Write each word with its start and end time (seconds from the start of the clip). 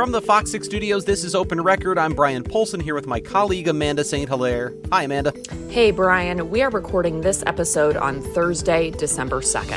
From 0.00 0.12
the 0.12 0.22
Fox 0.22 0.50
6 0.52 0.64
studios, 0.64 1.04
this 1.04 1.24
is 1.24 1.34
Open 1.34 1.60
Record. 1.60 1.98
I'm 1.98 2.14
Bryan 2.14 2.42
Polcyn 2.42 2.80
here 2.80 2.94
with 2.94 3.06
my 3.06 3.20
colleague 3.20 3.68
Amanda 3.68 4.02
St. 4.02 4.30
Hilaire. 4.30 4.72
Hi, 4.90 5.02
Amanda. 5.02 5.30
Hey, 5.68 5.90
Bryan. 5.90 6.48
We 6.48 6.62
are 6.62 6.70
recording 6.70 7.20
this 7.20 7.42
episode 7.46 7.98
on 7.98 8.22
Thursday, 8.22 8.92
December 8.92 9.42
2nd. 9.42 9.76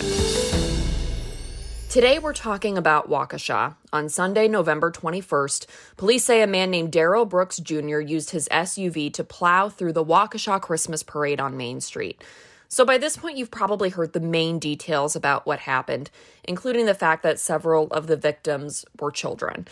Today, 1.90 2.20
we're 2.20 2.32
talking 2.32 2.78
about 2.78 3.10
Waukesha. 3.10 3.76
On 3.92 4.08
Sunday, 4.08 4.48
November 4.48 4.94
21st, 4.94 5.66
police 5.98 6.24
say 6.24 6.42
a 6.42 6.48
man 6.48 6.72
named 6.72 6.94
Darrell 6.94 7.26
Brooks 7.26 7.58
Jr. 7.58 8.00
used 8.00 8.30
his 8.30 8.48
SUV 8.48 9.12
to 9.16 9.26
plow 9.26 9.68
through 9.68 9.92
the 9.92 10.06
Waukesha 10.06 10.62
Christmas 10.62 11.04
parade 11.04 11.42
on 11.42 11.58
Main 11.58 11.82
Street. 11.82 12.24
So, 12.70 12.86
by 12.86 12.98
this 12.98 13.18
point, 13.18 13.38
you've 13.38 13.52
probably 13.52 13.90
heard 13.90 14.14
the 14.14 14.22
main 14.22 14.58
details 14.58 15.18
about 15.18 15.46
what 15.46 15.60
happened, 15.60 16.10
including 16.46 16.86
the 16.86 16.96
fact 16.96 17.24
that 17.24 17.42
several 17.42 17.88
of 17.88 18.08
the 18.08 18.16
victims 18.16 18.86
were 19.02 19.12
children. 19.12 19.68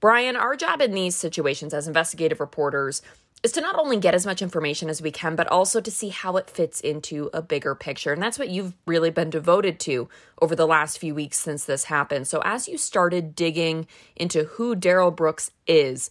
Bryan, 0.00 0.36
our 0.36 0.56
job 0.56 0.80
in 0.80 0.92
these 0.92 1.16
situations 1.16 1.74
as 1.74 1.88
investigative 1.88 2.40
reporters 2.40 3.02
is 3.42 3.52
to 3.52 3.60
not 3.60 3.76
only 3.76 3.96
get 3.96 4.14
as 4.14 4.26
much 4.26 4.42
information 4.42 4.88
as 4.88 5.00
we 5.00 5.10
can, 5.10 5.36
but 5.36 5.46
also 5.48 5.80
to 5.80 5.90
see 5.90 6.08
how 6.08 6.36
it 6.36 6.50
fits 6.50 6.80
into 6.80 7.30
a 7.32 7.40
bigger 7.40 7.74
picture. 7.74 8.12
And 8.12 8.22
that's 8.22 8.38
what 8.38 8.48
you've 8.48 8.74
really 8.86 9.10
been 9.10 9.30
devoted 9.30 9.78
to 9.80 10.08
over 10.42 10.56
the 10.56 10.66
last 10.66 10.98
few 10.98 11.14
weeks 11.14 11.38
since 11.38 11.64
this 11.64 11.84
happened. 11.84 12.26
So, 12.26 12.42
as 12.44 12.68
you 12.68 12.78
started 12.78 13.34
digging 13.34 13.86
into 14.16 14.44
who 14.44 14.74
Darrell 14.74 15.12
Brooks 15.12 15.50
is, 15.66 16.10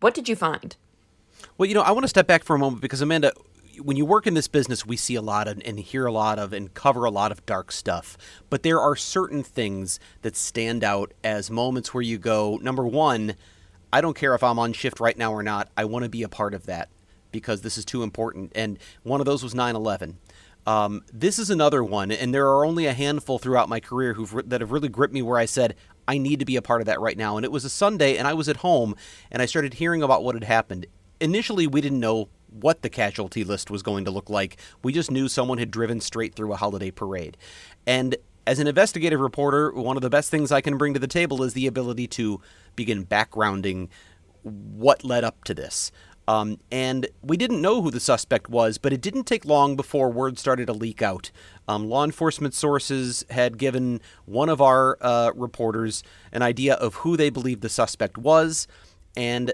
what 0.00 0.14
did 0.14 0.28
you 0.28 0.36
find? 0.36 0.76
Well, 1.56 1.68
you 1.68 1.74
know, 1.74 1.82
I 1.82 1.92
want 1.92 2.04
to 2.04 2.08
step 2.08 2.26
back 2.26 2.42
for 2.42 2.56
a 2.56 2.58
moment 2.58 2.82
because, 2.82 3.00
Amanda, 3.00 3.32
when 3.82 3.96
you 3.96 4.04
work 4.04 4.26
in 4.26 4.34
this 4.34 4.48
business, 4.48 4.86
we 4.86 4.96
see 4.96 5.14
a 5.14 5.22
lot 5.22 5.48
of, 5.48 5.60
and 5.64 5.78
hear 5.78 6.06
a 6.06 6.12
lot 6.12 6.38
of 6.38 6.52
and 6.52 6.72
cover 6.74 7.04
a 7.04 7.10
lot 7.10 7.32
of 7.32 7.44
dark 7.46 7.72
stuff. 7.72 8.16
But 8.50 8.62
there 8.62 8.80
are 8.80 8.96
certain 8.96 9.42
things 9.42 9.98
that 10.22 10.36
stand 10.36 10.84
out 10.84 11.12
as 11.22 11.50
moments 11.50 11.92
where 11.92 12.02
you 12.02 12.18
go, 12.18 12.58
number 12.62 12.86
one, 12.86 13.34
I 13.92 14.00
don't 14.00 14.16
care 14.16 14.34
if 14.34 14.42
I'm 14.42 14.58
on 14.58 14.72
shift 14.72 15.00
right 15.00 15.16
now 15.16 15.32
or 15.32 15.42
not. 15.42 15.70
I 15.76 15.84
want 15.84 16.04
to 16.04 16.08
be 16.08 16.22
a 16.22 16.28
part 16.28 16.54
of 16.54 16.66
that 16.66 16.88
because 17.30 17.62
this 17.62 17.78
is 17.78 17.84
too 17.84 18.02
important. 18.02 18.52
And 18.54 18.78
one 19.02 19.20
of 19.20 19.26
those 19.26 19.42
was 19.42 19.54
9 19.54 19.76
11. 19.76 20.18
Um, 20.66 21.04
this 21.12 21.38
is 21.38 21.50
another 21.50 21.84
one, 21.84 22.10
and 22.10 22.32
there 22.32 22.46
are 22.46 22.64
only 22.64 22.86
a 22.86 22.94
handful 22.94 23.38
throughout 23.38 23.68
my 23.68 23.80
career 23.80 24.14
who've 24.14 24.48
that 24.48 24.62
have 24.62 24.72
really 24.72 24.88
gripped 24.88 25.12
me 25.12 25.20
where 25.20 25.38
I 25.38 25.44
said, 25.44 25.74
I 26.08 26.16
need 26.16 26.38
to 26.38 26.46
be 26.46 26.56
a 26.56 26.62
part 26.62 26.80
of 26.80 26.86
that 26.86 27.00
right 27.00 27.18
now. 27.18 27.36
And 27.36 27.44
it 27.44 27.52
was 27.52 27.64
a 27.64 27.70
Sunday, 27.70 28.16
and 28.16 28.26
I 28.26 28.34
was 28.34 28.48
at 28.48 28.58
home, 28.58 28.96
and 29.30 29.42
I 29.42 29.46
started 29.46 29.74
hearing 29.74 30.02
about 30.02 30.24
what 30.24 30.34
had 30.34 30.44
happened. 30.44 30.86
Initially, 31.20 31.66
we 31.66 31.80
didn't 31.80 32.00
know 32.00 32.28
what 32.60 32.82
the 32.82 32.88
casualty 32.88 33.44
list 33.44 33.70
was 33.70 33.82
going 33.82 34.04
to 34.04 34.10
look 34.10 34.30
like. 34.30 34.56
We 34.82 34.92
just 34.92 35.10
knew 35.10 35.28
someone 35.28 35.58
had 35.58 35.70
driven 35.70 36.00
straight 36.00 36.34
through 36.34 36.52
a 36.52 36.56
holiday 36.56 36.90
parade. 36.90 37.36
And 37.86 38.16
as 38.46 38.58
an 38.58 38.66
investigative 38.66 39.20
reporter, 39.20 39.72
one 39.72 39.96
of 39.96 40.02
the 40.02 40.10
best 40.10 40.30
things 40.30 40.52
I 40.52 40.60
can 40.60 40.76
bring 40.76 40.94
to 40.94 41.00
the 41.00 41.06
table 41.06 41.42
is 41.42 41.54
the 41.54 41.66
ability 41.66 42.06
to 42.08 42.40
begin 42.76 43.06
backgrounding 43.06 43.88
what 44.42 45.04
led 45.04 45.24
up 45.24 45.44
to 45.44 45.54
this. 45.54 45.90
Um, 46.26 46.58
and 46.70 47.06
we 47.22 47.36
didn't 47.36 47.60
know 47.60 47.82
who 47.82 47.90
the 47.90 48.00
suspect 48.00 48.48
was, 48.48 48.78
but 48.78 48.92
it 48.92 49.02
didn't 49.02 49.24
take 49.24 49.44
long 49.44 49.76
before 49.76 50.10
word 50.10 50.38
started 50.38 50.66
to 50.66 50.72
leak 50.72 51.02
out. 51.02 51.30
Um, 51.68 51.88
law 51.88 52.04
enforcement 52.04 52.54
sources 52.54 53.24
had 53.30 53.58
given 53.58 54.00
one 54.24 54.48
of 54.48 54.60
our 54.60 54.96
uh, 55.00 55.32
reporters 55.34 56.02
an 56.32 56.42
idea 56.42 56.74
of 56.74 56.96
who 56.96 57.16
they 57.16 57.28
believed 57.28 57.60
the 57.60 57.68
suspect 57.68 58.16
was, 58.16 58.66
and 59.16 59.52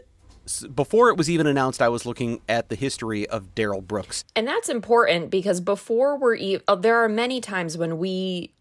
before 0.75 1.09
it 1.09 1.17
was 1.17 1.31
even 1.31 1.47
announced, 1.47 1.81
I 1.83 1.89
was 1.89 2.07
looking 2.07 2.41
at 2.49 2.69
the 2.69 2.77
history 2.77 3.27
of 3.29 3.55
Darrell 3.55 3.81
Brooks. 3.81 4.25
And 4.35 4.47
that's 4.47 4.69
important 4.69 5.31
because 5.31 5.61
before 5.61 6.17
we're 6.17 6.37
e- 6.37 6.61
uh, 6.69 6.75
there 6.75 6.97
are 6.97 7.09
many 7.09 7.41
times 7.41 7.77
when 7.77 7.99
we 7.99 8.53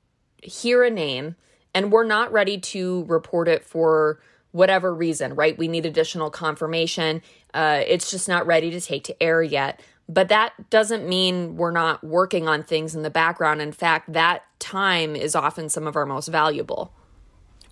hear 0.41 0.83
a 0.83 0.89
name 0.89 1.35
and 1.73 1.91
we're 1.91 2.05
not 2.05 2.31
ready 2.31 2.57
to 2.57 3.03
report 3.05 3.47
it 3.47 3.63
for 3.63 4.19
whatever 4.51 4.93
reason, 4.93 5.35
right? 5.35 5.57
We 5.57 5.67
need 5.67 5.85
additional 5.85 6.29
confirmation. 6.29 7.21
Uh, 7.53 7.81
it's 7.85 8.09
just 8.09 8.27
not 8.27 8.47
ready 8.47 8.71
to 8.71 8.81
take 8.81 9.03
to 9.05 9.23
air 9.23 9.43
yet. 9.43 9.79
But 10.07 10.29
that 10.29 10.71
doesn't 10.71 11.07
mean 11.07 11.55
we're 11.55 11.71
not 11.71 12.03
working 12.03 12.47
on 12.47 12.63
things 12.63 12.95
in 12.95 13.03
the 13.03 13.11
background. 13.11 13.61
In 13.61 13.71
fact, 13.71 14.11
that 14.13 14.43
time 14.57 15.15
is 15.15 15.35
often 15.35 15.69
some 15.69 15.85
of 15.85 15.95
our 15.95 16.05
most 16.05 16.29
valuable. 16.29 16.91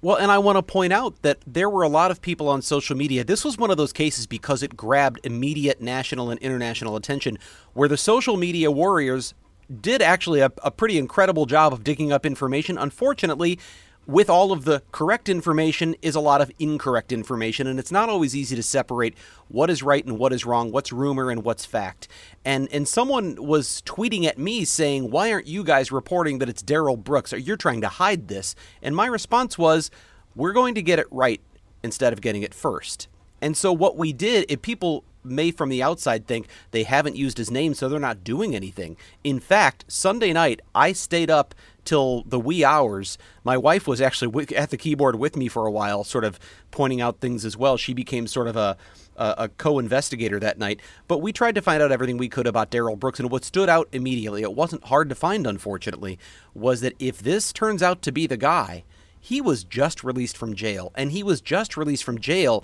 Well, 0.07 0.15
and 0.15 0.31
I 0.31 0.37
want 0.37 0.55
to 0.55 0.63
point 0.63 0.93
out 0.93 1.21
that 1.23 1.39
there 1.45 1.69
were 1.69 1.83
a 1.83 1.89
lot 1.89 2.11
of 2.11 2.21
people 2.21 2.47
on 2.47 2.61
social 2.61 2.95
media. 2.95 3.25
This 3.25 3.43
was 3.43 3.57
one 3.57 3.71
of 3.71 3.75
those 3.75 3.91
cases 3.91 4.25
because 4.25 4.63
it 4.63 4.77
grabbed 4.77 5.19
immediate 5.25 5.81
national 5.81 6.29
and 6.29 6.39
international 6.39 6.95
attention, 6.95 7.37
where 7.73 7.89
the 7.89 7.97
social 7.97 8.37
media 8.37 8.71
warriors 8.71 9.33
did 9.81 10.01
actually 10.01 10.39
a, 10.39 10.49
a 10.63 10.71
pretty 10.71 10.97
incredible 10.97 11.45
job 11.45 11.73
of 11.73 11.83
digging 11.83 12.13
up 12.13 12.25
information. 12.25 12.77
Unfortunately, 12.77 13.59
with 14.07 14.29
all 14.29 14.51
of 14.53 14.63
the 14.63 14.81
correct 14.91 15.27
information 15.27 15.95
is 16.01 16.15
a 16.15 16.19
lot 16.19 16.41
of 16.41 16.51
incorrect 16.57 17.11
information, 17.11 17.67
and 17.67 17.77
it's 17.77 17.91
not 17.91 18.09
always 18.09 18.35
easy 18.35 18.55
to 18.55 18.63
separate 18.63 19.15
what 19.49 19.69
is 19.69 19.83
right 19.83 20.03
and 20.05 20.17
what 20.17 20.33
is 20.33 20.45
wrong, 20.45 20.71
what's 20.71 20.93
rumor 20.93 21.29
and 21.29 21.43
what's 21.43 21.65
fact. 21.65 22.07
And 22.43 22.69
and 22.71 22.87
someone 22.87 23.35
was 23.35 23.83
tweeting 23.85 24.25
at 24.25 24.39
me 24.39 24.65
saying, 24.65 25.11
"Why 25.11 25.31
aren't 25.31 25.47
you 25.47 25.63
guys 25.63 25.91
reporting 25.91 26.39
that 26.39 26.49
it's 26.49 26.61
Darrell 26.61 26.97
Brooks? 26.97 27.33
Or 27.33 27.37
you're 27.37 27.57
trying 27.57 27.81
to 27.81 27.89
hide 27.89 28.29
this?" 28.29 28.55
And 28.81 28.95
my 28.95 29.05
response 29.05 29.57
was, 29.57 29.91
"We're 30.35 30.53
going 30.53 30.73
to 30.75 30.81
get 30.81 30.99
it 30.99 31.07
right 31.11 31.41
instead 31.83 32.13
of 32.13 32.21
getting 32.21 32.43
it 32.43 32.53
first. 32.53 33.07
And 33.41 33.55
so 33.55 33.71
what 33.71 33.97
we 33.97 34.13
did, 34.13 34.45
if 34.49 34.61
people 34.61 35.03
may 35.23 35.51
from 35.51 35.69
the 35.69 35.83
outside 35.83 36.25
think 36.25 36.47
they 36.71 36.83
haven't 36.83 37.15
used 37.15 37.37
his 37.37 37.51
name 37.51 37.73
so 37.73 37.89
they're 37.89 37.99
not 37.99 38.23
doing 38.23 38.55
anything. 38.55 38.97
In 39.23 39.39
fact, 39.39 39.85
Sunday 39.87 40.33
night 40.33 40.61
I 40.73 40.93
stayed 40.93 41.29
up 41.29 41.53
till 41.87 42.23
the 42.27 42.39
wee 42.39 42.63
hours. 42.63 43.17
My 43.43 43.57
wife 43.57 43.87
was 43.87 43.99
actually 44.01 44.55
at 44.55 44.69
the 44.69 44.77
keyboard 44.77 45.15
with 45.15 45.35
me 45.35 45.47
for 45.47 45.65
a 45.65 45.71
while, 45.71 46.03
sort 46.03 46.23
of 46.23 46.39
pointing 46.69 47.01
out 47.01 47.19
things 47.19 47.45
as 47.45 47.57
well. 47.57 47.77
She 47.77 47.93
became 47.93 48.27
sort 48.27 48.47
of 48.47 48.55
a 48.55 48.77
a, 49.17 49.49
co-investigator 49.57 50.39
that 50.39 50.59
night. 50.59 50.79
But 51.07 51.21
we 51.23 51.33
tried 51.33 51.55
to 51.55 51.61
find 51.61 51.81
out 51.81 51.91
everything 51.91 52.17
we 52.17 52.29
could 52.29 52.47
about 52.47 52.69
Darrell 52.69 52.95
Brooks, 52.95 53.19
and 53.19 53.31
what 53.31 53.43
stood 53.43 53.69
out 53.69 53.87
immediately, 53.91 54.43
it 54.43 54.53
wasn't 54.53 54.85
hard 54.85 55.09
to 55.09 55.15
find, 55.15 55.47
unfortunately, 55.47 56.19
was 56.53 56.81
that 56.81 56.93
if 56.99 57.19
this 57.19 57.51
turns 57.51 57.81
out 57.81 58.01
to 58.03 58.11
be 58.11 58.27
the 58.27 58.37
guy, 58.37 58.83
he 59.19 59.41
was 59.41 59.63
just 59.63 60.03
released 60.03 60.37
from 60.37 60.53
jail, 60.53 60.91
and 60.95 61.11
he 61.11 61.23
was 61.23 61.41
just 61.41 61.75
released 61.75 62.03
from 62.03 62.19
jail 62.19 62.63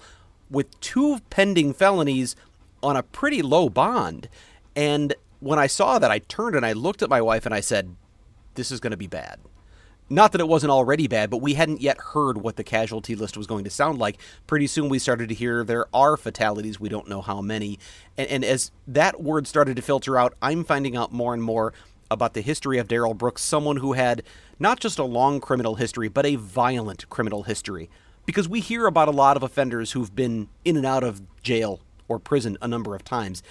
with 0.50 0.80
two 0.80 1.20
pending 1.30 1.74
felonies 1.74 2.36
on 2.82 2.96
a 2.96 3.04
pretty 3.04 3.42
low 3.42 3.70
bond. 3.70 4.30
And 4.76 5.16
when 5.40 5.60
I 5.60 5.68
saw 5.68 6.00
that, 6.00 6.12
I 6.12 6.20
turned 6.20 6.56
and 6.56 6.66
I 6.66 6.74
looked 6.74 7.02
at 7.02 7.10
my 7.10 7.22
wife 7.22 7.46
and 7.46 7.56
I 7.56 7.60
said, 7.60 7.96
this 8.56 8.72
is 8.72 8.80
going 8.80 8.92
to 8.92 8.98
be 8.98 9.08
bad. 9.08 9.40
not 10.10 10.32
that 10.32 10.42
it 10.42 10.48
wasn't 10.48 10.70
already 10.72 11.08
bad, 11.08 11.30
but 11.30 11.38
we 11.38 11.54
hadn't 11.56 11.82
yet 11.82 11.98
heard 11.98 12.38
what 12.38 12.56
the 12.56 12.64
casualty 12.64 13.16
list 13.16 13.38
was 13.38 13.48
going 13.48 13.64
to 13.64 13.70
sound 13.70 13.98
like. 13.98 14.20
Pretty 14.48 14.68
soon 14.68 14.90
we 14.90 15.00
started 15.00 15.30
to 15.30 15.36
hear 15.36 15.64
there 15.64 15.88
are 15.94 16.18
fatalities. 16.18 16.80
We 16.80 16.90
don't 16.90 17.08
know 17.08 17.22
how 17.22 17.42
many. 17.42 17.80
And, 18.18 18.30
and 18.30 18.46
as 18.46 18.72
that 18.88 19.22
word 19.22 19.48
started 19.48 19.76
to 19.78 19.82
filter 19.82 20.18
out, 20.18 20.34
I'm 20.42 20.64
finding 20.64 20.96
out 20.96 21.12
more 21.12 21.34
and 21.34 21.42
more 21.42 21.74
about 22.12 22.34
the 22.34 22.42
history 22.42 22.78
of 22.78 22.88
Darrell 22.88 23.14
Brooks, 23.16 23.42
someone 23.42 23.78
who 23.78 23.94
had 23.94 24.24
not 24.60 24.80
just 24.80 25.00
a 25.00 25.04
long 25.04 25.40
criminal 25.40 25.76
history, 25.76 26.10
but 26.10 26.26
a 26.26 26.36
violent 26.36 27.10
criminal 27.10 27.44
history. 27.44 27.90
Because 28.26 28.48
we 28.48 28.60
hear 28.60 28.86
about 28.86 29.08
a 29.08 29.12
lot 29.12 29.36
of 29.36 29.42
offenders 29.44 29.94
who've 29.94 30.16
been 30.16 30.48
in 30.64 30.78
and 30.78 30.86
out 30.86 31.04
of 31.04 31.22
jail 31.42 31.80
or 32.08 32.20
prison 32.20 32.58
a 32.62 32.68
number 32.68 32.94
of 32.94 33.04
times. 33.04 33.42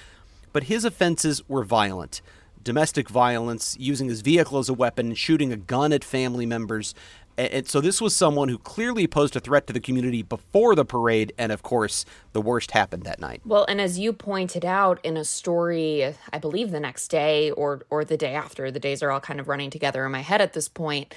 But 0.53 0.65
his 0.65 0.85
offenses 0.85 1.43
were 1.49 1.65
violent 1.65 2.21
domestic 2.65 3.09
violence, 3.09 3.77
using 3.79 4.09
his 4.09 4.21
vehicle 4.21 4.59
as 4.59 4.69
a 4.69 4.75
weapon, 4.75 5.15
shooting 5.15 5.53
a 5.53 5.57
gun 5.57 5.93
at 5.93 6.05
family 6.05 6.47
members. 6.47 6.95
And 7.39 7.67
so 7.67 7.81
this 7.81 8.01
was 8.01 8.15
someone 8.15 8.51
who 8.51 8.59
clearly 8.59 9.07
posed 9.07 9.35
a 9.37 9.41
threat 9.41 9.67
to 9.67 9.73
the 9.73 9.81
community 9.81 10.23
before 10.23 10.75
the 10.75 10.85
parade, 10.85 11.33
and 11.39 11.51
of 11.51 11.63
course, 11.63 12.05
the 12.35 12.43
worst 12.43 12.73
happened 12.73 13.05
that 13.05 13.21
night. 13.21 13.41
Well, 13.47 13.65
and 13.69 13.81
as 13.81 13.99
you 13.99 14.13
pointed 14.13 14.67
out 14.67 15.01
in 15.03 15.17
a 15.17 15.25
story, 15.25 16.15
I 16.31 16.39
believe 16.39 16.71
the 16.71 16.81
next 16.81 17.09
day 17.09 17.51
or 17.51 17.87
or 17.89 18.05
the 18.05 18.19
day 18.19 18.35
after, 18.35 18.71
the 18.71 18.79
days 18.79 19.03
are 19.03 19.11
all 19.11 19.21
kind 19.21 19.41
of 19.41 19.49
running 19.49 19.71
together 19.71 20.05
in 20.05 20.13
my 20.13 20.21
head 20.21 20.43
at 20.43 20.53
this 20.53 20.69
point. 20.69 21.15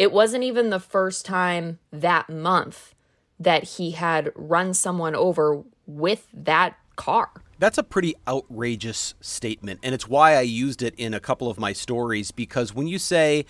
It 0.00 0.10
wasn't 0.10 0.42
even 0.42 0.70
the 0.70 0.80
first 0.80 1.24
time 1.24 1.78
that 1.92 2.28
month 2.28 2.94
that 3.38 3.62
he 3.64 3.92
had 3.92 4.32
run 4.34 4.74
someone 4.74 5.14
over 5.14 5.62
with 5.86 6.26
that 6.34 6.76
car. 6.96 7.30
That's 7.62 7.78
a 7.78 7.84
pretty 7.84 8.16
outrageous 8.26 9.14
statement, 9.20 9.78
and 9.84 9.94
it's 9.94 10.08
why 10.08 10.34
I 10.34 10.40
used 10.40 10.82
it 10.82 10.96
in 10.96 11.14
a 11.14 11.20
couple 11.20 11.48
of 11.48 11.60
my 11.60 11.72
stories 11.72 12.32
because 12.32 12.74
when 12.74 12.88
you 12.88 12.98
say 12.98 13.46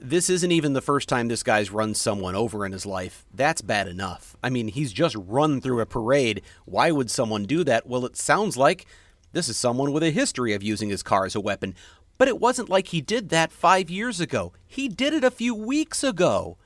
this 0.00 0.30
isn't 0.30 0.52
even 0.52 0.72
the 0.72 0.80
first 0.80 1.06
time 1.06 1.28
this 1.28 1.42
guy's 1.42 1.70
run 1.70 1.92
someone 1.92 2.34
over 2.34 2.64
in 2.64 2.72
his 2.72 2.86
life, 2.86 3.26
that's 3.34 3.60
bad 3.60 3.88
enough. 3.88 4.34
I 4.42 4.48
mean, 4.48 4.68
he's 4.68 4.90
just 4.90 5.16
run 5.18 5.60
through 5.60 5.80
a 5.80 5.84
parade. 5.84 6.40
Why 6.64 6.92
would 6.92 7.10
someone 7.10 7.44
do 7.44 7.62
that? 7.64 7.86
Well, 7.86 8.06
it 8.06 8.16
sounds 8.16 8.56
like 8.56 8.86
this 9.32 9.50
is 9.50 9.58
someone 9.58 9.92
with 9.92 10.02
a 10.02 10.10
history 10.10 10.54
of 10.54 10.62
using 10.62 10.88
his 10.88 11.02
car 11.02 11.26
as 11.26 11.34
a 11.34 11.40
weapon. 11.40 11.74
But 12.16 12.28
it 12.28 12.40
wasn't 12.40 12.70
like 12.70 12.88
he 12.88 13.02
did 13.02 13.28
that 13.28 13.52
five 13.52 13.90
years 13.90 14.18
ago. 14.18 14.54
He 14.66 14.88
did 14.88 15.12
it 15.12 15.24
a 15.24 15.30
few 15.30 15.54
weeks 15.54 16.02
ago 16.02 16.56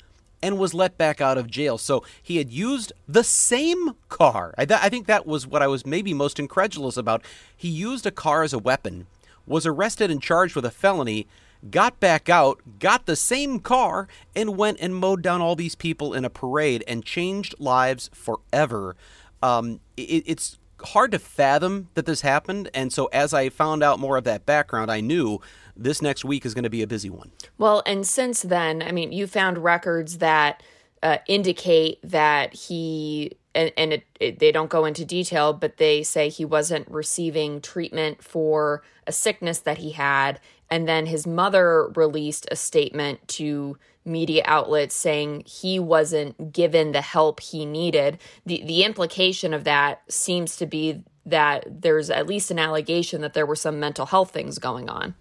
and 0.42 0.58
was 0.58 0.74
let 0.74 0.98
back 0.98 1.20
out 1.20 1.38
of 1.38 1.50
jail. 1.50 1.78
So 1.78 2.04
he 2.22 2.36
had 2.36 2.50
used 2.50 2.92
the 3.08 3.24
same 3.24 3.96
car. 4.08 4.54
I, 4.58 4.64
th- 4.64 4.80
I, 4.82 4.88
think 4.88 5.06
that 5.06 5.26
was 5.26 5.46
what 5.46 5.62
I 5.62 5.66
was 5.66 5.86
maybe 5.86 6.14
most 6.14 6.38
incredulous 6.38 6.96
about. 6.96 7.22
He 7.56 7.68
used 7.68 8.06
a 8.06 8.10
car 8.10 8.42
as 8.42 8.52
a 8.52 8.58
weapon, 8.58 9.06
was 9.46 9.66
arrested 9.66 10.10
and 10.10 10.22
charged 10.22 10.54
with 10.54 10.64
a 10.64 10.70
felony, 10.70 11.26
got 11.70 11.98
back 12.00 12.28
out, 12.28 12.60
got 12.78 13.06
the 13.06 13.16
same 13.16 13.60
car, 13.60 14.08
and 14.34 14.56
went 14.56 14.78
and 14.80 14.94
mowed 14.94 15.22
down 15.22 15.40
all 15.40 15.56
these 15.56 15.74
people 15.74 16.12
in 16.12 16.24
a 16.24 16.30
parade 16.30 16.84
and 16.86 17.04
changed 17.04 17.54
lives 17.58 18.10
forever. 18.12 18.96
Um, 19.42 19.80
it, 19.96 20.24
it's 20.26 20.58
hard 20.82 21.12
to 21.12 21.18
fathom 21.18 21.88
that 21.94 22.06
this 22.06 22.20
happened. 22.20 22.70
And 22.74 22.92
so 22.92 23.06
as 23.06 23.32
I 23.32 23.48
found 23.48 23.82
out 23.82 23.98
more 23.98 24.16
of 24.16 24.24
that 24.24 24.46
background, 24.46 24.90
I 24.90 25.00
knew 25.00 25.40
this 25.76 26.02
next 26.02 26.24
week 26.24 26.44
is 26.46 26.54
going 26.54 26.64
to 26.64 26.70
be 26.70 26.82
a 26.82 26.86
busy 26.86 27.10
one. 27.10 27.30
Well, 27.58 27.82
and 27.86 28.06
since 28.06 28.42
then, 28.42 28.82
I 28.82 28.92
mean, 28.92 29.12
you 29.12 29.26
found 29.26 29.58
records 29.58 30.18
that 30.18 30.62
uh, 31.02 31.18
indicate 31.28 31.98
that 32.02 32.54
he 32.54 33.36
and, 33.54 33.72
and 33.76 33.92
it, 33.94 34.04
it, 34.20 34.38
they 34.38 34.52
don't 34.52 34.68
go 34.68 34.84
into 34.84 35.04
detail, 35.04 35.54
but 35.54 35.78
they 35.78 36.02
say 36.02 36.28
he 36.28 36.44
wasn't 36.44 36.88
receiving 36.90 37.62
treatment 37.62 38.22
for 38.22 38.82
a 39.06 39.12
sickness 39.12 39.60
that 39.60 39.78
he 39.78 39.92
had. 39.92 40.38
And 40.70 40.86
then 40.86 41.06
his 41.06 41.26
mother 41.26 41.88
released 41.96 42.46
a 42.50 42.56
statement 42.56 43.26
to 43.28 43.78
media 44.04 44.42
outlets 44.44 44.94
saying 44.94 45.44
he 45.46 45.78
wasn't 45.78 46.52
given 46.52 46.92
the 46.92 47.00
help 47.00 47.40
he 47.40 47.64
needed. 47.64 48.18
The, 48.44 48.62
the 48.64 48.84
implication 48.84 49.54
of 49.54 49.64
that 49.64 50.02
seems 50.08 50.56
to 50.56 50.66
be 50.66 51.02
that 51.24 51.64
there's 51.82 52.10
at 52.10 52.26
least 52.26 52.50
an 52.50 52.58
allegation 52.58 53.22
that 53.22 53.32
there 53.32 53.46
were 53.46 53.56
some 53.56 53.80
mental 53.80 54.06
health 54.06 54.32
things 54.32 54.58
going 54.58 54.88
on 54.90 55.14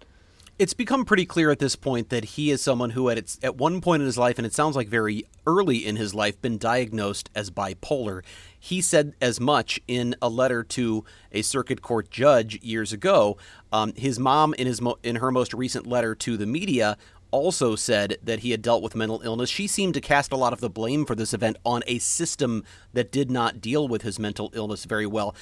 it's 0.58 0.74
become 0.74 1.04
pretty 1.04 1.26
clear 1.26 1.52
at 1.52 1.60
this 1.60 1.76
point 1.76 2.10
that 2.10 2.24
he 2.24 2.50
is 2.50 2.62
someone 2.62 2.92
who 2.92 3.10
had 3.10 3.24
at 3.44 3.58
one 3.58 3.82
point 3.82 4.02
in 4.02 4.06
his 4.06 4.18
life 4.18 4.38
and 4.38 4.46
it 4.46 4.54
sounds 4.54 4.76
like 4.76 4.88
very 4.88 5.26
early 5.46 5.86
in 5.86 5.98
his 5.98 6.14
life 6.16 6.42
been 6.42 6.58
diagnosed 6.58 7.30
as 7.36 7.52
bipolar. 7.52 8.24
He 8.58 8.82
said 8.82 9.14
as 9.22 9.40
much 9.40 9.82
in 9.88 10.16
a 10.22 10.30
letter 10.30 10.64
to 10.64 11.04
a 11.32 11.42
circuit 11.42 11.82
court 11.82 12.10
judge 12.10 12.62
years 12.64 12.94
ago. 12.94 13.38
Um, 13.74 13.94
his 13.96 14.18
mom 14.18 14.54
in 14.54 14.66
his 14.66 14.80
mo- 14.80 14.98
in 15.04 15.18
her 15.18 15.30
most 15.30 15.54
recent 15.54 15.86
letter 15.86 16.16
to 16.16 16.38
the 16.38 16.46
media 16.46 16.98
also 17.32 17.76
said 17.76 18.18
that 18.24 18.40
he 18.40 18.52
had 18.52 18.62
dealt 18.62 18.82
with 18.82 18.96
mental 18.96 19.22
illness. 19.26 19.50
She 19.50 19.68
seemed 19.68 19.94
to 19.96 20.02
cast 20.02 20.32
a 20.32 20.38
lot 20.38 20.54
of 20.54 20.62
the 20.62 20.70
blame 20.70 21.06
for 21.06 21.16
this 21.16 21.34
event 21.34 21.58
on 21.66 21.84
a 21.86 22.00
system 22.00 22.64
that 22.94 23.12
did 23.12 23.30
not 23.30 23.60
deal 23.60 23.90
with 23.90 24.04
his 24.04 24.20
mental 24.20 24.52
illness 24.54 24.86
very 24.86 25.06
well. 25.06 25.36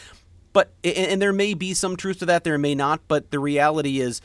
But 0.53 0.71
and 0.83 1.21
there 1.21 1.33
may 1.33 1.53
be 1.53 1.75
some 1.75 1.95
truth 1.95 2.19
to 2.19 2.25
that 2.25 2.43
there 2.43 2.57
may 2.57 2.73
not 2.73 3.01
but 3.07 3.29
the 3.29 3.39
reality 3.39 3.99
is 3.99 4.21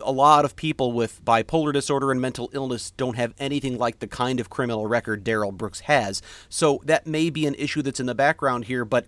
a 0.00 0.12
lot 0.12 0.44
of 0.44 0.56
people 0.56 0.92
with 0.92 1.24
bipolar 1.24 1.72
disorder 1.72 2.10
and 2.10 2.20
mental 2.20 2.50
illness 2.52 2.90
don't 2.92 3.16
have 3.16 3.34
anything 3.38 3.78
like 3.78 3.98
the 3.98 4.06
kind 4.06 4.40
of 4.40 4.50
criminal 4.50 4.86
record 4.86 5.24
Darrell 5.24 5.52
Brooks 5.52 5.80
has. 5.80 6.22
So 6.48 6.80
that 6.84 7.06
may 7.06 7.30
be 7.30 7.46
an 7.46 7.54
issue 7.56 7.82
that's 7.82 8.00
in 8.00 8.06
the 8.06 8.14
background 8.14 8.66
here, 8.66 8.84
but 8.84 9.06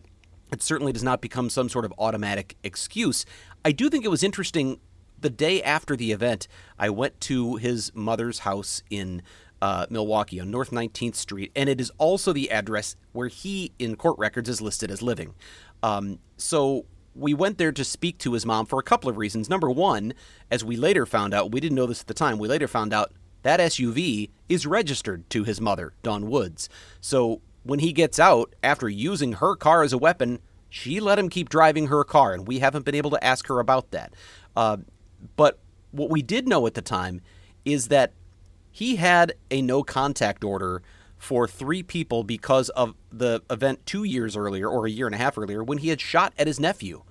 it 0.52 0.62
certainly 0.62 0.92
does 0.92 1.02
not 1.02 1.20
become 1.20 1.48
some 1.50 1.68
sort 1.68 1.84
of 1.84 1.94
automatic 1.98 2.56
excuse. 2.62 3.24
I 3.64 3.72
do 3.72 3.88
think 3.88 4.04
it 4.04 4.08
was 4.08 4.22
interesting. 4.22 4.80
The 5.18 5.30
day 5.30 5.62
after 5.62 5.96
the 5.96 6.12
event, 6.12 6.48
I 6.78 6.90
went 6.90 7.20
to 7.22 7.56
his 7.56 7.94
mother's 7.94 8.40
house 8.40 8.82
in 8.90 9.22
uh, 9.62 9.86
Milwaukee 9.90 10.40
on 10.40 10.50
North 10.50 10.70
19th 10.70 11.14
Street, 11.14 11.52
and 11.54 11.68
it 11.68 11.80
is 11.80 11.92
also 11.98 12.32
the 12.32 12.50
address 12.50 12.96
where 13.12 13.28
he, 13.28 13.72
in 13.78 13.96
court 13.96 14.18
records, 14.18 14.48
is 14.48 14.60
listed 14.62 14.90
as 14.90 15.02
living. 15.02 15.34
Um, 15.82 16.18
so 16.36 16.86
we 17.14 17.34
went 17.34 17.58
there 17.58 17.72
to 17.72 17.84
speak 17.84 18.18
to 18.18 18.32
his 18.32 18.46
mom 18.46 18.66
for 18.66 18.78
a 18.78 18.84
couple 18.84 19.10
of 19.10 19.16
reasons. 19.16 19.50
Number 19.50 19.70
one, 19.70 20.14
as 20.50 20.64
we 20.64 20.76
later 20.76 21.06
found 21.06 21.34
out, 21.34 21.52
we 21.52 21.60
didn't 21.60 21.76
know 21.76 21.86
this 21.86 22.00
at 22.00 22.06
the 22.06 22.14
time, 22.14 22.38
we 22.38 22.48
later 22.48 22.68
found 22.68 22.92
out 22.92 23.12
that 23.42 23.60
SUV 23.60 24.30
is 24.48 24.66
registered 24.66 25.28
to 25.30 25.44
his 25.44 25.60
mother, 25.60 25.94
Dawn 26.02 26.28
Woods. 26.28 26.68
So 27.00 27.40
when 27.62 27.78
he 27.80 27.92
gets 27.92 28.18
out, 28.18 28.54
after 28.62 28.88
using 28.88 29.34
her 29.34 29.56
car 29.56 29.82
as 29.82 29.92
a 29.92 29.98
weapon, 29.98 30.40
she 30.68 31.00
let 31.00 31.18
him 31.18 31.28
keep 31.28 31.48
driving 31.48 31.88
her 31.88 32.04
car, 32.04 32.32
and 32.32 32.46
we 32.46 32.60
haven't 32.60 32.84
been 32.84 32.94
able 32.94 33.10
to 33.10 33.24
ask 33.24 33.46
her 33.48 33.58
about 33.58 33.90
that. 33.90 34.14
Uh, 34.54 34.78
but 35.36 35.58
what 35.90 36.10
we 36.10 36.22
did 36.22 36.48
know 36.48 36.66
at 36.66 36.74
the 36.74 36.82
time 36.82 37.20
is 37.64 37.88
that 37.88 38.12
he 38.70 38.96
had 38.96 39.34
a 39.50 39.60
no 39.62 39.82
contact 39.82 40.44
order 40.44 40.82
for 41.20 41.46
three 41.46 41.82
people 41.82 42.24
because 42.24 42.70
of 42.70 42.94
the 43.12 43.42
event 43.50 43.84
two 43.84 44.04
years 44.04 44.36
earlier 44.38 44.66
or 44.68 44.86
a 44.86 44.90
year 44.90 45.04
and 45.04 45.14
a 45.14 45.18
half 45.18 45.36
earlier 45.36 45.62
when 45.62 45.78
he 45.78 45.90
had 45.90 46.00
shot 46.00 46.32
at 46.38 46.46
his 46.46 46.58
nephew. 46.58 47.02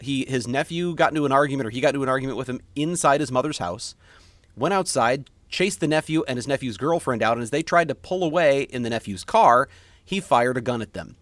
He 0.00 0.24
his 0.26 0.48
nephew 0.48 0.94
got 0.94 1.10
into 1.10 1.26
an 1.26 1.30
argument 1.30 1.66
or 1.66 1.70
he 1.70 1.82
got 1.82 1.90
into 1.90 2.02
an 2.02 2.08
argument 2.08 2.38
with 2.38 2.48
him 2.48 2.62
inside 2.74 3.20
his 3.20 3.30
mother's 3.30 3.58
house, 3.58 3.94
went 4.56 4.72
outside, 4.72 5.28
chased 5.50 5.80
the 5.80 5.86
nephew 5.86 6.24
and 6.26 6.38
his 6.38 6.48
nephew's 6.48 6.78
girlfriend 6.78 7.22
out, 7.22 7.34
and 7.36 7.42
as 7.42 7.50
they 7.50 7.62
tried 7.62 7.88
to 7.88 7.94
pull 7.94 8.24
away 8.24 8.62
in 8.62 8.82
the 8.82 8.88
nephew's 8.88 9.24
car, 9.24 9.68
he 10.02 10.20
fired 10.20 10.56
a 10.56 10.62
gun 10.62 10.80
at 10.80 10.94
them. 10.94 11.16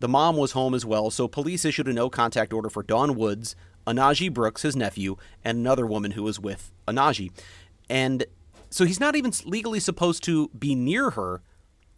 The 0.00 0.08
mom 0.08 0.36
was 0.36 0.52
home 0.52 0.74
as 0.74 0.84
well, 0.84 1.12
so 1.12 1.28
police 1.28 1.64
issued 1.64 1.86
a 1.86 1.92
no 1.92 2.10
contact 2.10 2.52
order 2.52 2.68
for 2.68 2.82
Dawn 2.82 3.14
Woods, 3.14 3.54
Anaji 3.86 4.34
Brooks, 4.34 4.62
his 4.62 4.74
nephew, 4.74 5.16
and 5.44 5.58
another 5.58 5.86
woman 5.86 6.12
who 6.12 6.24
was 6.24 6.40
with 6.40 6.72
Anaji. 6.88 7.30
And 7.88 8.24
so 8.70 8.84
he's 8.84 8.98
not 8.98 9.14
even 9.14 9.32
legally 9.44 9.78
supposed 9.78 10.24
to 10.24 10.48
be 10.48 10.74
near 10.74 11.10
her 11.10 11.42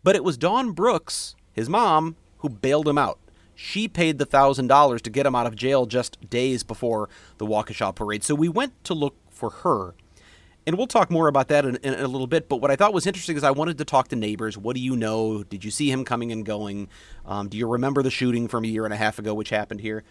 but 0.03 0.17
it 0.17 0.25
was 0.25 0.37
Dawn 0.37 0.73
Brooks, 0.73 1.35
his 1.53 1.69
mom, 1.69 2.17
who 2.39 2.49
bailed 2.49 2.89
him 2.89 2.99
out. 2.99 3.19
She 3.55 3.87
paid 3.87 4.19
the 4.19 4.27
$1,000 4.27 5.01
to 5.01 5.11
get 5.11 5.27
him 5.27 5.35
out 5.35 5.47
of 5.47 5.55
jail 5.55 5.87
just 5.87 6.29
days 6.29 6.63
before 6.63 7.09
the 7.39 7.47
Waukesha 7.47 7.95
parade. 7.95 8.25
So 8.25 8.35
we 8.35 8.49
went 8.49 8.83
to 8.85 8.95
look 8.95 9.15
for 9.31 9.51
her. 9.51 9.95
And 10.67 10.79
we'll 10.79 10.87
talk 10.87 11.11
more 11.11 11.27
about 11.27 11.49
that 11.49 11.65
in, 11.65 11.77
in, 11.77 11.95
a 11.95 12.07
little 12.07 12.29
bit. 12.29 12.49
But 12.49 12.61
what 12.61 12.71
I 12.71 12.77
thought 12.77 12.95
was 12.95 13.07
interesting 13.07 13.37
is 13.37 13.43
I 13.43 13.51
wanted 13.51 13.79
to 13.79 13.85
talk 13.85 14.09
to 14.09 14.17
neighbors. 14.17 14.57
What 14.57 14.77
do 14.77 14.83
you 14.83 14.97
know? 14.97 15.43
Did 15.43 15.65
you 15.65 15.73
see 15.73 15.91
him 15.91 16.05
coming 16.05 16.31
and 16.31 16.47
going? 16.47 16.89
Um, 17.27 17.49
do 17.49 17.57
you 17.57 17.67
remember 17.69 18.03
the 18.03 18.11
shooting 18.11 18.47
from 18.47 18.65
a 18.65 18.69
year 18.69 18.85
and 18.85 18.95
a 18.95 18.97
half 18.97 19.19
ago, 19.19 19.35
which 19.35 19.51
happened 19.51 19.81
here? 19.81 20.05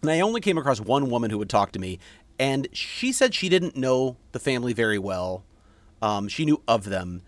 And 0.00 0.10
I 0.10 0.20
only 0.20 0.40
came 0.40 0.56
across 0.56 0.80
one 0.80 1.10
woman 1.10 1.30
who 1.30 1.38
would 1.38 1.50
talk 1.50 1.72
to 1.72 1.78
me, 1.78 1.98
and 2.38 2.68
she 2.72 3.12
said 3.12 3.34
she 3.34 3.48
didn't 3.48 3.76
know 3.76 4.16
the 4.32 4.40
family 4.40 4.72
very 4.72 4.98
well. 4.98 5.44
Um, 6.00 6.26
she 6.28 6.44
knew 6.44 6.60
of 6.66 6.84
them, 6.84 7.22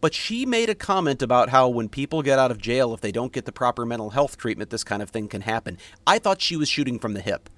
but 0.00 0.14
she 0.14 0.46
made 0.46 0.70
a 0.70 0.74
comment 0.74 1.22
about 1.22 1.50
how 1.50 1.68
when 1.68 1.88
people 1.88 2.22
get 2.22 2.38
out 2.38 2.50
of 2.50 2.58
jail, 2.58 2.94
if 2.94 3.00
they 3.00 3.12
don't 3.12 3.32
get 3.32 3.44
the 3.44 3.52
proper 3.52 3.84
mental 3.84 4.10
health 4.10 4.36
treatment, 4.36 4.70
this 4.70 4.84
kind 4.84 5.02
of 5.02 5.10
thing 5.10 5.28
can 5.28 5.42
happen. 5.42 5.78
I 6.06 6.18
thought 6.18 6.40
she 6.40 6.56
was 6.56 6.68
shooting 6.68 6.98
from 6.98 7.14
the 7.14 7.20
hip. 7.20 7.50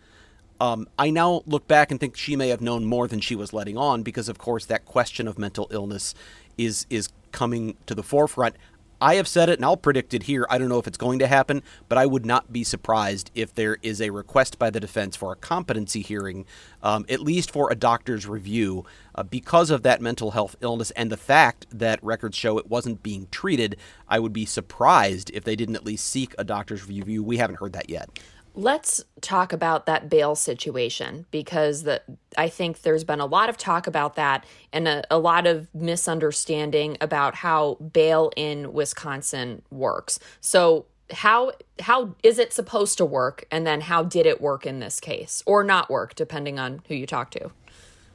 Um, 0.60 0.88
I 0.98 1.10
now 1.10 1.42
look 1.46 1.66
back 1.66 1.90
and 1.90 1.98
think 1.98 2.16
she 2.16 2.36
may 2.36 2.48
have 2.48 2.60
known 2.60 2.84
more 2.84 3.08
than 3.08 3.20
she 3.20 3.34
was 3.34 3.52
letting 3.52 3.76
on 3.76 4.02
because, 4.02 4.28
of 4.28 4.38
course, 4.38 4.66
that 4.66 4.84
question 4.84 5.26
of 5.26 5.38
mental 5.38 5.66
illness 5.70 6.14
is 6.58 6.86
is 6.90 7.08
coming 7.32 7.76
to 7.86 7.94
the 7.94 8.02
forefront. 8.02 8.54
I 9.02 9.16
have 9.16 9.26
said 9.26 9.48
it 9.48 9.58
and 9.58 9.64
I'll 9.64 9.76
predict 9.76 10.14
it 10.14 10.22
here. 10.22 10.46
I 10.48 10.58
don't 10.58 10.68
know 10.68 10.78
if 10.78 10.86
it's 10.86 10.96
going 10.96 11.18
to 11.18 11.26
happen, 11.26 11.64
but 11.88 11.98
I 11.98 12.06
would 12.06 12.24
not 12.24 12.52
be 12.52 12.62
surprised 12.62 13.32
if 13.34 13.52
there 13.52 13.76
is 13.82 14.00
a 14.00 14.10
request 14.10 14.60
by 14.60 14.70
the 14.70 14.78
defense 14.78 15.16
for 15.16 15.32
a 15.32 15.36
competency 15.36 16.02
hearing, 16.02 16.46
um, 16.84 17.04
at 17.08 17.18
least 17.18 17.50
for 17.50 17.72
a 17.72 17.74
doctor's 17.74 18.28
review, 18.28 18.84
uh, 19.16 19.24
because 19.24 19.70
of 19.70 19.82
that 19.82 20.00
mental 20.00 20.30
health 20.30 20.54
illness 20.60 20.92
and 20.92 21.10
the 21.10 21.16
fact 21.16 21.66
that 21.72 21.98
records 22.00 22.38
show 22.38 22.58
it 22.58 22.70
wasn't 22.70 23.02
being 23.02 23.26
treated. 23.32 23.76
I 24.08 24.20
would 24.20 24.32
be 24.32 24.46
surprised 24.46 25.32
if 25.34 25.42
they 25.42 25.56
didn't 25.56 25.74
at 25.74 25.84
least 25.84 26.06
seek 26.06 26.36
a 26.38 26.44
doctor's 26.44 26.86
review. 26.86 27.24
We 27.24 27.38
haven't 27.38 27.58
heard 27.58 27.72
that 27.72 27.90
yet. 27.90 28.08
Let's 28.54 29.02
talk 29.20 29.52
about 29.52 29.86
that 29.86 30.10
bail 30.10 30.34
situation 30.34 31.26
because 31.30 31.84
the, 31.84 32.02
I 32.36 32.48
think 32.48 32.82
there's 32.82 33.04
been 33.04 33.20
a 33.20 33.26
lot 33.26 33.48
of 33.48 33.56
talk 33.56 33.86
about 33.86 34.14
that 34.16 34.44
and 34.72 34.86
a, 34.86 35.04
a 35.10 35.18
lot 35.18 35.46
of 35.46 35.74
misunderstanding 35.74 36.98
about 37.00 37.36
how 37.36 37.76
bail 37.76 38.30
in 38.36 38.72
Wisconsin 38.72 39.62
works. 39.70 40.18
So, 40.40 40.86
how 41.10 41.52
how 41.80 42.14
is 42.22 42.38
it 42.38 42.54
supposed 42.54 42.96
to 42.96 43.04
work 43.04 43.44
and 43.50 43.66
then 43.66 43.82
how 43.82 44.02
did 44.02 44.24
it 44.24 44.40
work 44.40 44.64
in 44.64 44.80
this 44.80 44.98
case 44.98 45.42
or 45.44 45.62
not 45.62 45.90
work 45.90 46.14
depending 46.14 46.58
on 46.58 46.80
who 46.88 46.94
you 46.94 47.06
talk 47.06 47.30
to 47.30 47.50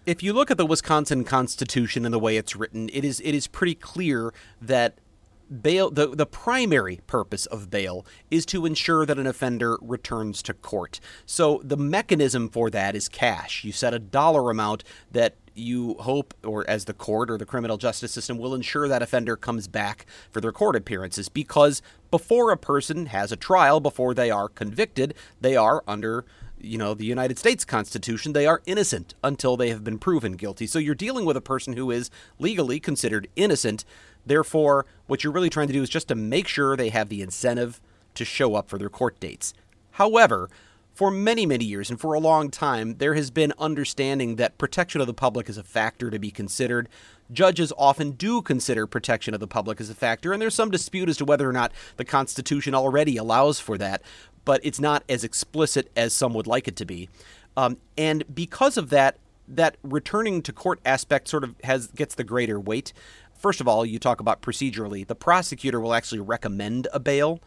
if 0.07 0.23
you 0.23 0.31
look 0.31 0.49
at 0.49 0.57
the 0.57 0.65
Wisconsin 0.65 1.25
Constitution 1.25 2.05
and 2.05 2.13
the 2.13 2.19
way 2.19 2.37
it's 2.37 2.55
written, 2.55 2.89
it 2.93 3.03
is 3.03 3.19
it 3.19 3.35
is 3.35 3.45
pretty 3.45 3.75
clear 3.75 4.33
that 4.61 4.97
bail 5.49 5.89
the, 5.89 6.07
the 6.07 6.25
primary 6.25 6.99
purpose 7.07 7.45
of 7.47 7.69
bail 7.69 8.05
is 8.29 8.45
to 8.45 8.65
ensure 8.65 9.05
that 9.05 9.17
an 9.17 9.27
offender 9.27 9.77
returns 9.81 10.41
to 10.43 10.53
court 10.53 10.99
so 11.25 11.61
the 11.63 11.77
mechanism 11.77 12.49
for 12.49 12.69
that 12.69 12.95
is 12.95 13.07
cash 13.07 13.63
you 13.63 13.71
set 13.71 13.93
a 13.93 13.99
dollar 13.99 14.49
amount 14.49 14.83
that 15.11 15.35
you 15.53 15.95
hope 15.95 16.33
or 16.43 16.69
as 16.69 16.85
the 16.85 16.93
court 16.93 17.31
or 17.31 17.37
the 17.37 17.45
criminal 17.45 17.77
justice 17.77 18.11
system 18.11 18.37
will 18.37 18.53
ensure 18.53 18.87
that 18.87 19.01
offender 19.01 19.35
comes 19.35 19.67
back 19.67 20.05
for 20.31 20.39
their 20.39 20.51
court 20.51 20.75
appearances 20.75 21.29
because 21.29 21.81
before 22.11 22.51
a 22.51 22.57
person 22.57 23.07
has 23.07 23.31
a 23.31 23.35
trial 23.35 23.79
before 23.79 24.13
they 24.13 24.29
are 24.29 24.49
convicted 24.49 25.13
they 25.41 25.55
are 25.55 25.83
under 25.87 26.25
you 26.59 26.77
know 26.77 26.93
the 26.93 27.05
United 27.05 27.37
States 27.37 27.63
Constitution, 27.65 28.33
they 28.33 28.45
are 28.45 28.61
innocent 28.65 29.13
until 29.23 29.57
they 29.57 29.69
have 29.69 29.83
been 29.83 29.99
proven 29.99 30.33
guilty. 30.33 30.67
So 30.67 30.79
you're 30.79 30.95
dealing 30.95 31.25
with 31.25 31.37
a 31.37 31.41
person 31.41 31.73
who 31.73 31.91
is 31.91 32.09
legally 32.39 32.79
considered 32.79 33.27
innocent. 33.35 33.85
Therefore, 34.27 34.85
what 35.07 35.23
you're 35.23 35.33
really 35.33 35.49
trying 35.49 35.67
to 35.67 35.73
do 35.73 35.81
is 35.81 35.89
just 35.89 36.07
to 36.09 36.15
make 36.15 36.47
sure 36.47 36.75
they 36.75 36.89
have 36.89 37.09
the 37.09 37.21
incentive 37.21 37.81
to 38.15 38.25
show 38.25 38.55
up 38.55 38.69
for 38.69 38.77
their 38.77 38.89
court 38.89 39.19
dates. 39.19 39.53
However, 39.91 40.49
for 40.93 41.11
many, 41.11 41.45
many 41.45 41.63
years 41.63 41.91
and 41.91 42.01
for 42.01 42.15
a 42.15 42.19
long 42.19 42.49
time, 42.49 42.97
there 42.97 43.13
has 43.13 43.29
been 43.29 43.53
understanding 43.59 44.37
that 44.37 44.57
protection 44.57 44.99
of 44.99 45.05
the 45.05 45.13
public 45.13 45.47
is 45.47 45.57
a 45.57 45.63
factor 45.63 46.09
to 46.09 46.17
be 46.17 46.31
considered. 46.31 46.89
Judges 47.31 47.71
often 47.77 48.11
do 48.11 48.41
consider 48.41 48.87
protection 48.87 49.35
of 49.35 49.39
the 49.39 49.47
public 49.47 49.79
as 49.79 49.91
a 49.91 49.95
factor, 49.95 50.33
and 50.33 50.41
there's 50.41 50.55
some 50.55 50.71
dispute 50.71 51.07
as 51.07 51.17
to 51.17 51.25
whether 51.25 51.47
or 51.47 51.53
not 51.53 51.71
the 51.97 52.05
Constitution 52.05 52.73
already 52.73 53.15
allows 53.15 53.59
for 53.59 53.77
that, 53.77 54.01
but 54.43 54.59
it's 54.63 54.79
not 54.79 55.03
as 55.07 55.23
explicit 55.23 55.91
as 55.95 56.13
some 56.13 56.33
would 56.33 56.47
like 56.47 56.67
it 56.67 56.75
to 56.77 56.85
be. 56.85 57.09
Um, 57.55 57.77
and 57.95 58.23
because 58.33 58.75
of 58.75 58.89
that, 58.89 59.17
that 59.47 59.77
returning 59.83 60.41
to 60.41 60.51
court 60.51 60.79
aspect 60.83 61.27
sort 61.27 61.43
of 61.43 61.55
has 61.63 61.87
gets 61.87 62.15
the 62.15 62.23
greater 62.23 62.59
weight. 62.59 62.91
First 63.37 63.61
of 63.61 63.67
all, 63.67 63.85
you 63.85 63.99
talk 63.99 64.19
about 64.19 64.41
procedurally. 64.41 65.05
The 65.05 65.15
prosecutor 65.15 65.79
will 65.79 65.93
actually 65.93 66.21
recommend 66.21 66.87
a 66.91 66.99
bail. 66.99 67.39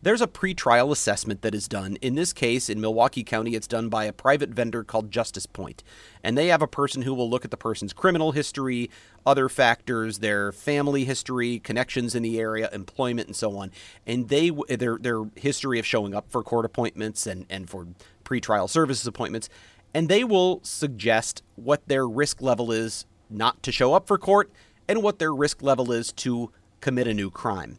There's 0.00 0.20
a 0.20 0.26
pretrial 0.26 0.92
assessment 0.92 1.40
that 1.42 1.54
is 1.54 1.66
done. 1.66 1.96
In 2.02 2.14
this 2.14 2.32
case, 2.34 2.68
in 2.68 2.80
Milwaukee 2.80 3.24
County, 3.24 3.54
it's 3.54 3.66
done 3.66 3.88
by 3.88 4.04
a 4.04 4.12
private 4.12 4.50
vendor 4.50 4.84
called 4.84 5.10
Justice 5.10 5.46
Point. 5.46 5.82
And 6.22 6.36
they 6.36 6.48
have 6.48 6.60
a 6.60 6.68
person 6.68 7.02
who 7.02 7.14
will 7.14 7.28
look 7.28 7.44
at 7.44 7.50
the 7.50 7.56
person's 7.56 7.94
criminal 7.94 8.32
history, 8.32 8.90
other 9.24 9.48
factors, 9.48 10.18
their 10.18 10.52
family 10.52 11.04
history, 11.04 11.58
connections 11.58 12.14
in 12.14 12.22
the 12.22 12.38
area, 12.38 12.68
employment, 12.72 13.28
and 13.28 13.34
so 13.34 13.56
on. 13.56 13.70
And 14.06 14.28
they 14.28 14.50
their 14.50 14.98
their 14.98 15.24
history 15.36 15.78
of 15.78 15.86
showing 15.86 16.14
up 16.14 16.30
for 16.30 16.42
court 16.42 16.66
appointments 16.66 17.26
and, 17.26 17.46
and 17.48 17.68
for 17.68 17.86
pretrial 18.24 18.68
services 18.68 19.06
appointments. 19.06 19.48
And 19.94 20.10
they 20.10 20.22
will 20.22 20.60
suggest 20.62 21.42
what 21.56 21.88
their 21.88 22.06
risk 22.06 22.42
level 22.42 22.70
is 22.70 23.06
not 23.30 23.62
to 23.62 23.72
show 23.72 23.94
up 23.94 24.06
for 24.06 24.18
court 24.18 24.50
and 24.88 25.02
what 25.02 25.18
their 25.18 25.34
risk 25.34 25.62
level 25.62 25.92
is 25.92 26.12
to 26.12 26.50
commit 26.80 27.06
a 27.06 27.14
new 27.14 27.30
crime. 27.30 27.78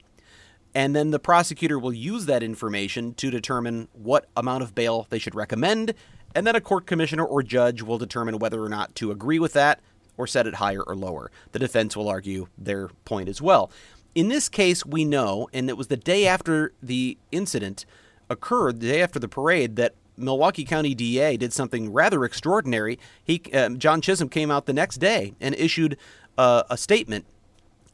And 0.74 0.95
then 0.95 1.12
the 1.12 1.19
prosecutor 1.19 1.79
will 1.79 1.93
use 1.93 2.25
that 2.25 2.43
information 2.43 3.13
to 3.15 3.31
determine 3.31 3.88
what 3.93 4.27
amount 4.35 4.63
of 4.63 4.75
bail 4.75 5.07
they 5.09 5.19
should 5.19 5.35
recommend, 5.35 5.93
and 6.35 6.45
then 6.45 6.55
a 6.55 6.62
court 6.62 6.85
commissioner 6.85 7.24
or 7.24 7.41
judge 7.41 7.81
will 7.81 7.97
determine 7.97 8.39
whether 8.39 8.62
or 8.62 8.67
not 8.67 8.93
to 8.95 9.12
agree 9.12 9.39
with 9.39 9.53
that 9.53 9.79
or 10.17 10.27
set 10.27 10.47
it 10.47 10.55
higher 10.55 10.83
or 10.83 10.95
lower. 10.95 11.31
The 11.53 11.59
defense 11.59 11.95
will 11.95 12.09
argue 12.09 12.47
their 12.57 12.89
point 13.05 13.29
as 13.29 13.41
well. 13.41 13.71
In 14.15 14.27
this 14.27 14.50
case, 14.50 14.85
we 14.85 15.05
know, 15.05 15.50
and 15.53 15.69
it 15.69 15.77
was 15.77 15.88
the 15.88 15.97
day 15.97 16.27
after 16.27 16.74
the 16.81 17.17
incident 17.31 17.85
occurred, 18.29 18.79
the 18.79 18.88
day 18.88 19.01
after 19.01 19.19
the 19.19 19.27
parade, 19.27 19.75
that 19.77 19.93
Milwaukee 20.17 20.63
County 20.63 20.95
DA 20.95 21.38
did 21.38 21.51
something 21.51 21.91
rather 21.91 22.24
extraordinary. 22.24 22.97
He, 23.24 23.41
uh, 23.53 23.69
John 23.69 24.01
Chisholm, 24.01 24.29
came 24.29 24.51
out 24.51 24.65
the 24.65 24.74
next 24.74 24.97
day 24.97 25.33
and 25.41 25.55
issued 25.55 25.97
uh, 26.38 26.63
a 26.70 26.77
statement 26.77 27.25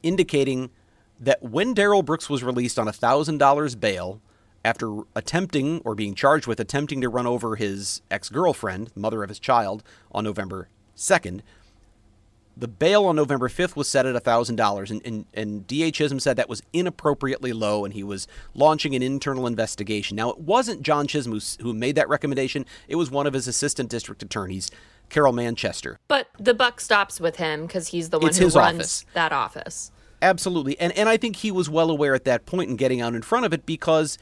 indicating 0.03 0.69
that 1.19 1.43
when 1.43 1.73
Darrell 1.73 2.03
Brooks 2.03 2.29
was 2.29 2.43
released 2.43 2.79
on 2.79 2.87
$1,000 2.87 3.79
bail 3.79 4.21
after 4.65 5.01
attempting 5.15 5.81
or 5.85 5.95
being 5.95 6.15
charged 6.15 6.47
with 6.47 6.59
attempting 6.59 7.01
to 7.01 7.09
run 7.09 7.27
over 7.27 7.55
his 7.55 8.01
ex 8.09 8.29
girlfriend, 8.29 8.91
mother 8.95 9.23
of 9.23 9.29
his 9.29 9.39
child, 9.39 9.83
on 10.11 10.23
November 10.23 10.67
2nd, 10.95 11.41
the 12.57 12.67
bail 12.67 13.05
on 13.05 13.15
November 13.15 13.47
5th 13.47 13.75
was 13.75 13.87
set 13.87 14.05
at 14.05 14.21
$1,000, 14.21 14.91
and, 14.91 15.01
and, 15.05 15.25
and 15.33 15.65
D.A. 15.65 15.89
Chisholm 15.89 16.19
said 16.19 16.35
that 16.35 16.49
was 16.49 16.61
inappropriately 16.73 17.53
low, 17.53 17.85
and 17.85 17.93
he 17.93 18.03
was 18.03 18.27
launching 18.53 18.93
an 18.93 19.01
internal 19.01 19.47
investigation. 19.47 20.17
Now, 20.17 20.29
it 20.31 20.39
wasn't 20.39 20.81
John 20.81 21.07
Chisholm 21.07 21.33
who, 21.33 21.63
who 21.63 21.73
made 21.73 21.95
that 21.95 22.09
recommendation, 22.09 22.65
it 22.87 22.97
was 22.97 23.09
one 23.09 23.25
of 23.25 23.33
his 23.33 23.47
assistant 23.47 23.89
district 23.89 24.21
attorneys, 24.21 24.69
Carol 25.11 25.33
Manchester. 25.33 25.99
But 26.07 26.27
the 26.39 26.53
buck 26.53 26.79
stops 26.81 27.19
with 27.19 27.35
him 27.35 27.67
because 27.67 27.89
he's 27.89 28.09
the 28.09 28.17
one 28.17 28.29
It's 28.29 28.37
who 28.39 28.47
runs 28.47 28.79
office. 28.79 29.05
that 29.13 29.31
office. 29.31 29.91
Absolutely. 30.21 30.79
And 30.79 30.91
and 30.93 31.09
I 31.09 31.17
think 31.17 31.35
he 31.37 31.51
was 31.51 31.69
well 31.69 31.91
aware 31.91 32.15
at 32.15 32.23
that 32.25 32.45
point 32.45 32.69
in 32.69 32.75
getting 32.77 33.01
out 33.01 33.13
in 33.13 33.21
front 33.21 33.45
of 33.45 33.53
it 33.53 33.65
because 33.65 34.17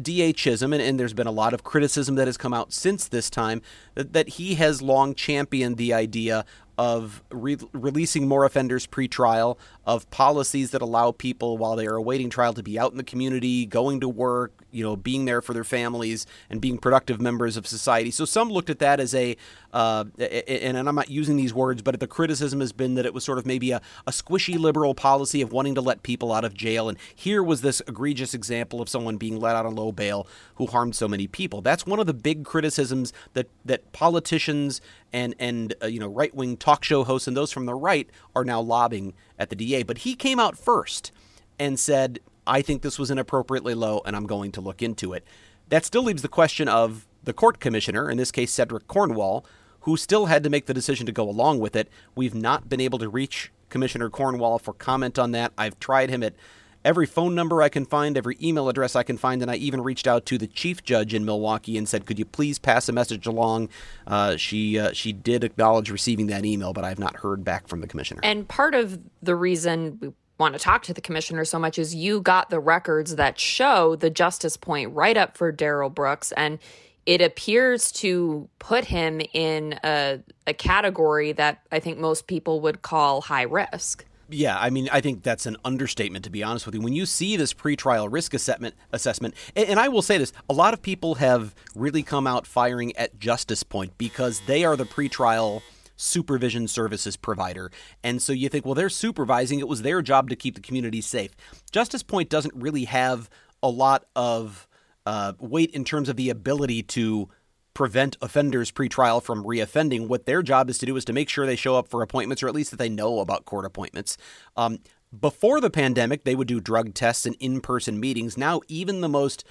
D.A. 0.00 0.32
Chisholm, 0.32 0.72
and, 0.72 0.80
and 0.82 0.98
there's 0.98 1.12
been 1.12 1.26
a 1.26 1.32
lot 1.32 1.52
of 1.52 1.62
criticism 1.62 2.14
that 2.14 2.26
has 2.26 2.36
come 2.38 2.54
out 2.54 2.72
since 2.72 3.06
this 3.08 3.28
time, 3.28 3.60
that, 3.96 4.12
that 4.14 4.28
he 4.30 4.54
has 4.54 4.80
long 4.80 5.14
championed 5.14 5.76
the 5.76 5.92
idea 5.92 6.44
of 6.78 7.22
re- 7.30 7.58
releasing 7.72 8.26
more 8.26 8.44
offenders 8.46 8.86
pre-trial, 8.86 9.58
of 9.90 10.08
policies 10.10 10.70
that 10.70 10.80
allow 10.80 11.10
people 11.10 11.58
while 11.58 11.74
they 11.74 11.84
are 11.84 11.96
awaiting 11.96 12.30
trial 12.30 12.52
to 12.54 12.62
be 12.62 12.78
out 12.78 12.92
in 12.92 12.96
the 12.96 13.02
community, 13.02 13.66
going 13.66 13.98
to 13.98 14.08
work, 14.08 14.52
you 14.70 14.84
know, 14.84 14.94
being 14.94 15.24
there 15.24 15.42
for 15.42 15.52
their 15.52 15.64
families 15.64 16.26
and 16.48 16.60
being 16.60 16.78
productive 16.78 17.20
members 17.20 17.56
of 17.56 17.66
society. 17.66 18.12
So 18.12 18.24
some 18.24 18.50
looked 18.50 18.70
at 18.70 18.78
that 18.78 19.00
as 19.00 19.16
a, 19.16 19.36
uh, 19.72 20.04
and 20.46 20.78
I'm 20.78 20.94
not 20.94 21.10
using 21.10 21.36
these 21.36 21.52
words, 21.52 21.82
but 21.82 21.98
the 21.98 22.06
criticism 22.06 22.60
has 22.60 22.70
been 22.70 22.94
that 22.94 23.04
it 23.04 23.12
was 23.12 23.24
sort 23.24 23.38
of 23.38 23.46
maybe 23.46 23.72
a, 23.72 23.80
a 24.06 24.12
squishy 24.12 24.56
liberal 24.56 24.94
policy 24.94 25.42
of 25.42 25.50
wanting 25.50 25.74
to 25.74 25.80
let 25.80 26.04
people 26.04 26.32
out 26.32 26.44
of 26.44 26.54
jail. 26.54 26.88
And 26.88 26.96
here 27.12 27.42
was 27.42 27.62
this 27.62 27.82
egregious 27.88 28.32
example 28.32 28.80
of 28.80 28.88
someone 28.88 29.16
being 29.16 29.40
let 29.40 29.56
out 29.56 29.66
on 29.66 29.74
low 29.74 29.90
bail 29.90 30.24
who 30.54 30.66
harmed 30.66 30.94
so 30.94 31.08
many 31.08 31.26
people. 31.26 31.62
That's 31.62 31.84
one 31.84 31.98
of 31.98 32.06
the 32.06 32.14
big 32.14 32.44
criticisms 32.44 33.12
that 33.34 33.48
that 33.64 33.90
politicians 33.90 34.80
and 35.12 35.34
and 35.38 35.74
uh, 35.82 35.86
you 35.86 35.98
know 35.98 36.06
right 36.06 36.34
wing 36.34 36.56
talk 36.56 36.84
show 36.84 37.04
hosts 37.04 37.26
and 37.26 37.36
those 37.36 37.52
from 37.52 37.66
the 37.66 37.74
right 37.74 38.08
are 38.36 38.44
now 38.44 38.60
lobbying 38.60 39.14
at 39.40 39.50
the 39.50 39.56
DA. 39.56 39.82
But 39.82 39.98
he 39.98 40.14
came 40.14 40.38
out 40.38 40.56
first 40.56 41.10
and 41.58 41.80
said, 41.80 42.20
"I 42.46 42.62
think 42.62 42.82
this 42.82 42.98
was 42.98 43.10
inappropriately 43.10 43.74
low, 43.74 44.02
and 44.04 44.14
I'm 44.14 44.26
going 44.26 44.52
to 44.52 44.60
look 44.60 44.82
into 44.82 45.12
it." 45.12 45.24
That 45.68 45.84
still 45.84 46.04
leaves 46.04 46.22
the 46.22 46.28
question 46.28 46.68
of 46.68 47.08
the 47.24 47.32
court 47.32 47.58
commissioner, 47.58 48.08
in 48.08 48.18
this 48.18 48.30
case 48.30 48.52
Cedric 48.52 48.86
Cornwall, 48.86 49.44
who 49.80 49.96
still 49.96 50.26
had 50.26 50.42
to 50.44 50.50
make 50.50 50.66
the 50.66 50.74
decision 50.74 51.06
to 51.06 51.12
go 51.12 51.28
along 51.28 51.58
with 51.58 51.74
it. 51.74 51.88
We've 52.14 52.34
not 52.34 52.68
been 52.68 52.80
able 52.80 52.98
to 52.98 53.08
reach 53.08 53.50
Commissioner 53.70 54.10
Cornwall 54.10 54.58
for 54.58 54.74
comment 54.74 55.18
on 55.18 55.32
that. 55.32 55.52
I've 55.56 55.78
tried 55.80 56.10
him 56.10 56.22
at 56.22 56.34
every 56.84 57.06
phone 57.06 57.34
number 57.34 57.62
I 57.62 57.68
can 57.68 57.84
find, 57.84 58.16
every 58.16 58.36
email 58.42 58.68
address 58.68 58.96
I 58.96 59.02
can 59.02 59.16
find, 59.16 59.42
and 59.42 59.50
I 59.50 59.56
even 59.56 59.82
reached 59.82 60.06
out 60.06 60.26
to 60.26 60.38
the 60.38 60.46
chief 60.46 60.82
judge 60.82 61.14
in 61.14 61.24
Milwaukee 61.24 61.76
and 61.76 61.88
said, 61.88 62.06
"Could 62.06 62.18
you 62.18 62.24
please 62.24 62.58
pass 62.58 62.88
a 62.88 62.92
message 62.92 63.26
along?" 63.26 63.68
Uh, 64.06 64.36
she 64.36 64.78
uh, 64.78 64.92
she 64.92 65.12
did 65.12 65.44
acknowledge 65.44 65.90
receiving 65.90 66.28
that 66.28 66.44
email, 66.44 66.72
but 66.72 66.84
I 66.84 66.88
have 66.88 66.98
not 66.98 67.16
heard 67.16 67.44
back 67.44 67.68
from 67.68 67.80
the 67.80 67.86
commissioner. 67.86 68.20
And 68.22 68.46
part 68.48 68.74
of 68.74 68.98
the 69.22 69.34
reason 69.34 69.98
we 70.00 70.12
want 70.38 70.54
to 70.54 70.60
talk 70.60 70.82
to 70.84 70.94
the 70.94 71.02
commissioner 71.02 71.44
so 71.44 71.58
much 71.58 71.78
is 71.78 71.94
you 71.94 72.20
got 72.20 72.50
the 72.50 72.60
records 72.60 73.16
that 73.16 73.38
show 73.38 73.94
the 73.96 74.08
justice 74.10 74.56
point 74.56 74.94
right 74.94 75.16
up 75.16 75.36
for 75.36 75.52
Darrell 75.52 75.90
Brooks 75.90 76.32
and 76.32 76.58
it 77.06 77.20
appears 77.20 77.90
to 77.92 78.48
put 78.58 78.84
him 78.84 79.20
in 79.32 79.78
a, 79.82 80.20
a 80.46 80.54
category 80.54 81.32
that 81.32 81.62
I 81.72 81.80
think 81.80 81.98
most 81.98 82.26
people 82.26 82.60
would 82.60 82.82
call 82.82 83.22
high 83.22 83.42
risk. 83.42 84.04
Yeah, 84.32 84.58
I 84.58 84.70
mean, 84.70 84.88
I 84.92 85.00
think 85.00 85.22
that's 85.22 85.46
an 85.46 85.56
understatement 85.64 86.24
to 86.24 86.30
be 86.30 86.42
honest 86.42 86.66
with 86.66 86.74
you. 86.74 86.80
When 86.80 86.92
you 86.92 87.06
see 87.06 87.36
this 87.36 87.52
pretrial 87.52 88.10
risk 88.10 88.34
assessment, 88.34 88.74
assessment, 88.92 89.34
and, 89.56 89.68
and 89.68 89.80
I 89.80 89.88
will 89.88 90.02
say 90.02 90.18
this, 90.18 90.32
a 90.48 90.52
lot 90.52 90.74
of 90.74 90.82
people 90.82 91.16
have 91.16 91.54
really 91.74 92.02
come 92.02 92.26
out 92.26 92.46
firing 92.46 92.96
at 92.96 93.18
Justice 93.18 93.62
Point 93.62 93.98
because 93.98 94.42
they 94.46 94.64
are 94.64 94.76
the 94.76 94.84
pretrial 94.84 95.62
supervision 95.96 96.66
services 96.66 97.16
provider. 97.16 97.70
And 98.02 98.22
so 98.22 98.32
you 98.32 98.48
think, 98.48 98.64
well, 98.64 98.74
they're 98.74 98.88
supervising. 98.88 99.58
It 99.58 99.68
was 99.68 99.82
their 99.82 100.00
job 100.00 100.30
to 100.30 100.36
keep 100.36 100.54
the 100.54 100.60
community 100.60 101.00
safe. 101.00 101.32
Justice 101.70 102.02
Point 102.02 102.30
doesn't 102.30 102.54
really 102.54 102.84
have 102.84 103.28
a 103.62 103.68
lot 103.68 104.06
of 104.16 104.66
uh, 105.04 105.34
weight 105.38 105.70
in 105.72 105.84
terms 105.84 106.08
of 106.08 106.16
the 106.16 106.30
ability 106.30 106.82
to 106.82 107.28
prevent 107.74 108.16
offenders 108.20 108.70
pre-trial 108.70 109.20
from 109.20 109.44
reoffending. 109.44 110.08
What 110.08 110.26
their 110.26 110.42
job 110.42 110.68
is 110.68 110.78
to 110.78 110.86
do 110.86 110.96
is 110.96 111.04
to 111.06 111.12
make 111.12 111.28
sure 111.28 111.46
they 111.46 111.56
show 111.56 111.76
up 111.76 111.88
for 111.88 112.02
appointments, 112.02 112.42
or 112.42 112.48
at 112.48 112.54
least 112.54 112.70
that 112.70 112.78
they 112.78 112.88
know 112.88 113.20
about 113.20 113.44
court 113.44 113.64
appointments. 113.64 114.16
Um, 114.56 114.78
before 115.18 115.60
the 115.60 115.70
pandemic, 115.70 116.24
they 116.24 116.34
would 116.34 116.48
do 116.48 116.60
drug 116.60 116.94
tests 116.94 117.26
and 117.26 117.36
in-person 117.40 117.98
meetings. 117.98 118.36
Now, 118.36 118.60
even 118.68 119.00
the 119.00 119.08
most 119.08 119.44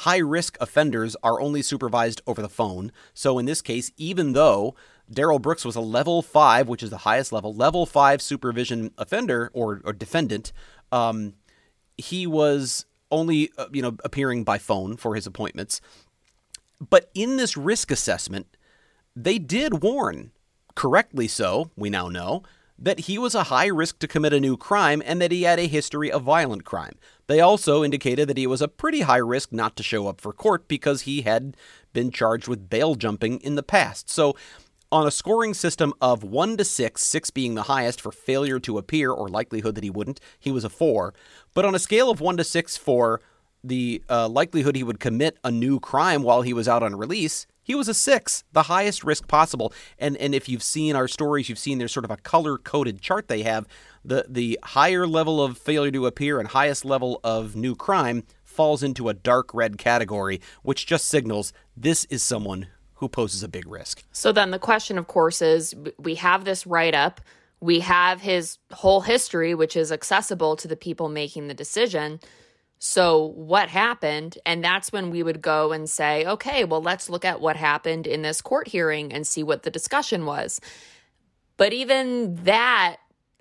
high-risk 0.00 0.58
offenders 0.60 1.16
are 1.22 1.40
only 1.40 1.62
supervised 1.62 2.20
over 2.26 2.42
the 2.42 2.48
phone. 2.48 2.92
So 3.14 3.38
in 3.38 3.46
this 3.46 3.62
case, 3.62 3.90
even 3.96 4.32
though 4.32 4.74
Darrell 5.10 5.38
Brooks 5.38 5.64
was 5.64 5.76
a 5.76 5.80
level 5.80 6.20
five, 6.20 6.68
which 6.68 6.82
is 6.82 6.90
the 6.90 6.98
highest 6.98 7.32
level, 7.32 7.54
level 7.54 7.86
five 7.86 8.20
supervision 8.20 8.92
offender 8.98 9.50
or, 9.54 9.80
or 9.84 9.92
defendant, 9.94 10.52
um, 10.92 11.34
he 11.96 12.26
was 12.26 12.84
only 13.10 13.50
uh, 13.56 13.66
you 13.72 13.82
know 13.82 13.96
appearing 14.04 14.44
by 14.44 14.58
phone 14.58 14.96
for 14.96 15.14
his 15.14 15.26
appointments. 15.26 15.80
But 16.80 17.10
in 17.14 17.36
this 17.36 17.56
risk 17.56 17.90
assessment, 17.90 18.56
they 19.14 19.38
did 19.38 19.82
warn, 19.82 20.32
correctly 20.74 21.28
so, 21.28 21.70
we 21.76 21.90
now 21.90 22.08
know, 22.08 22.42
that 22.78 23.00
he 23.00 23.16
was 23.18 23.34
a 23.34 23.44
high 23.44 23.66
risk 23.66 23.98
to 24.00 24.08
commit 24.08 24.34
a 24.34 24.40
new 24.40 24.56
crime 24.56 25.02
and 25.04 25.20
that 25.20 25.32
he 25.32 25.44
had 25.44 25.58
a 25.58 25.66
history 25.66 26.12
of 26.12 26.22
violent 26.22 26.64
crime. 26.64 26.96
They 27.26 27.40
also 27.40 27.82
indicated 27.82 28.28
that 28.28 28.36
he 28.36 28.46
was 28.46 28.60
a 28.60 28.68
pretty 28.68 29.00
high 29.02 29.16
risk 29.16 29.52
not 29.52 29.76
to 29.76 29.82
show 29.82 30.06
up 30.08 30.20
for 30.20 30.32
court 30.32 30.68
because 30.68 31.02
he 31.02 31.22
had 31.22 31.56
been 31.92 32.10
charged 32.10 32.48
with 32.48 32.68
bail 32.68 32.94
jumping 32.94 33.40
in 33.40 33.54
the 33.54 33.62
past. 33.62 34.10
So, 34.10 34.36
on 34.92 35.06
a 35.06 35.10
scoring 35.10 35.52
system 35.52 35.92
of 36.00 36.22
1 36.22 36.58
to 36.58 36.64
6, 36.64 37.02
6 37.02 37.30
being 37.30 37.54
the 37.54 37.64
highest 37.64 38.00
for 38.00 38.12
failure 38.12 38.60
to 38.60 38.78
appear 38.78 39.10
or 39.10 39.28
likelihood 39.28 39.74
that 39.74 39.82
he 39.82 39.90
wouldn't, 39.90 40.20
he 40.38 40.52
was 40.52 40.64
a 40.64 40.68
4. 40.68 41.12
But 41.54 41.64
on 41.64 41.74
a 41.74 41.80
scale 41.80 42.08
of 42.08 42.20
1 42.20 42.36
to 42.36 42.44
6 42.44 42.76
for 42.76 43.20
the 43.64 44.02
uh, 44.08 44.28
likelihood 44.28 44.76
he 44.76 44.84
would 44.84 45.00
commit 45.00 45.38
a 45.42 45.50
new 45.50 45.80
crime 45.80 46.22
while 46.22 46.42
he 46.42 46.52
was 46.52 46.68
out 46.68 46.82
on 46.82 46.96
release, 46.96 47.46
he 47.62 47.74
was 47.74 47.88
a 47.88 47.94
six, 47.94 48.44
the 48.52 48.64
highest 48.64 49.02
risk 49.02 49.26
possible. 49.26 49.72
And 49.98 50.16
and 50.18 50.34
if 50.34 50.48
you've 50.48 50.62
seen 50.62 50.94
our 50.94 51.08
stories, 51.08 51.48
you've 51.48 51.58
seen 51.58 51.78
there's 51.78 51.92
sort 51.92 52.04
of 52.04 52.12
a 52.12 52.16
color 52.16 52.58
coded 52.58 53.00
chart 53.00 53.26
they 53.26 53.42
have. 53.42 53.66
The 54.04 54.24
the 54.28 54.58
higher 54.62 55.06
level 55.06 55.42
of 55.42 55.58
failure 55.58 55.90
to 55.90 56.06
appear 56.06 56.38
and 56.38 56.48
highest 56.48 56.84
level 56.84 57.20
of 57.24 57.56
new 57.56 57.74
crime 57.74 58.22
falls 58.44 58.82
into 58.82 59.08
a 59.08 59.14
dark 59.14 59.52
red 59.52 59.78
category, 59.78 60.40
which 60.62 60.86
just 60.86 61.06
signals 61.06 61.52
this 61.76 62.04
is 62.04 62.22
someone 62.22 62.68
who 62.94 63.08
poses 63.08 63.42
a 63.42 63.48
big 63.48 63.66
risk. 63.66 64.02
So 64.12 64.32
then 64.32 64.52
the 64.52 64.58
question, 64.58 64.96
of 64.96 65.06
course, 65.06 65.42
is 65.42 65.74
we 65.98 66.14
have 66.14 66.44
this 66.44 66.66
write 66.66 66.94
up. 66.94 67.20
We 67.60 67.80
have 67.80 68.20
his 68.20 68.58
whole 68.72 69.00
history, 69.00 69.54
which 69.54 69.76
is 69.76 69.90
accessible 69.90 70.56
to 70.56 70.68
the 70.68 70.76
people 70.76 71.08
making 71.08 71.48
the 71.48 71.54
decision. 71.54 72.20
So, 72.78 73.24
what 73.24 73.70
happened? 73.70 74.38
And 74.44 74.62
that's 74.62 74.92
when 74.92 75.10
we 75.10 75.22
would 75.22 75.40
go 75.40 75.72
and 75.72 75.88
say, 75.88 76.26
okay, 76.26 76.64
well, 76.64 76.82
let's 76.82 77.08
look 77.08 77.24
at 77.24 77.40
what 77.40 77.56
happened 77.56 78.06
in 78.06 78.22
this 78.22 78.42
court 78.42 78.68
hearing 78.68 79.12
and 79.12 79.26
see 79.26 79.42
what 79.42 79.62
the 79.62 79.70
discussion 79.70 80.26
was. 80.26 80.60
But 81.56 81.72
even 81.72 82.34
that 82.44 82.96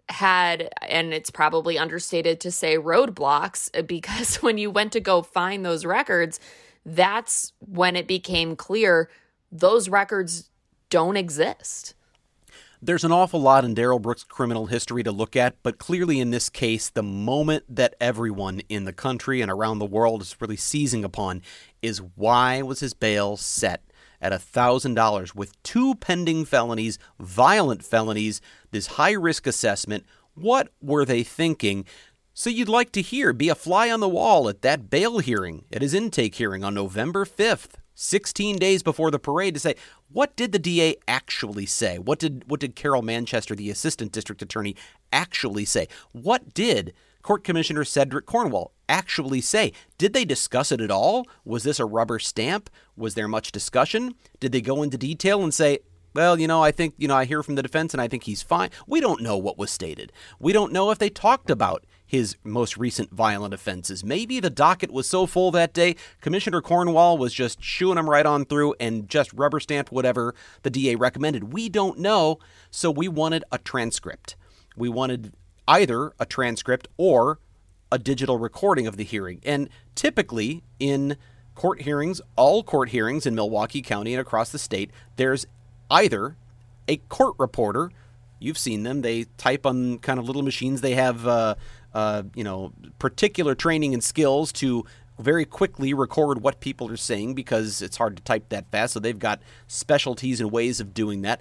had, 0.08 0.70
and 0.82 1.14
it's 1.14 1.30
probably 1.30 1.78
understated 1.78 2.40
to 2.42 2.52
say 2.52 2.78
roadblocks, 2.78 3.88
because 3.88 4.38
when 4.38 4.58
you 4.58 4.72
went 4.72 4.94
to 4.94 5.00
go 5.02 5.22
find 5.22 5.66
those 5.66 5.86
records, 5.86 6.40
that's 6.86 7.52
when 7.60 7.96
it 7.96 8.08
became 8.08 8.56
clear 8.56 9.10
those 9.52 9.90
records 9.90 10.50
don't 10.90 11.18
exist. 11.18 11.94
There's 12.86 13.04
an 13.04 13.12
awful 13.12 13.42
lot 13.42 13.66
in 13.66 13.74
Darrell 13.74 13.98
Brooks' 13.98 14.24
criminal 14.24 14.68
history 14.68 15.02
to 15.02 15.12
look 15.12 15.36
at, 15.36 15.56
but 15.64 15.80
clearly 15.80 16.20
in 16.20 16.30
this 16.30 16.52
case, 16.52 16.88
the 16.88 17.02
moment 17.02 17.64
that 17.68 17.96
everyone 18.00 18.62
in 18.70 18.84
the 18.84 18.94
country 18.94 19.42
and 19.42 19.50
around 19.50 19.80
the 19.80 19.88
world 19.88 20.22
is 20.22 20.36
really 20.40 20.56
seizing 20.56 21.04
upon 21.04 21.42
is 21.82 22.04
why 22.14 22.62
was 22.62 22.82
his 22.82 22.94
bail 22.94 23.38
set 23.38 23.82
at 24.22 24.32
$1,000 24.34 25.34
with 25.34 25.64
two 25.64 25.96
pending 25.96 26.46
felonies, 26.46 27.00
violent 27.20 27.84
felonies, 27.84 28.40
this 28.70 28.86
high 28.86 29.14
risk 29.14 29.48
assessment? 29.48 30.06
What 30.36 30.70
were 30.80 31.06
they 31.06 31.24
thinking? 31.24 31.86
So 32.36 32.52
you'd 32.52 32.70
like 32.70 32.92
to 32.92 33.02
hear, 33.02 33.34
be 33.34 33.50
a 33.50 33.56
fly 33.56 33.90
on 33.90 34.00
the 34.00 34.08
wall 34.08 34.48
at 34.48 34.62
that 34.62 34.92
bail 34.92 35.18
hearing, 35.18 35.66
at 35.74 35.82
his 35.82 35.96
intake 35.96 36.36
hearing 36.36 36.64
on 36.64 36.76
November 36.76 37.26
5th. 37.26 37.80
16 37.96 38.58
days 38.58 38.84
before 38.84 39.10
the 39.10 39.20
parade 39.20 39.54
to 39.54 39.60
say 39.60 39.76
what 40.10 40.36
did 40.36 40.52
the 40.52 40.60
DA 40.60 40.96
actually 41.08 41.66
say? 41.66 41.98
What 41.98 42.20
did 42.20 42.44
what 42.48 42.60
did 42.60 42.76
Carol 42.76 43.02
Manchester, 43.02 43.56
the 43.56 43.70
assistant 43.70 44.12
district 44.12 44.42
attorney, 44.42 44.76
actually 45.12 45.66
say? 45.66 45.88
What 46.12 46.54
did 46.54 46.94
Court 47.22 47.44
Commissioner 47.44 47.84
Cedric 47.84 48.26
Cornwall 48.26 48.72
actually 48.88 49.42
say? 49.42 49.74
Did 49.98 50.14
they 50.14 50.26
discuss 50.26 50.72
it 50.72 50.80
at 50.80 50.92
all? 50.92 51.26
Was 51.44 51.64
this 51.64 51.80
a 51.80 51.86
rubber 51.86 52.20
stamp? 52.20 52.70
Was 52.96 53.16
there 53.16 53.28
much 53.28 53.52
discussion? 53.52 54.14
Did 54.40 54.52
they 54.52 54.62
go 54.62 54.84
into 54.84 54.98
detail 54.98 55.44
and 55.44 55.54
say, 55.54 55.80
well, 56.14 56.40
you 56.40 56.48
know, 56.48 56.64
I 56.64 56.72
think, 56.72 56.94
you 56.98 57.08
know, 57.08 57.16
I 57.16 57.26
hear 57.26 57.44
from 57.44 57.56
the 57.56 57.64
defense 57.64 57.94
and 57.94 58.00
I 58.00 58.08
think 58.08 58.24
he's 58.24 58.42
fine. 58.42 58.70
We 58.88 59.02
don't 59.02 59.22
know 59.22 59.38
what 59.38 59.58
was 59.58 59.70
stated. 59.70 60.14
We 60.40 60.54
don't 60.54 60.72
know 60.72 60.92
if 60.92 60.98
they 60.98 61.10
talked 61.10 61.50
about 61.50 61.86
his 62.06 62.36
most 62.44 62.78
recent 62.78 63.12
violent 63.12 63.54
offenses. 63.54 64.04
Maybe 64.04 64.40
the 64.40 64.50
docket 64.50 64.92
was 64.92 65.08
so 65.08 65.26
full 65.26 65.52
that 65.52 65.74
day, 65.74 65.96
Commissioner 66.22 66.62
Cornwall 66.62 67.18
was 67.18 67.34
just 67.34 67.64
shooing 67.64 67.96
them 67.96 68.10
right 68.10 68.26
on 68.26 68.46
through 68.46 68.76
and 68.80 69.10
just 69.10 69.34
rubber 69.34 69.60
stamped 69.60 69.92
whatever 69.92 70.36
the 70.62 70.70
DA 70.70 70.96
recommended. 70.96 71.54
We 71.54 71.70
don't 71.70 72.00
know, 72.00 72.40
so 72.70 72.92
we 72.92 73.08
wanted 73.08 73.44
a 73.52 73.58
transcript. 73.58 74.36
We 74.76 74.90
wanted 74.90 75.34
either 75.68 76.14
a 76.20 76.26
transcript 76.26 76.88
or 76.98 77.40
a 77.92 77.98
digital 77.98 78.38
recording 78.38 78.88
of 78.88 78.98
the 78.98 79.04
hearing. 79.04 79.40
And 79.44 79.70
typically 79.96 80.64
in 80.80 81.18
court 81.56 81.82
hearings, 81.82 82.22
all 82.36 82.64
court 82.64 82.90
hearings 82.90 83.26
in 83.26 83.36
Milwaukee 83.36 83.82
County 83.82 84.14
and 84.14 84.22
across 84.22 84.52
the 84.52 84.60
state, 84.60 84.92
there's 85.16 85.48
either 85.90 86.36
a 86.88 86.98
court 86.98 87.36
reporter. 87.38 87.92
You've 88.40 88.58
seen 88.58 88.84
them. 88.84 89.02
They 89.02 89.26
type 89.38 89.66
on 89.66 90.00
kind 90.00 90.20
of 90.20 90.26
little 90.26 90.44
machines. 90.44 90.82
They 90.82 90.96
have 90.96 91.26
uh, 91.26 91.56
uh, 91.96 92.24
you 92.36 92.44
know, 92.44 92.74
particular 93.00 93.56
training 93.56 93.94
and 93.94 94.04
skills 94.04 94.52
to 94.52 94.86
very 95.18 95.46
quickly 95.46 95.94
record 95.94 96.42
what 96.42 96.60
people 96.60 96.92
are 96.92 96.98
saying 96.98 97.34
because 97.34 97.82
it's 97.82 97.96
hard 97.96 98.18
to 98.18 98.24
type 98.24 98.50
that 98.50 98.70
fast. 98.70 98.94
So 98.94 99.00
they've 99.00 99.18
got 99.18 99.40
specialties 99.68 100.42
and 100.42 100.52
ways 100.52 100.82
of 100.82 100.94
doing 100.94 101.22
that. 101.22 101.40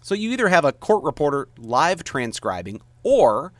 So 0.00 0.14
you 0.14 0.30
either 0.30 0.48
have 0.48 0.64
a 0.64 0.72
court 0.72 1.02
reporter 1.02 1.48
live 1.58 2.04
transcribing 2.04 2.80
or 3.02 3.52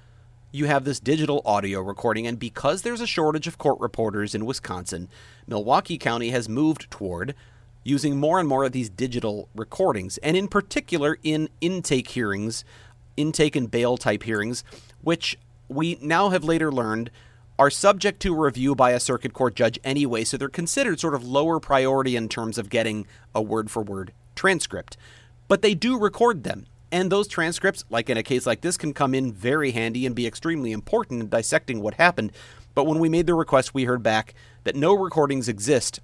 you 0.52 0.66
have 0.66 0.84
this 0.84 1.00
digital 1.00 1.42
audio 1.44 1.80
recording. 1.80 2.24
And 2.26 2.38
because 2.38 2.82
there's 2.82 3.00
a 3.00 3.06
shortage 3.06 3.48
of 3.48 3.58
court 3.58 3.80
reporters 3.80 4.32
in 4.32 4.46
Wisconsin, 4.46 5.08
Milwaukee 5.48 5.98
County 5.98 6.30
has 6.30 6.48
moved 6.48 6.88
toward 6.88 7.34
using 7.82 8.16
more 8.16 8.38
and 8.38 8.48
more 8.48 8.62
of 8.62 8.70
these 8.70 8.88
digital 8.88 9.48
recordings. 9.56 10.18
And 10.18 10.36
in 10.36 10.46
particular, 10.46 11.18
in 11.24 11.48
intake 11.60 12.08
hearings, 12.08 12.64
intake 13.16 13.56
and 13.56 13.68
bail 13.68 13.96
type 13.96 14.22
hearings, 14.22 14.62
which 15.00 15.36
we 15.74 15.98
now 16.00 16.30
have 16.30 16.44
later 16.44 16.70
learned 16.72 17.10
are 17.58 17.70
subject 17.70 18.20
to 18.20 18.34
review 18.34 18.74
by 18.74 18.90
a 18.90 19.00
circuit 19.00 19.32
court 19.32 19.54
judge 19.54 19.78
anyway, 19.84 20.24
so 20.24 20.36
they're 20.36 20.48
considered 20.48 20.98
sort 20.98 21.14
of 21.14 21.24
lower 21.24 21.60
priority 21.60 22.16
in 22.16 22.28
terms 22.28 22.58
of 22.58 22.70
getting 22.70 23.06
a 23.34 23.42
word 23.42 23.70
for 23.70 23.82
word 23.82 24.12
transcript. 24.34 24.96
But 25.48 25.62
they 25.62 25.74
do 25.74 25.98
record 25.98 26.44
them. 26.44 26.66
And 26.90 27.10
those 27.10 27.28
transcripts, 27.28 27.84
like 27.88 28.10
in 28.10 28.18
a 28.18 28.22
case 28.22 28.46
like 28.46 28.60
this, 28.60 28.76
can 28.76 28.92
come 28.92 29.14
in 29.14 29.32
very 29.32 29.70
handy 29.70 30.04
and 30.04 30.14
be 30.14 30.26
extremely 30.26 30.72
important 30.72 31.22
in 31.22 31.28
dissecting 31.28 31.80
what 31.80 31.94
happened. 31.94 32.32
But 32.74 32.84
when 32.84 32.98
we 32.98 33.08
made 33.08 33.26
the 33.26 33.34
request, 33.34 33.74
we 33.74 33.84
heard 33.84 34.02
back 34.02 34.34
that 34.64 34.76
no 34.76 34.92
recordings 34.94 35.48
exist 35.48 36.00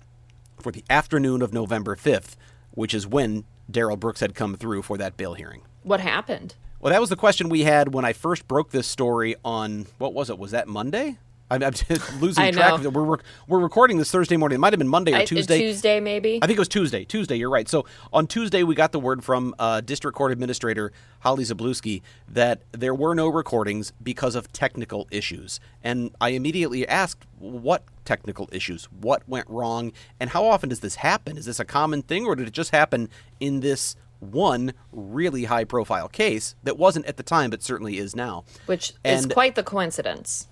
for 0.61 0.73
the 0.73 0.85
afternoon 0.89 1.43
of 1.43 1.53
November 1.53 1.95
5th, 1.95 2.37
which 2.71 2.95
is 2.95 3.07
when 3.07 3.45
Darrell 3.71 3.97
Brooks 3.97 4.21
had 4.21 4.35
come 4.35 4.55
through 4.57 4.83
for 4.83 4.97
that 4.97 5.17
bail 5.17 5.35
hearing. 5.35 5.63
What 5.83 6.01
happened? 6.01 6.55
Well, 6.81 6.93
that 6.93 7.01
was 7.01 7.11
the 7.11 7.17
question 7.17 7.49
we 7.49 7.63
had 7.65 7.93
when 7.93 8.05
I 8.05 8.13
first 8.13 8.47
broke 8.47 8.71
this 8.71 8.87
story 8.87 9.35
on 9.45 9.87
what 9.99 10.15
was 10.15 10.31
it? 10.31 10.39
Was 10.39 10.53
that 10.53 10.69
Monday? 10.69 11.19
I'm, 11.51 11.63
I'm 11.65 11.73
losing 12.21 12.45
I 12.45 12.51
track 12.53 12.69
know. 12.69 12.75
of 12.77 12.85
it. 12.87 12.93
We're 12.93 13.03
rec- 13.05 13.23
we're 13.49 13.59
recording 13.59 13.97
this 13.99 14.11
Thursday 14.13 14.37
morning. 14.37 14.57
It 14.57 14.59
might 14.61 14.75
have 14.75 14.79
been 14.79 14.87
Monday 14.87 15.13
or 15.15 15.17
I- 15.17 15.25
Tuesday. 15.25 15.59
Tuesday, 15.59 15.99
maybe. 15.99 16.39
I 16.41 16.47
think 16.47 16.57
it 16.57 16.61
was 16.61 16.69
Tuesday. 16.69 17.05
Tuesday, 17.05 17.35
you're 17.37 17.51
right. 17.51 17.69
So 17.69 17.85
on 18.13 18.29
Tuesday, 18.29 18.63
we 18.63 18.77
got 18.77 18.93
the 18.93 19.01
word 19.01 19.25
from 19.25 19.55
uh, 19.59 19.81
District 19.81 20.17
Court 20.17 20.31
Administrator 20.31 20.93
Holly 21.21 21.43
Szablewski 21.43 22.03
that 22.29 22.61
there 22.73 22.95
were 22.95 23.15
no 23.15 23.27
recordings 23.29 23.93
because 24.01 24.37
of 24.37 24.53
technical 24.53 25.09
issues. 25.11 25.59
And 25.83 26.15
I 26.21 26.29
immediately 26.31 26.87
asked, 26.87 27.25
what 27.41 27.83
technical 28.05 28.49
issues? 28.53 28.85
What 29.01 29.27
went 29.29 29.49
wrong? 29.51 29.93
And 30.21 30.31
how 30.31 30.45
often 30.45 30.69
does 30.69 30.81
this 30.81 30.97
happen? 30.97 31.37
Is 31.39 31.47
this 31.47 31.59
a 31.59 31.65
common 31.65 32.03
thing, 32.03 32.25
or 32.27 32.37
did 32.37 32.47
it 32.47 32.53
just 32.55 32.71
happen 32.71 33.09
in 33.41 33.61
this 33.61 33.97
one 34.21 34.73
really 34.93 35.45
high 35.45 35.65
profile 35.65 36.09
case 36.09 36.55
that 36.65 36.77
wasn't 36.77 37.07
at 37.07 37.17
the 37.17 37.23
time, 37.23 37.51
but 37.51 37.63
certainly 37.63 37.99
is 37.99 38.17
now? 38.17 38.45
Which 38.67 38.93
is 39.05 39.27
quite 39.27 39.55
the 39.55 39.63
coincidence. 39.63 40.49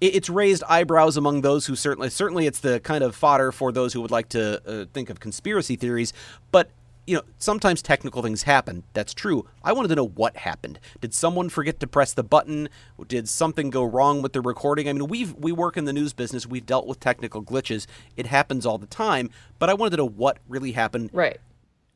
it's 0.00 0.30
raised 0.30 0.62
eyebrows 0.68 1.16
among 1.16 1.42
those 1.42 1.66
who 1.66 1.76
certainly 1.76 2.08
certainly 2.08 2.46
it's 2.46 2.60
the 2.60 2.80
kind 2.80 3.04
of 3.04 3.14
fodder 3.14 3.52
for 3.52 3.70
those 3.70 3.92
who 3.92 4.00
would 4.00 4.10
like 4.10 4.30
to 4.30 4.62
uh, 4.66 4.86
think 4.94 5.10
of 5.10 5.20
conspiracy 5.20 5.76
theories 5.76 6.12
but 6.50 6.70
you 7.06 7.16
know, 7.16 7.22
sometimes 7.38 7.82
technical 7.82 8.22
things 8.22 8.44
happen. 8.44 8.84
That's 8.92 9.12
true. 9.12 9.44
I 9.64 9.72
wanted 9.72 9.88
to 9.88 9.96
know 9.96 10.06
what 10.06 10.36
happened. 10.36 10.78
Did 11.00 11.12
someone 11.12 11.48
forget 11.48 11.80
to 11.80 11.88
press 11.88 12.12
the 12.12 12.22
button? 12.22 12.68
Did 13.08 13.28
something 13.28 13.68
go 13.68 13.82
wrong 13.82 14.22
with 14.22 14.32
the 14.32 14.40
recording? 14.40 14.88
I 14.88 14.92
mean, 14.92 15.08
we've 15.08 15.34
we 15.34 15.50
work 15.50 15.76
in 15.76 15.86
the 15.86 15.92
news 15.92 16.12
business. 16.12 16.46
We've 16.46 16.64
dealt 16.64 16.86
with 16.86 17.00
technical 17.00 17.42
glitches. 17.42 17.86
It 18.16 18.26
happens 18.26 18.64
all 18.64 18.78
the 18.78 18.86
time. 18.86 19.30
But 19.58 19.70
I 19.70 19.74
wanted 19.74 19.90
to 19.90 19.96
know 19.96 20.08
what 20.08 20.38
really 20.48 20.70
happened. 20.72 21.10
Right. 21.12 21.40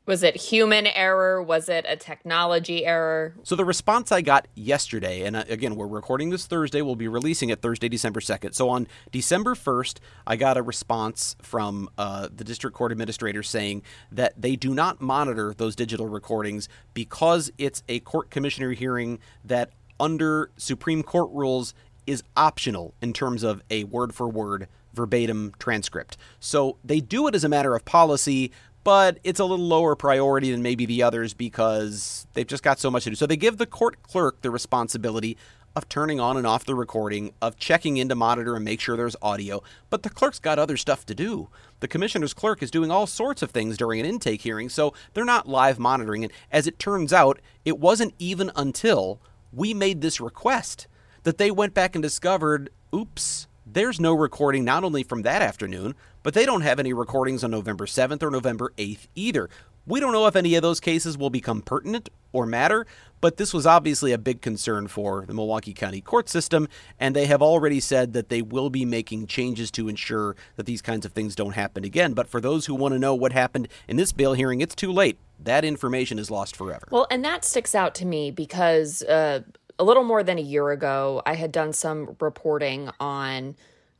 Was 0.05 0.21
it 0.21 0.35
human 0.35 0.85
error? 0.85 1.41
Was 1.41 1.67
it 1.67 1.83
a 1.87 1.95
technology 1.95 2.85
error? 2.85 3.33
So 3.41 3.55
the 3.55 3.65
response 3.65 4.11
I 4.11 4.21
got 4.21 4.47
yesterday, 4.53 5.23
and 5.23 5.35
uh, 5.35 5.45
again, 5.49 5.75
we're 5.75 5.87
recording 5.87 6.29
this 6.29 6.45
Thursday. 6.45 6.83
We'll 6.83 6.95
be 6.95 7.07
releasing 7.07 7.49
it 7.49 7.61
Thursday, 7.61 7.89
December 7.89 8.21
second. 8.21 8.53
So 8.53 8.69
on 8.69 8.87
December 9.11 9.55
first, 9.55 9.99
I 10.27 10.35
got 10.35 10.57
a 10.57 10.61
response 10.61 11.35
from 11.41 11.89
uh, 11.97 12.29
the 12.33 12.43
district 12.43 12.75
court 12.75 12.91
administrator 12.91 13.41
saying 13.41 13.81
that 14.11 14.39
they 14.39 14.55
do 14.55 14.75
not 14.75 15.01
monitor 15.01 15.55
those 15.57 15.75
digital 15.75 16.07
recordings 16.07 16.69
because 16.93 17.51
it's 17.57 17.81
a 17.89 17.99
court 18.01 18.29
commissioner 18.29 18.73
hearing 18.73 19.17
that, 19.43 19.71
under 19.99 20.51
Supreme 20.55 21.01
Court 21.01 21.31
rules, 21.31 21.73
is 22.05 22.21
optional 22.37 22.93
in 23.01 23.11
terms 23.11 23.41
of 23.41 23.63
a 23.71 23.85
word 23.85 24.13
for 24.13 24.29
word 24.29 24.67
verbatim 24.93 25.53
transcript. 25.57 26.15
So 26.39 26.77
they 26.83 26.99
do 26.99 27.27
it 27.27 27.35
as 27.35 27.43
a 27.43 27.49
matter 27.49 27.75
of 27.75 27.83
policy, 27.85 28.51
but 28.85 29.17
it's 29.23 29.39
a 29.39 29.45
little 29.45 29.65
lower 29.65 29.95
priority 29.95 30.51
than 30.51 30.61
maybe 30.61 30.85
the 30.85 31.01
others 31.01 31.33
because 31.33 32.27
they've 32.33 32.45
just 32.45 32.63
got 32.63 32.79
so 32.79 32.91
much 32.91 33.03
to 33.03 33.09
do. 33.09 33.15
So 33.15 33.25
they 33.25 33.35
give 33.35 33.57
the 33.57 33.65
court 33.65 34.01
clerk 34.03 34.41
the 34.41 34.51
responsibility 34.51 35.35
of 35.75 35.89
turning 35.89 36.19
on 36.19 36.37
and 36.37 36.45
off 36.45 36.65
the 36.65 36.75
recording, 36.75 37.33
of 37.41 37.57
checking 37.57 37.97
in 37.97 38.07
to 38.07 38.15
monitor 38.15 38.55
and 38.55 38.63
make 38.63 38.79
sure 38.79 38.95
there's 38.95 39.15
audio, 39.23 39.61
but 39.89 40.03
the 40.03 40.09
clerk's 40.09 40.39
got 40.39 40.59
other 40.59 40.77
stuff 40.77 41.03
to 41.07 41.15
do. 41.15 41.49
The 41.79 41.87
commissioner's 41.87 42.33
clerk 42.33 42.61
is 42.61 42.71
doing 42.71 42.91
all 42.91 43.07
sorts 43.07 43.41
of 43.41 43.49
things 43.49 43.75
during 43.75 43.99
an 43.99 44.05
intake 44.05 44.41
hearing, 44.41 44.69
so 44.69 44.93
they're 45.13 45.25
not 45.25 45.49
live 45.49 45.79
monitoring 45.79 46.23
it. 46.23 46.31
As 46.51 46.67
it 46.67 46.77
turns 46.77 47.11
out, 47.11 47.41
it 47.65 47.79
wasn't 47.79 48.13
even 48.19 48.51
until 48.55 49.19
we 49.51 49.73
made 49.73 50.01
this 50.01 50.21
request 50.21 50.87
that 51.23 51.39
they 51.39 51.49
went 51.49 51.73
back 51.73 51.95
and 51.95 52.03
discovered 52.03 52.69
oops, 52.93 53.47
there's 53.65 53.99
no 53.99 54.13
recording 54.13 54.63
not 54.63 54.83
only 54.83 55.01
from 55.01 55.23
that 55.23 55.41
afternoon, 55.41 55.95
but 56.25 56.33
they 56.33 56.43
don't 56.43 56.61
have 56.61 56.79
any 56.79 56.91
recordings 56.91 57.43
on 57.43 57.51
November 57.51 57.85
7th 57.85 58.23
or 58.23 58.31
November 58.31 58.73
8th 58.79 59.07
either. 59.13 59.47
We 59.85 59.99
don't 59.99 60.11
know 60.11 60.25
if 60.25 60.35
any 60.35 60.55
of 60.55 60.63
those 60.63 60.79
cases 60.79 61.19
will 61.19 61.29
become 61.29 61.61
pertinent 61.61 62.09
or 62.33 62.47
matter, 62.47 62.87
but 63.21 63.37
this 63.37 63.53
was 63.53 63.67
obviously 63.67 64.11
a 64.11 64.17
big 64.17 64.41
concern 64.41 64.87
for 64.87 65.25
the 65.27 65.35
Milwaukee 65.35 65.71
County 65.71 66.01
court 66.01 66.27
system, 66.27 66.67
and 66.99 67.15
they 67.15 67.27
have 67.27 67.43
already 67.43 67.79
said 67.79 68.13
that 68.13 68.29
they 68.29 68.41
will 68.41 68.71
be 68.71 68.85
making 68.85 69.27
changes 69.27 69.69
to 69.69 69.87
ensure 69.87 70.35
that 70.55 70.65
these 70.65 70.81
kinds 70.81 71.05
of 71.05 71.11
things 71.11 71.35
don't 71.35 71.53
happen 71.53 71.83
again. 71.83 72.13
But 72.13 72.27
for 72.27 72.41
those 72.41 72.65
who 72.65 72.73
want 72.73 72.93
to 72.93 72.99
know 72.99 73.13
what 73.13 73.31
happened 73.31 73.67
in 73.87 73.95
this 73.95 74.11
bail 74.11 74.33
hearing, 74.33 74.61
it's 74.61 74.73
too 74.73 74.91
late. 74.91 75.19
That 75.39 75.63
information 75.63 76.17
is 76.17 76.31
lost 76.31 76.55
forever. 76.55 76.87
Well, 76.89 77.05
and 77.11 77.23
that 77.23 77.45
sticks 77.45 77.75
out 77.75 77.93
to 77.95 78.05
me 78.05 78.31
because 78.31 79.03
uh, 79.03 79.41
a 79.77 79.83
little 79.83 80.03
more 80.03 80.23
than 80.23 80.39
a 80.39 80.41
year 80.41 80.71
ago, 80.71 81.21
I 81.23 81.35
had 81.35 81.51
done 81.51 81.71
some 81.71 82.15
reporting 82.19 82.89
on 82.99 83.55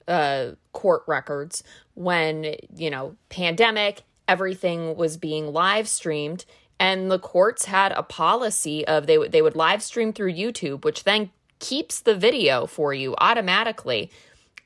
uh, 0.07 0.51
court 0.73 1.03
records 1.07 1.63
when, 1.93 2.55
you 2.75 2.89
know, 2.89 3.15
pandemic, 3.29 4.03
everything 4.27 4.95
was 4.95 5.17
being 5.17 5.51
live 5.51 5.87
streamed. 5.87 6.45
And 6.79 7.09
the 7.09 7.19
courts 7.19 7.65
had 7.65 7.93
a 7.93 8.03
policy 8.03 8.85
of 8.85 9.07
they, 9.07 9.27
they 9.27 9.41
would 9.41 9.55
live 9.55 9.81
stream 9.81 10.11
through 10.11 10.33
YouTube, 10.33 10.83
which 10.83 11.05
then 11.05 11.31
keeps 11.59 12.01
the 12.01 12.15
video 12.15 12.65
for 12.65 12.93
you 12.93 13.15
automatically. 13.17 14.11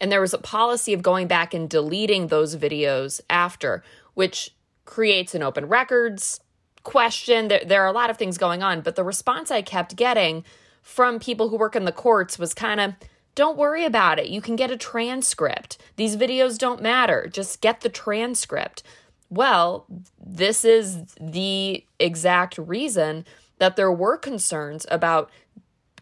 And 0.02 0.12
there 0.12 0.22
was 0.22 0.34
a 0.34 0.40
policy 0.40 0.94
of 0.94 1.02
going 1.02 1.28
back 1.28 1.54
and 1.54 1.70
deleting 1.70 2.28
those 2.28 2.56
videos 2.56 3.22
after, 3.30 3.84
which 4.14 4.56
creates 4.86 5.36
an 5.36 5.44
open 5.44 5.68
records 5.68 6.40
question. 6.84 7.48
There, 7.50 7.62
there 7.64 7.84
are 7.84 7.88
a 7.88 7.94
lot 7.94 8.10
of 8.10 8.18
things 8.18 8.38
going 8.38 8.64
on, 8.64 8.82
but 8.82 8.96
the 8.96 9.04
response 9.04 9.52
I 9.52 9.62
kept 9.62 9.96
getting 9.96 10.44
from 10.82 11.20
people 11.20 11.50
who 11.50 11.58
work 11.58 11.76
in 11.76 11.86
the 11.86 11.92
courts 11.92 12.40
was 12.40 12.54
kind 12.54 12.80
of 12.80 12.94
don't 13.40 13.58
worry 13.58 13.86
about 13.86 14.20
it. 14.20 14.28
You 14.28 14.42
can 14.42 14.58
get 14.58 14.70
a 14.70 14.76
transcript. 14.76 15.78
These 15.96 16.18
videos 16.18 16.58
don't 16.58 16.82
matter. 16.82 17.30
Just 17.32 17.62
get 17.62 17.80
the 17.80 17.88
transcript. 17.88 18.84
Well, 19.30 19.86
this 20.22 20.66
is 20.66 21.06
the 21.22 21.86
exact 22.02 22.58
reason 22.58 23.24
that 23.58 23.78
there 23.78 23.94
were 23.94 24.18
concerns 24.18 24.86
about 24.92 25.32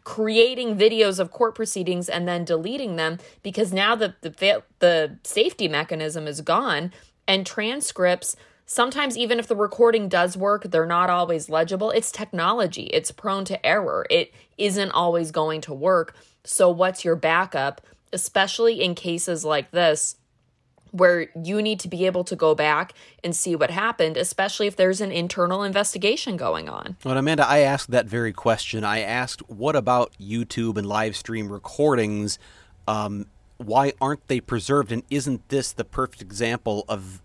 creating 0.04 0.80
videos 0.80 1.19
of 1.19 1.30
court 1.30 1.54
proceedings 1.54 2.10
and 2.10 2.28
then 2.28 2.43
deleting 2.43 2.95
them 2.95 3.19
because 3.43 3.71
now 3.71 3.93
the 3.93 4.15
the, 4.21 4.63
the 4.80 5.19
safety 5.23 5.67
mechanism 5.67 6.26
is 6.26 6.41
gone 6.41 6.91
and 7.28 7.45
transcripts 7.45 8.36
Sometimes, 8.69 9.17
even 9.17 9.39
if 9.39 9.47
the 9.47 9.56
recording 9.56 10.10
does 10.10 10.36
work, 10.36 10.63
they're 10.63 10.86
not 10.86 11.10
always 11.10 11.50
legible. 11.50 11.89
It's 11.91 12.12
technology, 12.12 12.88
it's 12.88 13.12
prone 13.12 13.45
to 13.45 13.65
error. 13.65 14.06
It 14.10 14.34
isn't 14.58 14.91
always 14.91 15.32
going 15.32 15.62
to 15.62 15.73
work. 15.73 16.13
So, 16.48 16.70
what's 16.70 17.04
your 17.04 17.16
backup, 17.16 17.82
especially 18.14 18.82
in 18.82 18.96
cases 18.96 19.44
like 19.44 19.72
this? 19.72 20.16
Where 20.92 21.28
you 21.44 21.62
need 21.62 21.82
to 21.82 21.90
be 21.90 22.06
able 22.06 22.24
to 22.24 22.36
go 22.36 22.56
back 22.56 22.94
and 23.22 23.36
see 23.36 23.56
what 23.56 23.70
happened, 23.70 24.16
especially 24.16 24.68
if 24.68 24.78
there's 24.78 25.02
an 25.02 25.12
internal 25.12 25.62
investigation 25.64 26.38
going 26.38 26.70
on. 26.70 26.96
Well, 27.04 27.18
Amanda, 27.18 27.46
I 27.46 27.60
asked 27.60 27.92
that 27.92 28.06
very 28.06 28.32
question. 28.32 28.86
I 28.86 29.02
asked, 29.02 29.48
what 29.50 29.76
about 29.76 30.14
YouTube 30.20 30.78
and 30.78 30.88
live 30.88 31.18
stream 31.18 31.52
recordings? 31.52 32.40
Um, 32.88 33.26
why 33.58 33.92
aren't 34.00 34.26
they 34.30 34.40
preserved? 34.40 34.94
And 34.94 35.04
isn't 35.10 35.50
this 35.50 35.74
the 35.74 35.84
perfect 35.84 36.22
example 36.22 36.86
of 36.88 37.22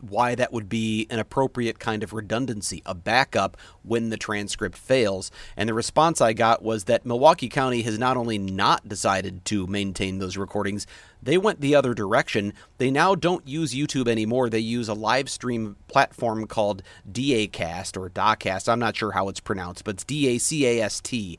why 0.00 0.34
that 0.34 0.52
would 0.52 0.68
be 0.68 1.06
an 1.10 1.18
appropriate 1.18 1.78
kind 1.78 2.02
of 2.02 2.12
redundancy, 2.12 2.82
a 2.84 2.94
backup 2.94 3.56
when 3.82 4.10
the 4.10 4.16
transcript 4.16 4.76
fails. 4.76 5.30
And 5.56 5.68
the 5.68 5.74
response 5.74 6.20
I 6.20 6.32
got 6.32 6.62
was 6.62 6.84
that 6.84 7.06
Milwaukee 7.06 7.48
County 7.48 7.82
has 7.82 7.98
not 7.98 8.16
only 8.16 8.38
not 8.38 8.88
decided 8.88 9.44
to 9.46 9.66
maintain 9.66 10.18
those 10.18 10.36
recordings, 10.36 10.86
they 11.22 11.38
went 11.38 11.60
the 11.60 11.74
other 11.74 11.94
direction. 11.94 12.52
They 12.78 12.90
now 12.90 13.14
don't 13.14 13.46
use 13.46 13.74
YouTube 13.74 14.08
anymore. 14.08 14.48
They 14.48 14.58
use 14.58 14.88
a 14.88 14.94
live 14.94 15.28
stream 15.28 15.76
platform 15.88 16.46
called 16.46 16.82
DACast 17.10 17.96
or 17.96 18.10
DACast. 18.10 18.68
I'm 18.68 18.78
not 18.78 18.96
sure 18.96 19.12
how 19.12 19.28
it's 19.28 19.40
pronounced, 19.40 19.84
but 19.84 19.96
it's 19.96 20.04
D 20.04 20.28
A 20.28 20.38
C 20.38 20.66
A 20.66 20.82
S 20.82 21.00
T. 21.00 21.38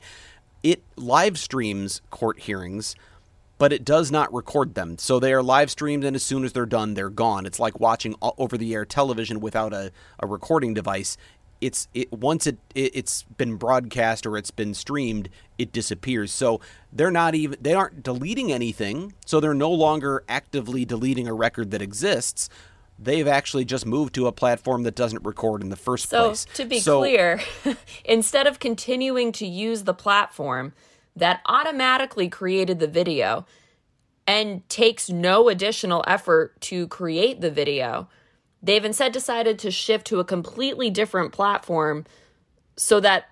It 0.62 0.82
live 0.96 1.38
streams 1.38 2.00
court 2.10 2.40
hearings 2.40 2.94
but 3.62 3.72
it 3.72 3.84
does 3.84 4.10
not 4.10 4.34
record 4.34 4.74
them. 4.74 4.98
So 4.98 5.20
they 5.20 5.32
are 5.32 5.40
live 5.40 5.70
streamed, 5.70 6.02
and 6.02 6.16
as 6.16 6.24
soon 6.24 6.42
as 6.42 6.52
they're 6.52 6.66
done, 6.66 6.94
they're 6.94 7.08
gone. 7.08 7.46
It's 7.46 7.60
like 7.60 7.78
watching 7.78 8.16
over 8.20 8.58
the 8.58 8.74
air 8.74 8.84
television 8.84 9.38
without 9.38 9.72
a, 9.72 9.92
a 10.18 10.26
recording 10.26 10.74
device. 10.74 11.16
It's 11.60 11.86
it 11.94 12.12
once 12.12 12.48
it, 12.48 12.58
it 12.74 12.90
it's 12.92 13.22
been 13.22 13.54
broadcast 13.54 14.26
or 14.26 14.36
it's 14.36 14.50
been 14.50 14.74
streamed, 14.74 15.28
it 15.58 15.70
disappears. 15.70 16.32
So 16.32 16.60
they're 16.92 17.12
not 17.12 17.36
even 17.36 17.56
they 17.60 17.72
aren't 17.72 18.02
deleting 18.02 18.50
anything. 18.50 19.14
So 19.26 19.38
they're 19.38 19.54
no 19.54 19.70
longer 19.70 20.24
actively 20.28 20.84
deleting 20.84 21.28
a 21.28 21.32
record 21.32 21.70
that 21.70 21.80
exists 21.80 22.48
they've 22.98 23.26
actually 23.26 23.64
just 23.64 23.84
moved 23.86 24.14
to 24.14 24.26
a 24.26 24.32
platform 24.32 24.82
that 24.84 24.94
doesn't 24.94 25.24
record 25.24 25.60
in 25.60 25.70
the 25.70 25.76
first 25.76 26.08
so, 26.08 26.26
place. 26.28 26.46
To 26.54 26.64
be 26.64 26.78
so, 26.78 27.00
clear, 27.00 27.40
instead 28.04 28.46
of 28.46 28.58
continuing 28.58 29.32
to 29.32 29.46
use 29.46 29.84
the 29.84 29.94
platform, 29.94 30.72
that 31.16 31.40
automatically 31.46 32.28
created 32.28 32.78
the 32.78 32.86
video 32.86 33.46
and 34.26 34.68
takes 34.68 35.10
no 35.10 35.48
additional 35.48 36.04
effort 36.06 36.60
to 36.60 36.86
create 36.88 37.40
the 37.40 37.50
video. 37.50 38.08
They've 38.62 38.84
instead 38.84 39.12
decided 39.12 39.58
to 39.60 39.70
shift 39.70 40.06
to 40.08 40.20
a 40.20 40.24
completely 40.24 40.90
different 40.90 41.32
platform 41.32 42.06
so 42.76 43.00
that 43.00 43.26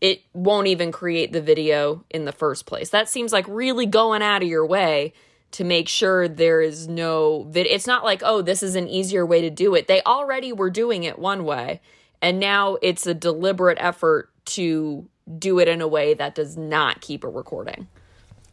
it 0.00 0.22
won't 0.32 0.66
even 0.66 0.90
create 0.90 1.32
the 1.32 1.40
video 1.40 2.04
in 2.10 2.24
the 2.24 2.32
first 2.32 2.66
place. 2.66 2.90
That 2.90 3.08
seems 3.08 3.32
like 3.32 3.46
really 3.48 3.86
going 3.86 4.22
out 4.22 4.42
of 4.42 4.48
your 4.48 4.66
way 4.66 5.12
to 5.52 5.64
make 5.64 5.88
sure 5.88 6.28
there 6.28 6.60
is 6.60 6.88
no 6.88 7.44
vid- 7.44 7.66
it's 7.66 7.86
not 7.86 8.04
like 8.04 8.22
oh 8.24 8.40
this 8.40 8.62
is 8.62 8.74
an 8.74 8.88
easier 8.88 9.24
way 9.26 9.42
to 9.42 9.50
do 9.50 9.74
it. 9.74 9.86
They 9.86 10.02
already 10.02 10.52
were 10.52 10.70
doing 10.70 11.04
it 11.04 11.18
one 11.18 11.44
way 11.44 11.80
and 12.20 12.40
now 12.40 12.78
it's 12.82 13.06
a 13.06 13.14
deliberate 13.14 13.78
effort 13.80 14.30
to 14.44 15.08
do 15.38 15.58
it 15.58 15.68
in 15.68 15.80
a 15.80 15.88
way 15.88 16.14
that 16.14 16.34
does 16.34 16.56
not 16.56 17.00
keep 17.00 17.24
a 17.24 17.28
recording. 17.28 17.88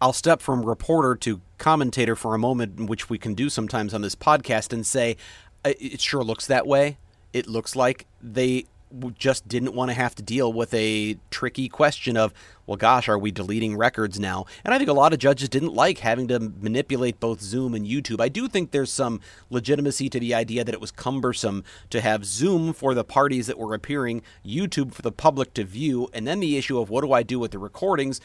I'll 0.02 0.14
step 0.14 0.42
from 0.42 0.64
reporter 0.66 1.16
to 1.16 1.42
commentator 1.58 2.16
for 2.16 2.34
a 2.34 2.40
moment, 2.40 2.90
which 2.90 3.10
we 3.10 3.18
can 3.18 3.34
do 3.34 3.50
sometimes 3.50 3.94
on 3.94 4.02
this 4.02 4.16
podcast, 4.16 4.72
and 4.72 4.86
say 4.86 5.18
it 5.66 6.00
sure 6.00 6.24
looks 6.24 6.48
that 6.48 6.66
way. 6.66 6.98
It 7.34 7.48
looks 7.48 7.76
like 7.76 8.06
they 8.22 8.66
just 9.18 9.48
didn't 9.48 9.74
want 9.74 9.90
to 9.90 9.96
have 9.96 10.16
to 10.16 10.24
deal 10.24 10.52
with 10.52 10.74
a 10.74 11.18
tricky 11.30 11.70
question 11.70 12.18
of, 12.18 12.34
well, 12.66 12.78
gosh, 12.78 13.08
are 13.08 13.18
we 13.18 13.32
deleting 13.32 13.78
records 13.78 14.20
now? 14.20 14.46
And 14.64 14.74
I 14.74 14.78
think 14.78 14.90
a 14.90 14.94
lot 14.94 15.14
of 15.14 15.20
judges 15.20 15.50
didn't 15.50 15.74
like 15.74 16.00
having 16.00 16.28
to 16.30 16.40
manipulate 16.40 17.20
both 17.20 17.42
Zoom 17.42 17.74
and 17.76 17.86
YouTube. 17.86 18.20
I 18.20 18.30
do 18.30 18.48
think 18.48 18.72
there's 18.72 18.92
some 18.92 19.22
legitimacy 19.50 20.10
to 20.10 20.20
the 20.20 20.34
idea 20.34 20.64
that 20.64 20.74
it 20.74 20.82
was 20.82 20.92
cumbersome 20.92 21.64
to 21.90 22.02
have 22.02 22.26
Zoom 22.26 22.74
for 22.74 22.94
the 22.94 23.04
parties 23.04 23.48
that 23.48 23.58
were 23.58 23.74
appearing, 23.74 24.22
YouTube 24.46 24.94
for 24.94 25.02
the 25.02 25.12
public 25.12 25.54
to 25.56 25.64
view, 25.64 26.10
and 26.14 26.28
then 26.28 26.40
the 26.40 26.58
issue 26.58 26.80
of 26.80 26.90
what 26.90 27.02
do 27.02 27.14
I 27.14 27.24
do 27.24 27.40
with 27.40 27.52
the 27.52 27.60
recordings? 27.60 28.20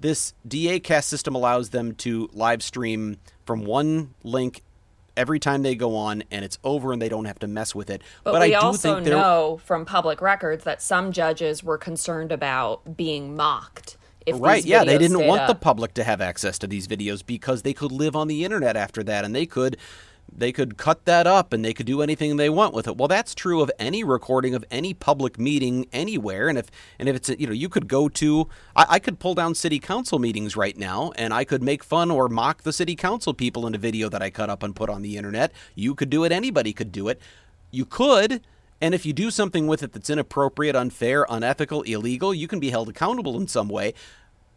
This 0.00 0.32
DAcast 0.48 1.04
system 1.04 1.34
allows 1.34 1.70
them 1.70 1.94
to 1.96 2.30
live 2.32 2.62
stream 2.62 3.18
from 3.44 3.64
one 3.64 4.14
link 4.22 4.62
every 5.16 5.38
time 5.38 5.62
they 5.62 5.74
go 5.74 5.96
on 5.96 6.22
and 6.30 6.44
it's 6.44 6.58
over 6.64 6.92
and 6.92 7.00
they 7.00 7.08
don't 7.08 7.24
have 7.24 7.38
to 7.40 7.46
mess 7.46 7.74
with 7.74 7.90
it. 7.90 8.02
But, 8.24 8.32
but 8.32 8.42
we 8.42 8.54
I 8.54 8.60
do 8.60 8.66
also 8.66 8.94
think 8.94 9.06
know 9.06 9.60
from 9.64 9.84
public 9.84 10.20
records 10.20 10.64
that 10.64 10.82
some 10.82 11.12
judges 11.12 11.62
were 11.62 11.78
concerned 11.78 12.32
about 12.32 12.96
being 12.96 13.36
mocked. 13.36 13.96
If 14.26 14.36
Right, 14.38 14.64
yeah, 14.64 14.84
they 14.84 14.98
didn't 14.98 15.26
want 15.26 15.46
the 15.46 15.54
public 15.54 15.94
to 15.94 16.04
have 16.04 16.20
access 16.20 16.58
to 16.58 16.66
these 16.66 16.86
videos 16.86 17.24
because 17.24 17.62
they 17.62 17.72
could 17.72 17.90
live 17.90 18.14
on 18.14 18.28
the 18.28 18.44
internet 18.44 18.76
after 18.76 19.02
that 19.04 19.24
and 19.24 19.34
they 19.34 19.46
could 19.46 19.76
they 20.32 20.52
could 20.52 20.76
cut 20.76 21.04
that 21.04 21.26
up 21.26 21.52
and 21.52 21.64
they 21.64 21.74
could 21.74 21.86
do 21.86 22.02
anything 22.02 22.36
they 22.36 22.50
want 22.50 22.74
with 22.74 22.86
it. 22.86 22.96
Well, 22.96 23.08
that's 23.08 23.34
true 23.34 23.60
of 23.60 23.70
any 23.78 24.04
recording 24.04 24.54
of 24.54 24.64
any 24.70 24.94
public 24.94 25.38
meeting 25.38 25.86
anywhere. 25.92 26.48
And 26.48 26.56
if 26.56 26.70
and 26.98 27.08
if 27.08 27.16
it's 27.16 27.28
you 27.30 27.46
know 27.46 27.52
you 27.52 27.68
could 27.68 27.88
go 27.88 28.08
to 28.08 28.48
I, 28.76 28.86
I 28.90 28.98
could 28.98 29.18
pull 29.18 29.34
down 29.34 29.54
city 29.54 29.78
council 29.78 30.18
meetings 30.18 30.56
right 30.56 30.76
now 30.76 31.12
and 31.16 31.34
I 31.34 31.44
could 31.44 31.62
make 31.62 31.84
fun 31.84 32.10
or 32.10 32.28
mock 32.28 32.62
the 32.62 32.72
city 32.72 32.96
council 32.96 33.34
people 33.34 33.66
in 33.66 33.74
a 33.74 33.78
video 33.78 34.08
that 34.08 34.22
I 34.22 34.30
cut 34.30 34.50
up 34.50 34.62
and 34.62 34.74
put 34.74 34.90
on 34.90 35.02
the 35.02 35.16
internet. 35.16 35.52
You 35.74 35.94
could 35.94 36.10
do 36.10 36.24
it. 36.24 36.32
Anybody 36.32 36.72
could 36.72 36.92
do 36.92 37.08
it. 37.08 37.20
You 37.70 37.84
could. 37.84 38.42
And 38.80 38.94
if 38.94 39.04
you 39.04 39.12
do 39.12 39.30
something 39.30 39.66
with 39.66 39.82
it 39.82 39.92
that's 39.92 40.08
inappropriate, 40.08 40.74
unfair, 40.74 41.26
unethical, 41.28 41.82
illegal, 41.82 42.32
you 42.32 42.48
can 42.48 42.60
be 42.60 42.70
held 42.70 42.88
accountable 42.88 43.38
in 43.38 43.46
some 43.46 43.68
way. 43.68 43.92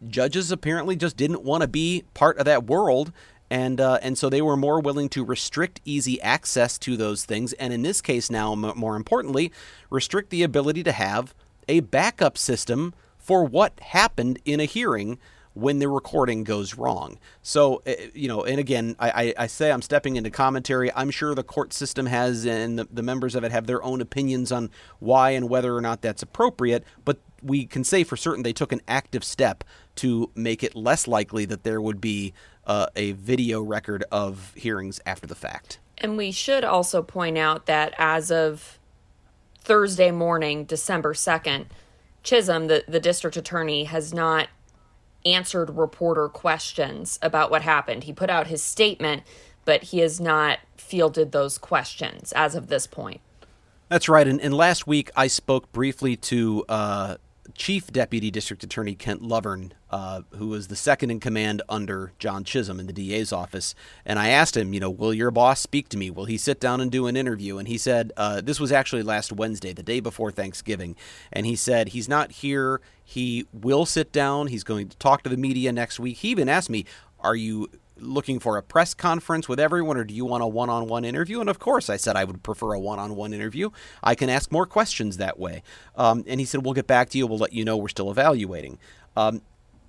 Judges 0.08 0.50
apparently 0.50 0.96
just 0.96 1.16
didn't 1.16 1.42
want 1.42 1.62
to 1.62 1.68
be 1.68 2.04
part 2.14 2.38
of 2.38 2.44
that 2.46 2.64
world, 2.64 3.12
and 3.54 3.80
uh, 3.80 4.00
and 4.02 4.18
so 4.18 4.28
they 4.28 4.42
were 4.42 4.56
more 4.56 4.80
willing 4.80 5.08
to 5.10 5.24
restrict 5.24 5.80
easy 5.84 6.20
access 6.22 6.76
to 6.78 6.96
those 6.96 7.24
things, 7.24 7.52
and 7.52 7.72
in 7.72 7.82
this 7.82 8.00
case 8.00 8.28
now, 8.28 8.52
m- 8.52 8.72
more 8.74 8.96
importantly, 8.96 9.52
restrict 9.90 10.30
the 10.30 10.42
ability 10.42 10.82
to 10.82 10.90
have 10.90 11.36
a 11.68 11.78
backup 11.78 12.36
system 12.36 12.94
for 13.16 13.44
what 13.44 13.78
happened 13.78 14.40
in 14.44 14.58
a 14.58 14.64
hearing 14.64 15.20
when 15.52 15.78
the 15.78 15.88
recording 15.88 16.42
goes 16.42 16.74
wrong. 16.74 17.16
So, 17.42 17.80
uh, 17.86 17.92
you 18.12 18.26
know, 18.26 18.42
and 18.42 18.58
again, 18.58 18.96
I, 18.98 19.10
I, 19.10 19.44
I 19.44 19.46
say 19.46 19.70
I'm 19.70 19.82
stepping 19.82 20.16
into 20.16 20.30
commentary. 20.30 20.92
I'm 20.92 21.12
sure 21.12 21.32
the 21.32 21.44
court 21.44 21.72
system 21.72 22.06
has, 22.06 22.44
and 22.44 22.76
the, 22.76 22.88
the 22.92 23.04
members 23.04 23.36
of 23.36 23.44
it 23.44 23.52
have 23.52 23.68
their 23.68 23.80
own 23.84 24.00
opinions 24.00 24.50
on 24.50 24.68
why 24.98 25.30
and 25.30 25.48
whether 25.48 25.76
or 25.76 25.80
not 25.80 26.02
that's 26.02 26.24
appropriate, 26.24 26.82
but 27.04 27.18
we 27.40 27.66
can 27.66 27.84
say 27.84 28.02
for 28.02 28.16
certain 28.16 28.42
they 28.42 28.52
took 28.52 28.72
an 28.72 28.80
active 28.88 29.22
step 29.22 29.62
to 29.94 30.28
make 30.34 30.64
it 30.64 30.74
less 30.74 31.06
likely 31.06 31.44
that 31.44 31.62
there 31.62 31.80
would 31.80 32.00
be 32.00 32.32
uh, 32.66 32.86
a 32.96 33.12
video 33.12 33.62
record 33.62 34.04
of 34.10 34.52
hearings 34.56 35.00
after 35.06 35.26
the 35.26 35.34
fact. 35.34 35.78
And 35.98 36.16
we 36.16 36.32
should 36.32 36.64
also 36.64 37.02
point 37.02 37.38
out 37.38 37.66
that 37.66 37.94
as 37.98 38.30
of 38.30 38.78
Thursday 39.58 40.10
morning, 40.10 40.64
December 40.64 41.14
2nd, 41.14 41.66
Chisholm, 42.22 42.66
the, 42.66 42.84
the 42.88 43.00
district 43.00 43.36
attorney, 43.36 43.84
has 43.84 44.12
not 44.12 44.48
answered 45.24 45.70
reporter 45.70 46.28
questions 46.28 47.18
about 47.22 47.50
what 47.50 47.62
happened. 47.62 48.04
He 48.04 48.12
put 48.12 48.30
out 48.30 48.46
his 48.46 48.62
statement, 48.62 49.22
but 49.64 49.84
he 49.84 50.00
has 50.00 50.20
not 50.20 50.58
fielded 50.76 51.32
those 51.32 51.58
questions 51.58 52.32
as 52.32 52.54
of 52.54 52.66
this 52.68 52.86
point. 52.86 53.20
That's 53.88 54.08
right. 54.08 54.26
And, 54.26 54.40
and 54.40 54.54
last 54.54 54.86
week 54.86 55.10
I 55.16 55.26
spoke 55.26 55.70
briefly 55.72 56.16
to 56.16 56.64
uh, 56.68 57.16
Chief 57.54 57.88
Deputy 57.88 58.30
District 58.30 58.64
Attorney 58.64 58.94
Kent 58.94 59.22
Lovern, 59.22 59.72
uh, 59.90 60.22
who 60.36 60.48
was 60.48 60.68
the 60.68 60.76
second 60.76 61.10
in 61.10 61.20
command 61.20 61.62
under 61.68 62.12
John 62.18 62.42
Chisholm 62.42 62.80
in 62.80 62.86
the 62.86 62.92
DA's 62.92 63.32
office. 63.32 63.74
And 64.04 64.18
I 64.18 64.28
asked 64.28 64.56
him, 64.56 64.72
you 64.72 64.80
know, 64.80 64.90
will 64.90 65.12
your 65.12 65.30
boss 65.30 65.60
speak 65.60 65.88
to 65.90 65.98
me? 65.98 66.10
Will 66.10 66.24
he 66.24 66.38
sit 66.38 66.58
down 66.58 66.80
and 66.80 66.90
do 66.90 67.06
an 67.06 67.16
interview? 67.16 67.58
And 67.58 67.68
he 67.68 67.78
said, 67.78 68.12
uh, 68.16 68.40
this 68.40 68.58
was 68.58 68.72
actually 68.72 69.02
last 69.02 69.32
Wednesday, 69.32 69.72
the 69.72 69.82
day 69.82 70.00
before 70.00 70.32
Thanksgiving. 70.32 70.96
And 71.32 71.46
he 71.46 71.54
said, 71.54 71.88
he's 71.88 72.08
not 72.08 72.32
here. 72.32 72.80
He 73.04 73.46
will 73.52 73.86
sit 73.86 74.10
down. 74.10 74.46
He's 74.46 74.64
going 74.64 74.88
to 74.88 74.96
talk 74.96 75.22
to 75.24 75.30
the 75.30 75.36
media 75.36 75.70
next 75.70 76.00
week. 76.00 76.18
He 76.18 76.28
even 76.30 76.48
asked 76.48 76.70
me, 76.70 76.86
are 77.20 77.36
you 77.36 77.70
looking 78.04 78.38
for 78.38 78.56
a 78.56 78.62
press 78.62 78.94
conference 78.94 79.48
with 79.48 79.58
everyone 79.58 79.96
or 79.96 80.04
do 80.04 80.14
you 80.14 80.24
want 80.24 80.42
a 80.42 80.46
one-on-one 80.46 81.04
interview? 81.04 81.40
And 81.40 81.48
of 81.48 81.58
course 81.58 81.88
i 81.90 81.96
said 81.96 82.16
i 82.16 82.24
would 82.24 82.42
prefer 82.42 82.72
a 82.72 82.80
one-on-one 82.80 83.32
interview. 83.32 83.70
I 84.02 84.14
can 84.14 84.28
ask 84.28 84.52
more 84.52 84.66
questions 84.66 85.16
that 85.16 85.38
way. 85.38 85.62
Um, 85.96 86.24
and 86.26 86.40
he 86.40 86.46
said 86.46 86.64
we'll 86.64 86.74
get 86.74 86.86
back 86.86 87.10
to 87.10 87.18
you. 87.18 87.26
We'll 87.26 87.38
let 87.38 87.52
you 87.52 87.64
know 87.64 87.76
we're 87.76 87.88
still 87.88 88.10
evaluating. 88.10 88.78
Um, 89.16 89.42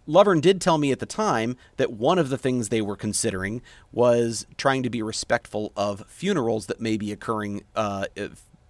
Lovern 0.08 0.39
did 0.39 0.62
tell 0.62 0.78
me 0.78 0.91
at 0.91 0.99
the 0.99 1.06
time 1.08 1.58
that 1.78 1.91
one 1.91 2.19
of 2.19 2.30
the 2.30 2.38
things 2.38 2.69
they 2.69 2.82
were 2.82 2.95
considering 2.95 3.62
was 3.91 4.45
trying 4.56 4.84
to 4.84 4.89
be 4.89 5.01
respectful 5.01 5.71
of 5.75 6.04
funerals 6.08 6.67
that 6.67 6.80
may 6.80 6.95
be 6.95 7.12
occurring 7.12 7.63
uh, 7.75 8.06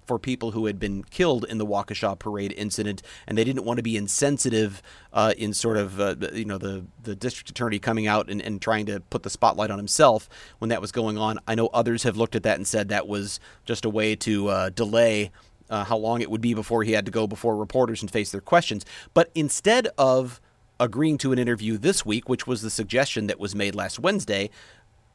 for 0.06 0.20
people 0.20 0.52
who 0.52 0.66
had 0.66 0.80
been 0.80 1.04
killed 1.04 1.46
in 1.46 1.58
the 1.58 1.66
Waukesha 1.66 2.18
parade 2.18 2.54
incident, 2.58 3.02
and 3.28 3.38
they 3.38 3.44
didn't 3.44 3.64
want 3.66 3.78
to 3.78 3.84
be 3.84 3.98
insensitive 3.98 4.82
uh, 5.14 5.34
in 5.38 5.54
sort 5.54 5.78
of 5.78 6.00
uh, 6.00 6.16
you 6.34 6.46
know 6.46 6.58
the 6.58 6.86
the 7.04 7.16
district 7.16 7.50
attorney 7.50 7.80
coming 7.80 8.08
out 8.08 8.30
and, 8.30 8.42
and 8.42 8.62
trying 8.62 8.86
to 8.86 9.00
put 9.10 9.24
the 9.24 9.30
spotlight 9.30 9.72
on 9.72 9.78
himself 9.78 10.30
when 10.60 10.70
that 10.70 10.82
was 10.82 10.92
going 10.92 11.18
on. 11.18 11.40
I 11.48 11.56
know 11.56 11.68
others 11.68 12.04
have 12.04 12.18
looked 12.18 12.36
at 12.36 12.44
that 12.44 12.58
and 12.58 12.68
said 12.68 12.90
that 12.90 13.08
was 13.08 13.40
just 13.66 13.86
a 13.86 13.90
way 13.90 14.16
to 14.18 14.48
uh, 14.48 14.70
delay. 14.70 15.32
Uh, 15.68 15.84
how 15.84 15.98
long 15.98 16.22
it 16.22 16.30
would 16.30 16.42
be 16.42 16.54
before 16.54 16.84
he 16.84 16.92
had 16.92 17.08
to 17.08 17.12
go 17.12 17.26
before 17.26 17.56
reporters 17.56 18.04
and 18.04 18.12
face 18.12 18.32
their 18.32 18.40
questions. 18.40 18.86
But 19.16 19.32
instead 19.34 19.88
of 19.98 20.40
agreeing 20.80 21.18
to 21.18 21.32
an 21.32 21.40
interview 21.40 21.80
this 21.80 22.06
week, 22.06 22.30
which 22.30 22.46
was 22.46 22.62
the 22.62 22.70
suggestion 22.70 23.26
that 23.26 23.40
was 23.40 23.56
made 23.56 23.74
last 23.74 23.98
Wednesday, 23.98 24.52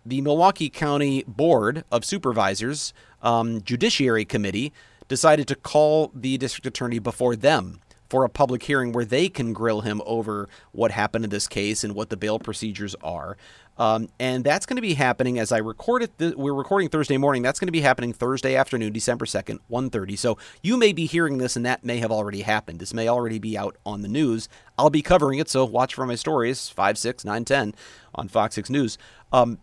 the 0.05 0.20
Milwaukee 0.20 0.70
County 0.70 1.24
Board 1.26 1.85
of 1.92 2.05
Supervisors 2.05 2.94
um, 3.22 3.62
Judiciary 3.62 4.24
Committee 4.24 4.72
decided 5.09 5.48
to 5.48 5.54
call 5.54 6.11
the 6.14 6.38
district 6.38 6.66
attorney 6.66 6.98
before 6.98 7.37
them 7.37 7.80
for 8.11 8.24
a 8.24 8.28
public 8.28 8.64
hearing 8.64 8.92
where 8.92 9.04
they 9.04 9.28
can 9.28 9.52
grill 9.52 9.83
him 9.83 10.02
over 10.04 10.48
what 10.72 10.90
happened 10.90 11.24
in 11.24 11.30
this 11.30 11.46
case 11.46 11.85
and 11.85 11.94
what 11.94 12.11
the 12.11 12.16
bail 12.16 12.38
procedures 12.38 12.96
are. 13.02 13.37
Um, 13.78 14.09
and 14.18 14.44
that's 14.44 14.66
going 14.66 14.76
to 14.76 14.83
be 14.83 14.94
happening 14.94 15.38
as 15.38 15.52
I 15.52 15.59
record 15.59 16.02
it. 16.02 16.18
Th- 16.18 16.35
we're 16.35 16.52
recording 16.52 16.90
Thursday 16.90 17.16
morning. 17.16 17.40
That's 17.40 17.59
going 17.59 17.68
to 17.68 17.72
be 17.72 17.80
happening 17.80 18.12
Thursday 18.12 18.54
afternoon, 18.56 18.92
December 18.92 19.24
2nd, 19.24 19.61
1.30. 19.70 20.18
So 20.18 20.37
you 20.62 20.76
may 20.76 20.92
be 20.92 21.06
hearing 21.06 21.38
this 21.38 21.56
and 21.56 21.64
that 21.64 21.83
may 21.83 21.98
have 21.98 22.11
already 22.11 22.42
happened. 22.42 22.78
This 22.78 22.92
may 22.92 23.09
already 23.09 23.38
be 23.38 23.56
out 23.56 23.76
on 23.87 24.02
the 24.02 24.09
news. 24.09 24.48
I'll 24.76 24.90
be 24.90 25.02
covering 25.02 25.38
it, 25.38 25.48
so 25.48 25.64
watch 25.64 25.94
for 25.94 26.04
my 26.04 26.16
stories, 26.16 26.68
5, 26.68 26.98
6, 26.98 27.24
9, 27.24 27.44
10 27.44 27.74
on 28.14 28.28
Fox 28.28 28.56
6 28.56 28.68
News. 28.68 28.98
Um, 29.33 29.59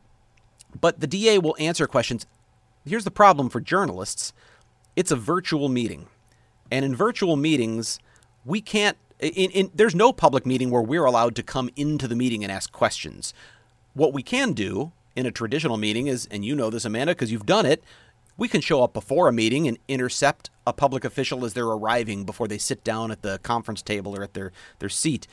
but 0.79 0.99
the 0.99 1.07
DA 1.07 1.37
will 1.37 1.55
answer 1.59 1.85
questions. 1.85 2.25
Here's 2.87 3.03
the 3.03 3.11
problem 3.11 3.49
for 3.49 3.59
journalists 3.59 4.33
it's 4.95 5.11
a 5.11 5.15
virtual 5.15 5.69
meeting. 5.69 6.07
And 6.71 6.83
in 6.83 6.95
virtual 6.95 7.37
meetings, 7.37 7.99
we 8.43 8.61
can't, 8.61 8.97
in, 9.19 9.51
in, 9.51 9.71
there's 9.73 9.95
no 9.95 10.11
public 10.11 10.45
meeting 10.45 10.71
where 10.71 10.81
we're 10.81 11.05
allowed 11.05 11.35
to 11.35 11.43
come 11.43 11.69
into 11.75 12.07
the 12.07 12.15
meeting 12.15 12.43
and 12.43 12.51
ask 12.51 12.71
questions. 12.71 13.33
What 13.93 14.11
we 14.11 14.23
can 14.23 14.53
do 14.53 14.91
in 15.15 15.25
a 15.25 15.31
traditional 15.31 15.77
meeting 15.77 16.07
is, 16.07 16.27
and 16.29 16.43
you 16.43 16.55
know 16.55 16.69
this, 16.69 16.83
Amanda, 16.83 17.13
because 17.13 17.31
you've 17.31 17.45
done 17.45 17.65
it, 17.65 17.83
we 18.37 18.47
can 18.47 18.61
show 18.61 18.83
up 18.83 18.93
before 18.93 19.27
a 19.27 19.33
meeting 19.33 19.67
and 19.67 19.77
intercept 19.87 20.49
a 20.65 20.73
public 20.73 21.05
official 21.05 21.45
as 21.45 21.53
they're 21.53 21.65
arriving 21.65 22.23
before 22.23 22.47
they 22.47 22.57
sit 22.57 22.83
down 22.83 23.11
at 23.11 23.21
the 23.21 23.39
conference 23.39 23.81
table 23.81 24.15
or 24.15 24.23
at 24.23 24.33
their, 24.33 24.51
their 24.79 24.89
seat 24.89 25.27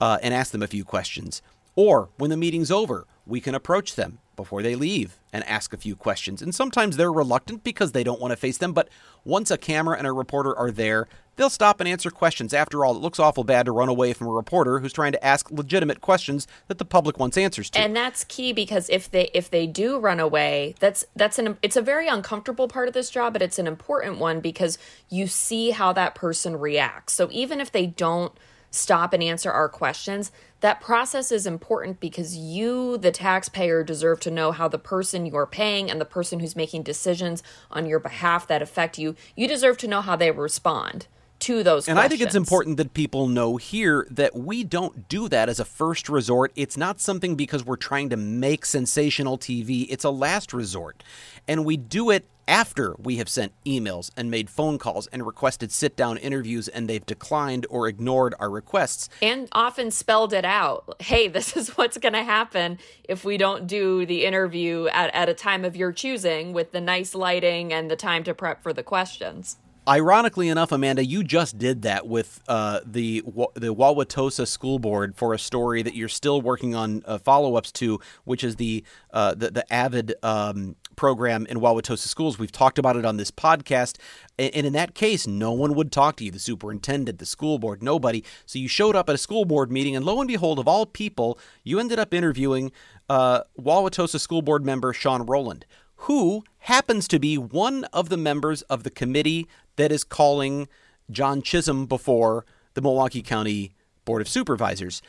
uh, 0.00 0.18
and 0.22 0.34
ask 0.34 0.52
them 0.52 0.62
a 0.62 0.66
few 0.66 0.84
questions. 0.84 1.40
Or 1.76 2.10
when 2.16 2.30
the 2.30 2.36
meeting's 2.36 2.70
over, 2.70 3.06
we 3.26 3.40
can 3.40 3.54
approach 3.54 3.94
them 3.94 4.18
before 4.40 4.62
they 4.62 4.74
leave 4.74 5.18
and 5.32 5.44
ask 5.44 5.74
a 5.74 5.76
few 5.76 5.94
questions. 5.94 6.40
And 6.40 6.54
sometimes 6.54 6.96
they're 6.96 7.12
reluctant 7.12 7.62
because 7.62 7.92
they 7.92 8.02
don't 8.02 8.20
want 8.20 8.32
to 8.32 8.36
face 8.36 8.56
them, 8.56 8.72
but 8.72 8.88
once 9.22 9.50
a 9.50 9.58
camera 9.58 9.98
and 9.98 10.06
a 10.06 10.12
reporter 10.12 10.56
are 10.56 10.70
there, 10.70 11.08
they'll 11.36 11.50
stop 11.50 11.78
and 11.78 11.88
answer 11.88 12.10
questions. 12.10 12.54
After 12.54 12.82
all, 12.82 12.96
it 12.96 13.00
looks 13.00 13.18
awful 13.18 13.44
bad 13.44 13.66
to 13.66 13.72
run 13.72 13.90
away 13.90 14.14
from 14.14 14.28
a 14.28 14.30
reporter 14.30 14.78
who's 14.78 14.94
trying 14.94 15.12
to 15.12 15.22
ask 15.24 15.50
legitimate 15.50 16.00
questions 16.00 16.46
that 16.68 16.78
the 16.78 16.86
public 16.86 17.18
wants 17.18 17.36
answers 17.36 17.68
to. 17.70 17.78
And 17.78 17.94
that's 17.94 18.24
key 18.24 18.52
because 18.54 18.88
if 18.88 19.10
they 19.10 19.30
if 19.34 19.50
they 19.50 19.66
do 19.66 19.98
run 19.98 20.20
away, 20.20 20.74
that's 20.80 21.04
that's 21.14 21.38
an 21.38 21.58
it's 21.62 21.76
a 21.76 21.82
very 21.82 22.08
uncomfortable 22.08 22.66
part 22.66 22.88
of 22.88 22.94
this 22.94 23.10
job, 23.10 23.34
but 23.34 23.42
it's 23.42 23.58
an 23.58 23.66
important 23.66 24.18
one 24.18 24.40
because 24.40 24.78
you 25.10 25.26
see 25.26 25.70
how 25.70 25.92
that 25.92 26.14
person 26.14 26.56
reacts. 26.56 27.12
So 27.12 27.28
even 27.30 27.60
if 27.60 27.70
they 27.70 27.86
don't 27.86 28.32
stop 28.70 29.12
and 29.12 29.22
answer 29.22 29.50
our 29.50 29.68
questions, 29.68 30.30
that 30.60 30.80
process 30.80 31.32
is 31.32 31.46
important 31.46 32.00
because 32.00 32.36
you, 32.36 32.98
the 32.98 33.10
taxpayer, 33.10 33.82
deserve 33.82 34.20
to 34.20 34.30
know 34.30 34.52
how 34.52 34.68
the 34.68 34.78
person 34.78 35.26
you're 35.26 35.46
paying 35.46 35.90
and 35.90 36.00
the 36.00 36.04
person 36.04 36.40
who's 36.40 36.56
making 36.56 36.82
decisions 36.82 37.42
on 37.70 37.86
your 37.86 37.98
behalf 37.98 38.46
that 38.46 38.62
affect 38.62 38.98
you, 38.98 39.14
you 39.36 39.48
deserve 39.48 39.78
to 39.78 39.88
know 39.88 40.00
how 40.00 40.16
they 40.16 40.30
respond 40.30 41.06
to 41.40 41.62
those 41.62 41.88
and 41.88 41.96
questions. 41.96 42.04
I 42.04 42.08
think 42.08 42.26
it's 42.26 42.34
important 42.34 42.76
that 42.76 42.94
people 42.94 43.26
know 43.26 43.56
here 43.56 44.06
that 44.10 44.36
we 44.36 44.62
don't 44.62 45.08
do 45.08 45.28
that 45.28 45.48
as 45.48 45.58
a 45.58 45.64
first 45.64 46.08
resort. 46.08 46.52
It's 46.54 46.76
not 46.76 47.00
something 47.00 47.34
because 47.34 47.64
we're 47.64 47.76
trying 47.76 48.10
to 48.10 48.16
make 48.16 48.64
sensational 48.66 49.38
TV. 49.38 49.86
It's 49.88 50.04
a 50.04 50.10
last 50.10 50.52
resort. 50.52 51.02
And 51.48 51.64
we 51.64 51.76
do 51.76 52.10
it 52.10 52.26
after 52.50 52.96
we 52.98 53.16
have 53.16 53.28
sent 53.28 53.52
emails 53.64 54.10
and 54.16 54.30
made 54.30 54.50
phone 54.50 54.76
calls 54.76 55.06
and 55.06 55.24
requested 55.24 55.70
sit 55.70 55.96
down 55.96 56.18
interviews 56.18 56.66
and 56.66 56.88
they've 56.88 57.06
declined 57.06 57.64
or 57.70 57.86
ignored 57.86 58.34
our 58.40 58.50
requests. 58.50 59.08
And 59.22 59.48
often 59.52 59.92
spelled 59.92 60.32
it 60.32 60.44
out. 60.44 60.96
Hey, 61.00 61.28
this 61.28 61.56
is 61.56 61.76
what's 61.76 61.96
going 61.96 62.12
to 62.14 62.24
happen 62.24 62.78
if 63.04 63.24
we 63.24 63.36
don't 63.36 63.68
do 63.68 64.04
the 64.04 64.24
interview 64.24 64.88
at, 64.88 65.14
at 65.14 65.28
a 65.28 65.34
time 65.34 65.64
of 65.64 65.76
your 65.76 65.92
choosing 65.92 66.52
with 66.52 66.72
the 66.72 66.80
nice 66.80 67.14
lighting 67.14 67.72
and 67.72 67.88
the 67.88 67.96
time 67.96 68.24
to 68.24 68.34
prep 68.34 68.62
for 68.62 68.72
the 68.72 68.82
questions. 68.82 69.56
Ironically 69.90 70.48
enough, 70.48 70.70
Amanda, 70.70 71.04
you 71.04 71.24
just 71.24 71.58
did 71.58 71.82
that 71.82 72.06
with 72.06 72.40
uh, 72.46 72.78
the 72.86 73.24
the 73.56 73.74
Wauwatosa 73.74 74.46
School 74.46 74.78
Board 74.78 75.16
for 75.16 75.34
a 75.34 75.38
story 75.38 75.82
that 75.82 75.96
you're 75.96 76.08
still 76.08 76.40
working 76.40 76.76
on 76.76 77.02
uh, 77.06 77.18
follow-ups 77.18 77.72
to, 77.72 77.98
which 78.22 78.44
is 78.44 78.54
the 78.54 78.84
uh, 79.12 79.34
the, 79.34 79.50
the 79.50 79.72
Avid 79.72 80.14
um, 80.22 80.76
program 80.94 81.44
in 81.46 81.58
Wauwatosa 81.58 82.06
schools. 82.06 82.38
We've 82.38 82.52
talked 82.52 82.78
about 82.78 82.94
it 82.94 83.04
on 83.04 83.16
this 83.16 83.32
podcast, 83.32 83.96
and, 84.38 84.54
and 84.54 84.64
in 84.64 84.74
that 84.74 84.94
case, 84.94 85.26
no 85.26 85.50
one 85.50 85.74
would 85.74 85.90
talk 85.90 86.14
to 86.18 86.24
you—the 86.24 86.38
superintendent, 86.38 87.18
the 87.18 87.26
school 87.26 87.58
board, 87.58 87.82
nobody. 87.82 88.22
So 88.46 88.60
you 88.60 88.68
showed 88.68 88.94
up 88.94 89.08
at 89.08 89.16
a 89.16 89.18
school 89.18 89.44
board 89.44 89.72
meeting, 89.72 89.96
and 89.96 90.04
lo 90.04 90.20
and 90.20 90.28
behold, 90.28 90.60
of 90.60 90.68
all 90.68 90.86
people, 90.86 91.36
you 91.64 91.80
ended 91.80 91.98
up 91.98 92.14
interviewing 92.14 92.70
uh, 93.08 93.40
Wauwatosa 93.60 94.20
School 94.20 94.40
Board 94.40 94.64
member 94.64 94.92
Shawn 94.92 95.26
Rolland 95.26 95.66
who 96.04 96.42
happens 96.60 97.06
to 97.06 97.18
be 97.18 97.36
one 97.36 97.84
of 97.92 98.08
the 98.08 98.16
members 98.16 98.62
of 98.62 98.84
the 98.84 98.90
committee 98.90 99.46
that 99.76 99.92
is 99.92 100.02
calling 100.02 100.66
John 101.10 101.42
Chisholm 101.42 101.84
before 101.84 102.46
the 102.72 102.80
Milwaukee 102.80 103.22
County 103.22 103.72
Board 104.06 104.22
of 104.22 104.28
Supervisors. 104.28 105.02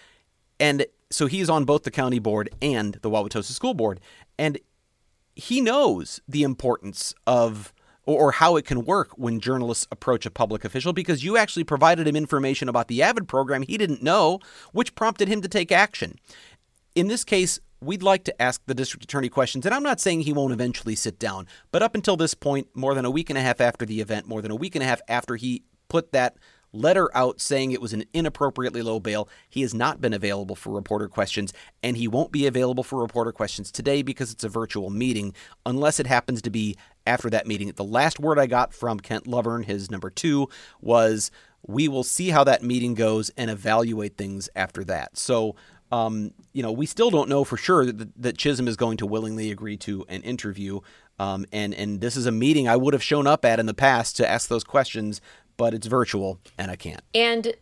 And 0.60 0.86
so 1.10 1.27
he's 1.27 1.49
on 1.49 1.63
both 1.63 1.84
the 1.84 1.91
county 1.91 2.19
board 2.19 2.49
and 2.62 2.95
the 3.01 3.10
Wauwatosa 3.10 3.51
School 3.51 3.73
Board. 3.73 4.01
And 4.38 4.60
he 5.34 5.62
knows 5.62 6.19
the 6.27 6.43
importance 6.43 7.13
of 7.25 7.73
or 8.06 8.34
how 8.34 8.58
it 8.58 8.65
can 8.65 8.84
work 8.84 9.12
when 9.17 9.39
journalists 9.39 9.88
approach 9.91 10.25
a 10.25 10.32
public 10.32 10.65
official 10.65 10.91
because 10.91 11.23
you 11.23 11.38
actually 11.38 11.63
provided 11.63 12.06
him 12.06 12.15
information 12.17 12.67
about 12.67 12.89
the 12.89 13.01
Avid 13.01 13.27
program 13.30 13.62
he 13.62 13.77
didn't 13.77 14.04
know, 14.04 14.39
which 14.73 14.95
prompted 14.95 15.30
him 15.30 15.41
to 15.41 15.47
take 15.47 15.71
action. 15.71 16.17
In 16.95 17.08
this 17.08 17.23
case, 17.23 17.60
we'd 17.82 18.04
like 18.04 18.24
to 18.26 18.41
ask 18.41 18.62
the 18.65 18.76
district 18.76 19.04
attorney 19.04 19.30
questions. 19.30 19.65
And 19.65 19.74
I'm 19.74 19.84
not 19.84 20.00
saying 20.00 20.22
he 20.22 20.34
won't 20.34 20.54
eventually 20.54 20.96
sit 20.96 21.20
down, 21.20 21.48
but 21.72 21.82
up 21.82 21.96
until 21.96 22.15
this 22.15 22.34
point, 22.34 22.67
more 22.76 22.94
than 22.94 23.06
a 23.06 23.12
week 23.12 23.30
and 23.30 23.38
a 23.38 23.41
half 23.41 23.60
after 23.60 23.86
the 23.86 24.02
event, 24.02 24.28
more 24.28 24.41
than 24.41 24.52
a 24.52 24.56
week 24.56 24.76
and 24.76 24.84
a 24.84 24.88
half 24.88 25.02
after 25.08 25.36
he 25.36 25.63
put 25.89 26.12
that 26.12 26.38
letter 26.74 27.10
out 27.15 27.41
saying 27.41 27.72
it 27.72 27.82
was 27.82 27.94
an 27.94 28.06
inappropriately 28.13 28.82
low 28.82 29.00
bail, 29.00 29.28
he 29.50 29.62
has 29.62 29.74
not 29.74 30.00
been 30.00 30.13
available 30.13 30.56
for 30.56 30.72
reporter 30.72 31.08
questions, 31.08 31.52
and 31.84 31.98
he 31.98 32.08
won't 32.08 32.32
be 32.32 32.48
available 32.48 32.84
for 32.84 33.02
reporter 33.02 33.32
questions 33.32 33.72
today 33.72 34.02
because 34.02 34.32
it's 34.32 34.44
a 34.44 34.50
virtual 34.50 34.89
meeting, 34.89 35.34
unless 35.65 36.00
it 36.00 36.08
happens 36.08 36.41
to 36.41 36.50
be 36.50 36.78
after 37.06 37.30
that 37.30 37.48
meeting. 37.48 37.72
The 37.76 37.84
last 37.84 38.20
word 38.20 38.39
I 38.39 38.46
got 38.46 38.74
from 38.74 39.00
Kent 39.00 39.28
Lovern, 39.28 39.65
his 39.65 39.91
number 39.91 40.10
two, 40.10 40.48
was 40.80 41.32
we 41.67 41.88
will 41.88 42.04
see 42.04 42.30
how 42.30 42.44
that 42.44 42.63
meeting 42.63 42.94
goes 42.94 43.30
and 43.38 43.52
evaluate 43.52 44.17
things 44.17 44.50
after 44.56 44.84
that. 44.86 45.17
So 45.17 45.56
um, 45.91 46.34
you 46.54 46.63
know, 46.63 46.71
we 46.71 46.86
still 46.86 47.10
don't 47.10 47.30
know 47.30 47.43
for 47.43 47.58
sure 47.58 47.86
that, 47.86 48.21
that, 48.21 48.38
Chisholm 48.38 48.67
is 48.67 48.75
going 48.75 48.97
to 48.97 49.06
willingly 49.06 49.51
agree 49.51 49.77
to 49.77 50.06
an 50.08 50.21
interview. 50.21 50.80
Um, 51.19 51.45
and 51.51 51.73
and 51.73 52.01
this 52.01 52.15
is 52.15 52.25
a 52.25 52.32
meeting 52.32 52.67
I 52.67 52.77
would 52.77 52.93
have 52.93 53.04
shown 53.04 53.27
up 53.27 53.45
at 53.45 53.60
in 53.60 53.65
the 53.65 53.73
past 53.73 54.15
to 54.17 54.27
ask 54.27 54.47
those 54.47 54.63
questions, 54.63 55.21
but 55.58 55.73
it's 55.73 55.88
virtual 55.88 56.39
and 56.58 56.71
I 56.71 56.75
can't. 56.75 57.01
And 57.13 57.54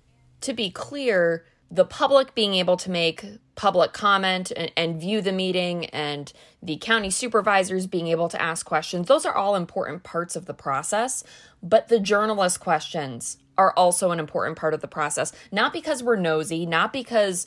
to 0.41 0.53
be 0.53 0.69
clear, 0.69 1.45
the 1.71 1.85
public 1.85 2.33
being 2.35 2.55
able 2.55 2.77
to 2.77 2.89
make 2.89 3.25
public 3.55 3.93
comment 3.93 4.51
and, 4.55 4.71
and, 4.77 5.01
view 5.01 5.21
the 5.21 5.31
meeting 5.31 5.85
and 5.87 6.31
the 6.63 6.77
county 6.77 7.09
supervisors 7.09 7.87
being 7.87 8.07
able 8.07 8.29
to 8.29 8.41
ask 8.41 8.65
questions 8.65 9.07
those 9.07 9.25
are 9.25 9.35
all 9.35 9.55
important 9.55 10.03
parts 10.03 10.37
of 10.37 10.45
the 10.45 10.53
process 10.53 11.23
but 11.61 11.89
the 11.89 11.99
journalist 11.99 12.59
questions 12.61 13.37
are 13.59 13.73
also 13.73 14.09
an 14.09 14.19
important 14.19 14.57
part 14.57 14.73
of 14.73 14.81
the 14.81 14.87
process 14.87 15.31
not 15.51 15.71
because 15.73 16.01
we're 16.01 16.15
nosy 16.15 16.65
not 16.65 16.91
because 16.91 17.45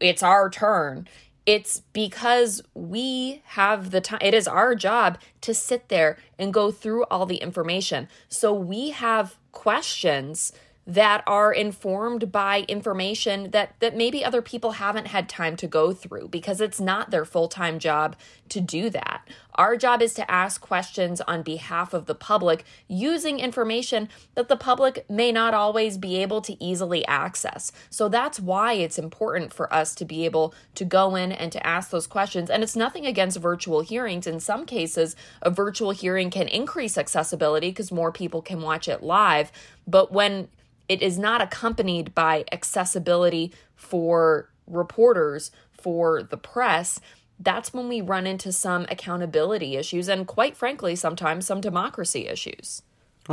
it's 0.00 0.22
our 0.22 0.50
turn. 0.50 1.08
It's 1.44 1.82
because 1.92 2.62
we 2.74 3.42
have 3.46 3.90
the 3.90 4.00
time. 4.00 4.20
It 4.22 4.34
is 4.34 4.46
our 4.46 4.74
job 4.74 5.18
to 5.40 5.52
sit 5.52 5.88
there 5.88 6.16
and 6.38 6.54
go 6.54 6.70
through 6.70 7.04
all 7.04 7.26
the 7.26 7.36
information. 7.36 8.08
So 8.28 8.52
we 8.54 8.90
have 8.90 9.36
questions 9.50 10.52
that 10.86 11.22
are 11.26 11.52
informed 11.52 12.32
by 12.32 12.62
information 12.62 13.50
that 13.52 13.74
that 13.78 13.96
maybe 13.96 14.24
other 14.24 14.42
people 14.42 14.72
haven't 14.72 15.06
had 15.06 15.28
time 15.28 15.56
to 15.56 15.66
go 15.68 15.92
through 15.92 16.26
because 16.28 16.60
it's 16.60 16.80
not 16.80 17.10
their 17.10 17.24
full-time 17.24 17.78
job 17.78 18.16
to 18.48 18.60
do 18.60 18.90
that. 18.90 19.28
Our 19.54 19.76
job 19.76 20.02
is 20.02 20.12
to 20.14 20.30
ask 20.30 20.60
questions 20.60 21.20
on 21.20 21.42
behalf 21.42 21.94
of 21.94 22.06
the 22.06 22.14
public 22.14 22.64
using 22.88 23.38
information 23.38 24.08
that 24.34 24.48
the 24.48 24.56
public 24.56 25.08
may 25.08 25.30
not 25.30 25.54
always 25.54 25.98
be 25.98 26.16
able 26.16 26.40
to 26.42 26.62
easily 26.62 27.06
access. 27.06 27.70
So 27.88 28.08
that's 28.08 28.40
why 28.40 28.72
it's 28.72 28.98
important 28.98 29.52
for 29.52 29.72
us 29.72 29.94
to 29.96 30.04
be 30.04 30.24
able 30.24 30.54
to 30.74 30.84
go 30.84 31.14
in 31.14 31.32
and 31.32 31.52
to 31.52 31.64
ask 31.64 31.90
those 31.90 32.06
questions. 32.06 32.50
And 32.50 32.62
it's 32.62 32.76
nothing 32.76 33.06
against 33.06 33.38
virtual 33.38 33.82
hearings. 33.82 34.26
In 34.26 34.40
some 34.40 34.66
cases, 34.66 35.14
a 35.42 35.50
virtual 35.50 35.92
hearing 35.92 36.30
can 36.30 36.48
increase 36.48 36.98
accessibility 36.98 37.68
because 37.68 37.92
more 37.92 38.10
people 38.10 38.42
can 38.42 38.62
watch 38.62 38.88
it 38.88 39.02
live. 39.02 39.52
But 39.86 40.12
when 40.12 40.48
it 40.88 41.02
is 41.02 41.18
not 41.18 41.40
accompanied 41.40 42.14
by 42.14 42.44
accessibility 42.52 43.52
for 43.74 44.50
reporters, 44.66 45.50
for 45.72 46.22
the 46.22 46.36
press, 46.36 47.00
that's 47.38 47.74
when 47.74 47.88
we 47.88 48.00
run 48.00 48.26
into 48.26 48.52
some 48.52 48.86
accountability 48.88 49.76
issues 49.76 50.08
and, 50.08 50.26
quite 50.26 50.56
frankly, 50.56 50.94
sometimes 50.94 51.46
some 51.46 51.60
democracy 51.60 52.28
issues. 52.28 52.82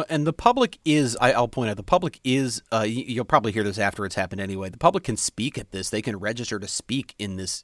And 0.07 0.25
the 0.25 0.33
public 0.33 0.77
is, 0.85 1.17
I, 1.19 1.39
will 1.39 1.47
point 1.47 1.71
out, 1.71 1.77
the 1.77 1.83
public 1.83 2.19
is, 2.23 2.61
uh, 2.71 2.85
you'll 2.87 3.25
probably 3.25 3.51
hear 3.51 3.63
this 3.63 3.79
after 3.79 4.05
it's 4.05 4.15
happened 4.15 4.41
anyway. 4.41 4.69
The 4.69 4.77
public 4.77 5.03
can 5.03 5.17
speak 5.17 5.57
at 5.57 5.71
this. 5.71 5.89
They 5.89 6.01
can 6.01 6.17
register 6.17 6.59
to 6.59 6.67
speak 6.67 7.15
in 7.17 7.37
this 7.37 7.63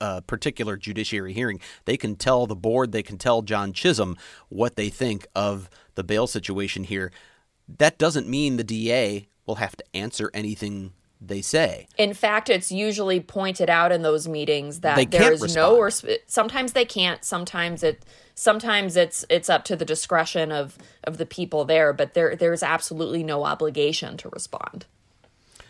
uh, 0.00 0.20
particular 0.22 0.76
judiciary 0.76 1.32
hearing. 1.32 1.60
They 1.84 1.96
can 1.96 2.16
tell 2.16 2.46
the 2.46 2.56
board, 2.56 2.92
they 2.92 3.02
can 3.02 3.18
tell 3.18 3.42
John 3.42 3.72
Chisholm 3.72 4.16
what 4.48 4.76
they 4.76 4.88
think 4.88 5.26
of 5.34 5.68
the 5.94 6.04
bail 6.04 6.26
situation 6.26 6.84
here 6.84 7.10
that 7.68 7.98
doesn't 7.98 8.28
mean 8.28 8.56
the 8.56 8.64
DA 8.64 9.28
will 9.46 9.56
have 9.56 9.76
to 9.76 9.84
answer 9.94 10.30
anything 10.34 10.92
they 11.20 11.40
say. 11.40 11.88
In 11.96 12.14
fact, 12.14 12.50
it's 12.50 12.70
usually 12.70 13.20
pointed 13.20 13.70
out 13.70 13.92
in 13.92 14.02
those 14.02 14.28
meetings 14.28 14.80
that 14.80 15.10
there 15.10 15.32
is 15.32 15.42
respond. 15.42 15.74
no. 15.74 15.80
Resp- 15.80 16.18
sometimes 16.26 16.72
they 16.72 16.84
can't. 16.84 17.24
Sometimes 17.24 17.82
it. 17.82 18.04
Sometimes 18.34 18.96
it's 18.96 19.24
it's 19.30 19.48
up 19.48 19.64
to 19.64 19.76
the 19.76 19.84
discretion 19.84 20.52
of 20.52 20.76
of 21.04 21.16
the 21.16 21.26
people 21.26 21.64
there. 21.64 21.92
But 21.92 22.14
there 22.14 22.36
there's 22.36 22.62
absolutely 22.62 23.22
no 23.22 23.44
obligation 23.44 24.16
to 24.18 24.28
respond. 24.28 24.86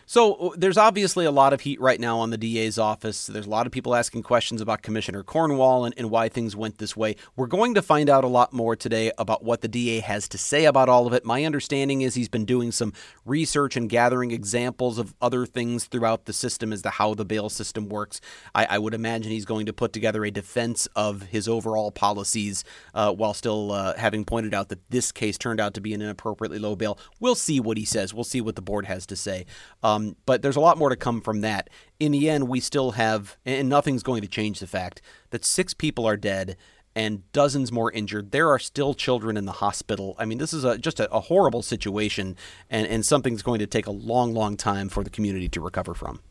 So 0.09 0.35
uh, 0.35 0.49
there's 0.55 0.77
obviously 0.77 1.25
a 1.25 1.31
lot 1.31 1.51
of 1.51 1.59
heat 1.61 1.81
right 1.81 1.99
now 1.99 2.19
on 2.19 2.29
the 2.29 2.37
DA's 2.37 2.79
office. 2.79 3.27
There's 3.27 3.45
a 3.45 3.49
lot 3.49 3.65
of 3.65 3.73
people 3.73 3.93
asking 3.93 4.23
questions 4.23 4.61
about 4.61 4.81
Commissioner 4.81 5.21
Cornwall 5.21 5.83
and, 5.83 5.93
and 5.97 6.09
why 6.09 6.29
things 6.29 6.55
went 6.55 6.77
this 6.77 6.95
way. 6.95 7.17
We're 7.35 7.47
going 7.47 7.73
to 7.73 7.81
find 7.81 8.09
out 8.09 8.23
a 8.23 8.27
lot 8.27 8.53
more 8.53 8.77
today 8.77 9.11
about 9.17 9.43
what 9.43 9.59
the 9.59 9.67
DA 9.67 9.99
has 9.99 10.29
to 10.29 10.37
say 10.37 10.63
about 10.63 10.87
all 10.87 11.07
of 11.07 11.13
it. 11.13 11.25
My 11.25 11.43
understanding 11.43 12.01
is 12.03 12.15
he's 12.15 12.29
been 12.29 12.45
doing 12.45 12.71
some 12.71 12.93
research 13.25 13.75
and 13.75 13.89
gathering 13.89 14.31
examples 14.31 14.97
of 14.97 15.13
other 15.21 15.45
things 15.45 15.83
throughout 15.83 16.23
the 16.23 16.31
system 16.31 16.71
as 16.71 16.81
to 16.83 16.89
how 16.89 17.13
the 17.13 17.25
bail 17.25 17.49
system 17.49 17.89
works. 17.89 18.21
I, 18.55 18.65
I 18.65 18.77
would 18.79 18.93
imagine 18.93 19.33
he's 19.33 19.43
going 19.43 19.65
to 19.65 19.73
put 19.73 19.91
together 19.91 20.23
a 20.23 20.31
defense 20.31 20.87
of 20.95 21.23
his 21.23 21.49
overall 21.49 21.91
policies 21.91 22.63
uh, 22.93 23.11
while 23.11 23.33
still 23.33 23.73
uh, 23.73 23.97
having 23.97 24.23
pointed 24.23 24.53
out 24.53 24.69
that 24.69 24.89
this 24.89 25.11
case 25.11 25.37
turned 25.37 25.59
out 25.59 25.73
to 25.73 25.81
be 25.81 25.93
an 25.93 26.01
inappropriately 26.01 26.59
low 26.59 26.77
bail. 26.77 26.97
We'll 27.19 27.35
see 27.35 27.59
what 27.59 27.77
he 27.77 27.83
says. 27.83 28.13
We'll 28.13 28.23
see 28.23 28.39
what 28.39 28.55
the 28.55 28.61
board 28.61 28.85
has 28.85 29.05
to 29.07 29.17
say. 29.17 29.45
Um, 29.83 29.96
um, 29.97 30.15
but 30.25 30.41
there's 30.41 30.55
a 30.55 30.61
lot 30.61 30.77
more 30.77 30.89
to 30.89 30.95
come 30.95 31.21
from 31.21 31.41
that. 31.41 31.69
In 31.99 32.11
the 32.11 32.29
end, 32.29 32.47
we 32.47 32.59
still 32.59 32.91
have, 32.91 33.37
and 33.45 33.67
nothing's 33.67 34.03
going 34.03 34.21
to 34.21 34.27
change 34.27 34.59
the 34.59 34.67
fact 34.67 35.01
that 35.31 35.43
six 35.43 35.73
people 35.73 36.05
are 36.05 36.17
dead 36.17 36.55
and 36.95 37.31
dozens 37.31 37.71
more 37.71 37.91
injured. 37.91 38.31
There 38.31 38.49
are 38.49 38.59
still 38.59 38.93
children 38.93 39.37
in 39.37 39.45
the 39.45 39.53
hospital. 39.53 40.15
I 40.17 40.25
mean, 40.25 40.37
this 40.37 40.53
is 40.53 40.63
a, 40.63 40.77
just 40.77 40.99
a, 40.99 41.11
a 41.11 41.19
horrible 41.19 41.61
situation, 41.61 42.35
and, 42.69 42.87
and 42.87 43.05
something's 43.05 43.41
going 43.41 43.59
to 43.59 43.67
take 43.67 43.87
a 43.87 43.91
long, 43.91 44.33
long 44.33 44.55
time 44.55 44.89
for 44.89 45.03
the 45.03 45.09
community 45.09 45.49
to 45.49 45.61
recover 45.61 45.93
from. 45.93 46.21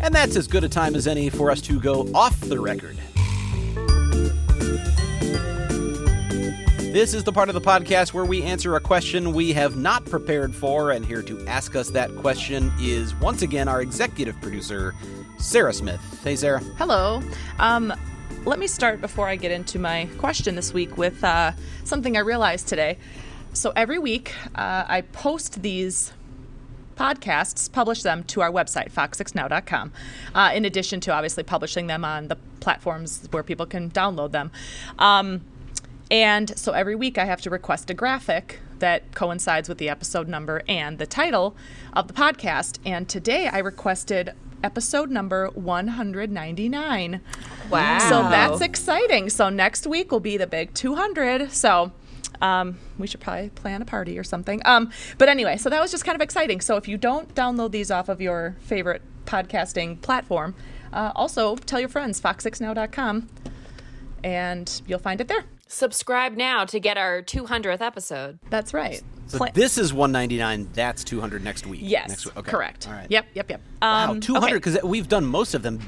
And 0.00 0.14
that's 0.14 0.36
as 0.36 0.48
good 0.48 0.64
a 0.64 0.68
time 0.68 0.94
as 0.94 1.06
any 1.06 1.30
for 1.30 1.50
us 1.50 1.60
to 1.62 1.78
go 1.78 2.08
off 2.14 2.38
the 2.40 2.58
record. 2.58 2.98
This 6.92 7.14
is 7.14 7.24
the 7.24 7.32
part 7.32 7.48
of 7.48 7.54
the 7.54 7.60
podcast 7.62 8.12
where 8.12 8.26
we 8.26 8.42
answer 8.42 8.76
a 8.76 8.80
question 8.80 9.32
we 9.32 9.54
have 9.54 9.76
not 9.78 10.04
prepared 10.04 10.54
for, 10.54 10.90
and 10.90 11.06
here 11.06 11.22
to 11.22 11.42
ask 11.46 11.74
us 11.74 11.88
that 11.88 12.14
question 12.16 12.70
is 12.78 13.14
once 13.14 13.40
again 13.40 13.66
our 13.66 13.80
executive 13.80 14.38
producer, 14.42 14.94
Sarah 15.38 15.72
Smith. 15.72 16.02
Hey, 16.22 16.36
Sarah. 16.36 16.60
Hello. 16.76 17.22
Um, 17.58 17.94
let 18.44 18.58
me 18.58 18.66
start 18.66 19.00
before 19.00 19.26
I 19.26 19.36
get 19.36 19.50
into 19.50 19.78
my 19.78 20.06
question 20.18 20.54
this 20.54 20.74
week 20.74 20.98
with 20.98 21.24
uh, 21.24 21.52
something 21.84 22.14
I 22.14 22.20
realized 22.20 22.68
today. 22.68 22.98
So 23.54 23.72
every 23.74 23.98
week, 23.98 24.34
uh, 24.54 24.84
I 24.86 25.00
post 25.00 25.62
these 25.62 26.12
podcasts, 26.94 27.72
publish 27.72 28.02
them 28.02 28.22
to 28.24 28.42
our 28.42 28.50
website, 28.50 28.92
fox6now.com, 28.92 29.92
uh, 30.34 30.50
in 30.54 30.66
addition 30.66 31.00
to 31.00 31.12
obviously 31.12 31.42
publishing 31.42 31.86
them 31.86 32.04
on 32.04 32.28
the 32.28 32.36
platforms 32.60 33.26
where 33.30 33.42
people 33.42 33.64
can 33.64 33.90
download 33.90 34.32
them. 34.32 34.50
Um, 34.98 35.40
and 36.12 36.56
so 36.58 36.72
every 36.72 36.94
week 36.94 37.16
I 37.16 37.24
have 37.24 37.40
to 37.40 37.50
request 37.50 37.88
a 37.88 37.94
graphic 37.94 38.60
that 38.80 39.14
coincides 39.14 39.66
with 39.66 39.78
the 39.78 39.88
episode 39.88 40.28
number 40.28 40.62
and 40.68 40.98
the 40.98 41.06
title 41.06 41.56
of 41.94 42.06
the 42.06 42.12
podcast. 42.12 42.78
And 42.84 43.08
today 43.08 43.48
I 43.48 43.58
requested 43.60 44.34
episode 44.62 45.10
number 45.10 45.48
199. 45.54 47.20
Wow. 47.70 47.98
So 47.98 48.22
that's 48.22 48.60
exciting. 48.60 49.30
So 49.30 49.48
next 49.48 49.86
week 49.86 50.12
will 50.12 50.20
be 50.20 50.36
the 50.36 50.46
big 50.46 50.74
200. 50.74 51.50
So 51.50 51.92
um, 52.42 52.78
we 52.98 53.06
should 53.06 53.20
probably 53.20 53.48
plan 53.48 53.80
a 53.80 53.86
party 53.86 54.18
or 54.18 54.24
something. 54.24 54.60
Um, 54.66 54.90
but 55.16 55.30
anyway, 55.30 55.56
so 55.56 55.70
that 55.70 55.80
was 55.80 55.90
just 55.90 56.04
kind 56.04 56.16
of 56.16 56.20
exciting. 56.20 56.60
So 56.60 56.76
if 56.76 56.86
you 56.86 56.98
don't 56.98 57.34
download 57.34 57.70
these 57.70 57.90
off 57.90 58.10
of 58.10 58.20
your 58.20 58.56
favorite 58.60 59.00
podcasting 59.24 60.02
platform, 60.02 60.54
uh, 60.92 61.12
also 61.14 61.56
tell 61.56 61.80
your 61.80 61.88
friends, 61.88 62.20
fox6now.com, 62.20 63.28
and 64.22 64.82
you'll 64.86 64.98
find 64.98 65.18
it 65.18 65.28
there. 65.28 65.44
Subscribe 65.72 66.36
now 66.36 66.66
to 66.66 66.78
get 66.78 66.98
our 66.98 67.22
200th 67.22 67.80
episode. 67.80 68.38
That's 68.50 68.74
right. 68.74 69.02
So 69.26 69.38
Pla- 69.38 69.48
this 69.54 69.78
is 69.78 69.92
199. 69.94 70.68
That's 70.74 71.02
200 71.02 71.42
next 71.42 71.66
week. 71.66 71.80
yes, 71.82 72.10
Next 72.10 72.26
week. 72.26 72.36
Okay. 72.36 72.50
correct. 72.50 72.86
All 72.86 72.92
right. 72.92 73.06
Yep, 73.08 73.26
yep, 73.32 73.50
yep. 73.50 73.62
Wow, 73.80 74.10
Um, 74.10 74.20
200 74.20 74.46
okay. 74.46 74.54
because 74.56 74.82
we've 74.82 75.08
done 75.08 75.24
most 75.24 75.54
of 75.54 75.62
them, 75.62 75.80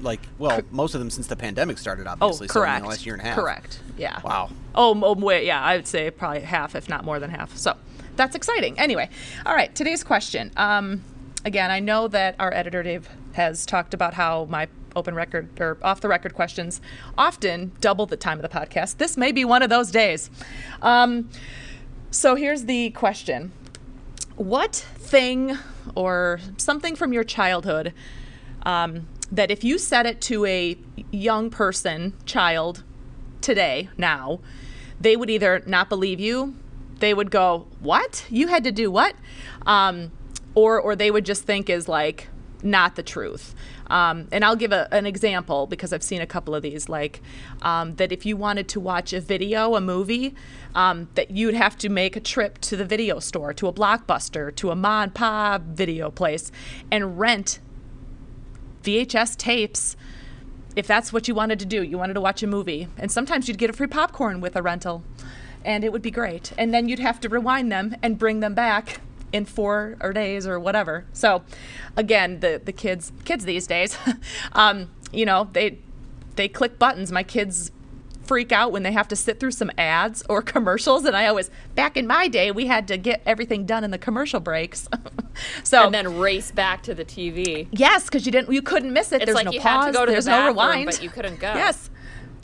like 0.00 0.20
well, 0.38 0.60
most 0.70 0.94
of 0.94 1.00
them 1.00 1.10
since 1.10 1.26
the 1.26 1.34
pandemic 1.34 1.78
started. 1.78 2.06
Oh, 2.06 2.12
Obviously, 2.20 2.46
so 2.48 2.62
in 2.62 2.82
the 2.82 2.88
last 2.88 3.04
year 3.04 3.16
and 3.16 3.22
a 3.22 3.24
half. 3.26 3.34
Correct. 3.36 3.80
Yeah. 3.98 4.20
Wow. 4.22 4.50
Oh, 4.76 4.98
oh, 5.02 5.14
wait, 5.14 5.44
yeah, 5.44 5.60
I 5.60 5.74
would 5.74 5.88
say 5.88 6.08
probably 6.12 6.42
half, 6.42 6.76
if 6.76 6.88
not 6.88 7.04
more 7.04 7.18
than 7.18 7.30
half. 7.30 7.56
So 7.56 7.76
that's 8.14 8.36
exciting. 8.36 8.78
Anyway, 8.78 9.10
all 9.44 9.56
right, 9.56 9.74
today's 9.74 10.04
question. 10.04 10.52
Um, 10.56 11.02
again, 11.44 11.72
I 11.72 11.80
know 11.80 12.06
that 12.06 12.36
our 12.38 12.54
editor 12.54 12.84
Dave 12.84 13.08
has 13.32 13.66
talked 13.66 13.92
about 13.92 14.14
how 14.14 14.44
my 14.48 14.68
open 14.96 15.14
record 15.14 15.48
or 15.60 15.78
off 15.82 16.00
the 16.00 16.08
record 16.08 16.34
questions 16.34 16.80
often 17.16 17.72
double 17.80 18.06
the 18.06 18.16
time 18.16 18.38
of 18.38 18.42
the 18.42 18.48
podcast. 18.48 18.98
This 18.98 19.16
may 19.16 19.32
be 19.32 19.44
one 19.44 19.62
of 19.62 19.70
those 19.70 19.90
days. 19.90 20.30
Um, 20.80 21.28
so 22.10 22.34
here's 22.34 22.64
the 22.64 22.90
question 22.90 23.52
What 24.36 24.74
thing 24.74 25.58
or 25.94 26.40
something 26.56 26.96
from 26.96 27.12
your 27.12 27.24
childhood 27.24 27.92
um, 28.64 29.08
that 29.30 29.50
if 29.50 29.64
you 29.64 29.78
said 29.78 30.06
it 30.06 30.20
to 30.22 30.44
a 30.44 30.78
young 31.10 31.50
person, 31.50 32.14
child, 32.26 32.84
today, 33.40 33.88
now, 33.96 34.40
they 35.00 35.16
would 35.16 35.30
either 35.30 35.62
not 35.66 35.88
believe 35.88 36.20
you, 36.20 36.54
they 37.00 37.12
would 37.12 37.30
go, 37.30 37.66
"What? 37.80 38.24
You 38.30 38.48
had 38.48 38.62
to 38.64 38.72
do 38.72 38.90
what?" 38.90 39.14
Um, 39.66 40.12
or 40.54 40.80
or 40.80 40.94
they 40.94 41.10
would 41.10 41.24
just 41.24 41.44
think 41.44 41.68
is 41.68 41.88
like 41.88 42.28
not 42.62 42.96
the 42.96 43.02
truth. 43.02 43.54
Um, 43.88 44.28
and 44.32 44.44
I'll 44.44 44.56
give 44.56 44.72
a, 44.72 44.88
an 44.92 45.06
example 45.06 45.66
because 45.66 45.92
I've 45.92 46.02
seen 46.02 46.20
a 46.20 46.26
couple 46.26 46.54
of 46.54 46.62
these. 46.62 46.88
Like 46.88 47.20
um, 47.62 47.96
that, 47.96 48.12
if 48.12 48.24
you 48.24 48.36
wanted 48.36 48.68
to 48.68 48.80
watch 48.80 49.12
a 49.12 49.20
video, 49.20 49.74
a 49.74 49.80
movie, 49.80 50.34
um, 50.74 51.08
that 51.14 51.30
you'd 51.30 51.54
have 51.54 51.76
to 51.78 51.88
make 51.88 52.16
a 52.16 52.20
trip 52.20 52.58
to 52.62 52.76
the 52.76 52.84
video 52.84 53.18
store, 53.18 53.52
to 53.54 53.66
a 53.66 53.72
blockbuster, 53.72 54.54
to 54.56 54.70
a 54.70 54.76
ma 54.76 55.06
pa 55.08 55.58
video 55.58 56.10
place, 56.10 56.50
and 56.90 57.18
rent 57.18 57.60
VHS 58.82 59.36
tapes 59.36 59.96
if 60.74 60.86
that's 60.86 61.12
what 61.12 61.28
you 61.28 61.34
wanted 61.34 61.58
to 61.58 61.66
do. 61.66 61.82
You 61.82 61.98
wanted 61.98 62.14
to 62.14 62.20
watch 62.20 62.42
a 62.42 62.46
movie, 62.46 62.88
and 62.96 63.10
sometimes 63.10 63.48
you'd 63.48 63.58
get 63.58 63.70
a 63.70 63.72
free 63.72 63.86
popcorn 63.86 64.40
with 64.40 64.56
a 64.56 64.62
rental, 64.62 65.04
and 65.64 65.84
it 65.84 65.92
would 65.92 66.02
be 66.02 66.10
great. 66.10 66.52
And 66.56 66.72
then 66.72 66.88
you'd 66.88 66.98
have 66.98 67.20
to 67.20 67.28
rewind 67.28 67.70
them 67.70 67.94
and 68.02 68.18
bring 68.18 68.40
them 68.40 68.54
back 68.54 69.00
in 69.32 69.44
four 69.44 69.96
or 70.00 70.12
days 70.12 70.46
or 70.46 70.58
whatever. 70.60 71.04
So, 71.12 71.42
again, 71.96 72.40
the 72.40 72.60
the 72.62 72.72
kids 72.72 73.12
kids 73.24 73.44
these 73.44 73.66
days, 73.66 73.96
um, 74.52 74.90
you 75.12 75.24
know, 75.24 75.48
they 75.52 75.78
they 76.36 76.48
click 76.48 76.78
buttons. 76.78 77.12
My 77.12 77.22
kids 77.22 77.70
freak 78.24 78.52
out 78.52 78.72
when 78.72 78.82
they 78.82 78.92
have 78.92 79.08
to 79.08 79.16
sit 79.16 79.40
through 79.40 79.50
some 79.50 79.70
ads 79.76 80.22
or 80.28 80.42
commercials 80.54 81.04
and 81.04 81.16
I 81.16 81.26
always 81.26 81.50
back 81.74 81.96
in 81.96 82.06
my 82.06 82.28
day 82.28 82.50
we 82.50 82.66
had 82.66 82.86
to 82.88 82.96
get 82.96 83.20
everything 83.26 83.66
done 83.66 83.84
in 83.84 83.90
the 83.90 83.98
commercial 83.98 84.40
breaks. 84.40 84.88
so 85.64 85.84
And 85.84 85.94
then 85.94 86.18
race 86.18 86.50
back 86.50 86.82
to 86.84 86.94
the 86.94 87.04
TV. 87.04 87.68
Yes, 87.72 88.04
because 88.04 88.24
you 88.24 88.32
didn't, 88.32 88.52
you 88.52 88.62
couldn't 88.62 88.92
miss 88.92 89.12
it. 89.12 89.16
It's 89.16 89.26
There's 89.26 89.34
like 89.34 89.46
no 89.46 89.52
you 89.52 89.60
pause. 89.60 89.86
had 89.86 89.92
to 89.92 89.98
go 89.98 90.06
to 90.06 90.12
there's 90.12 90.26
the 90.26 90.30
no 90.30 90.46
rewind, 90.48 90.86
but 90.86 91.02
you 91.02 91.10
couldn't 91.10 91.40
go. 91.40 91.52
Yes, 91.54 91.90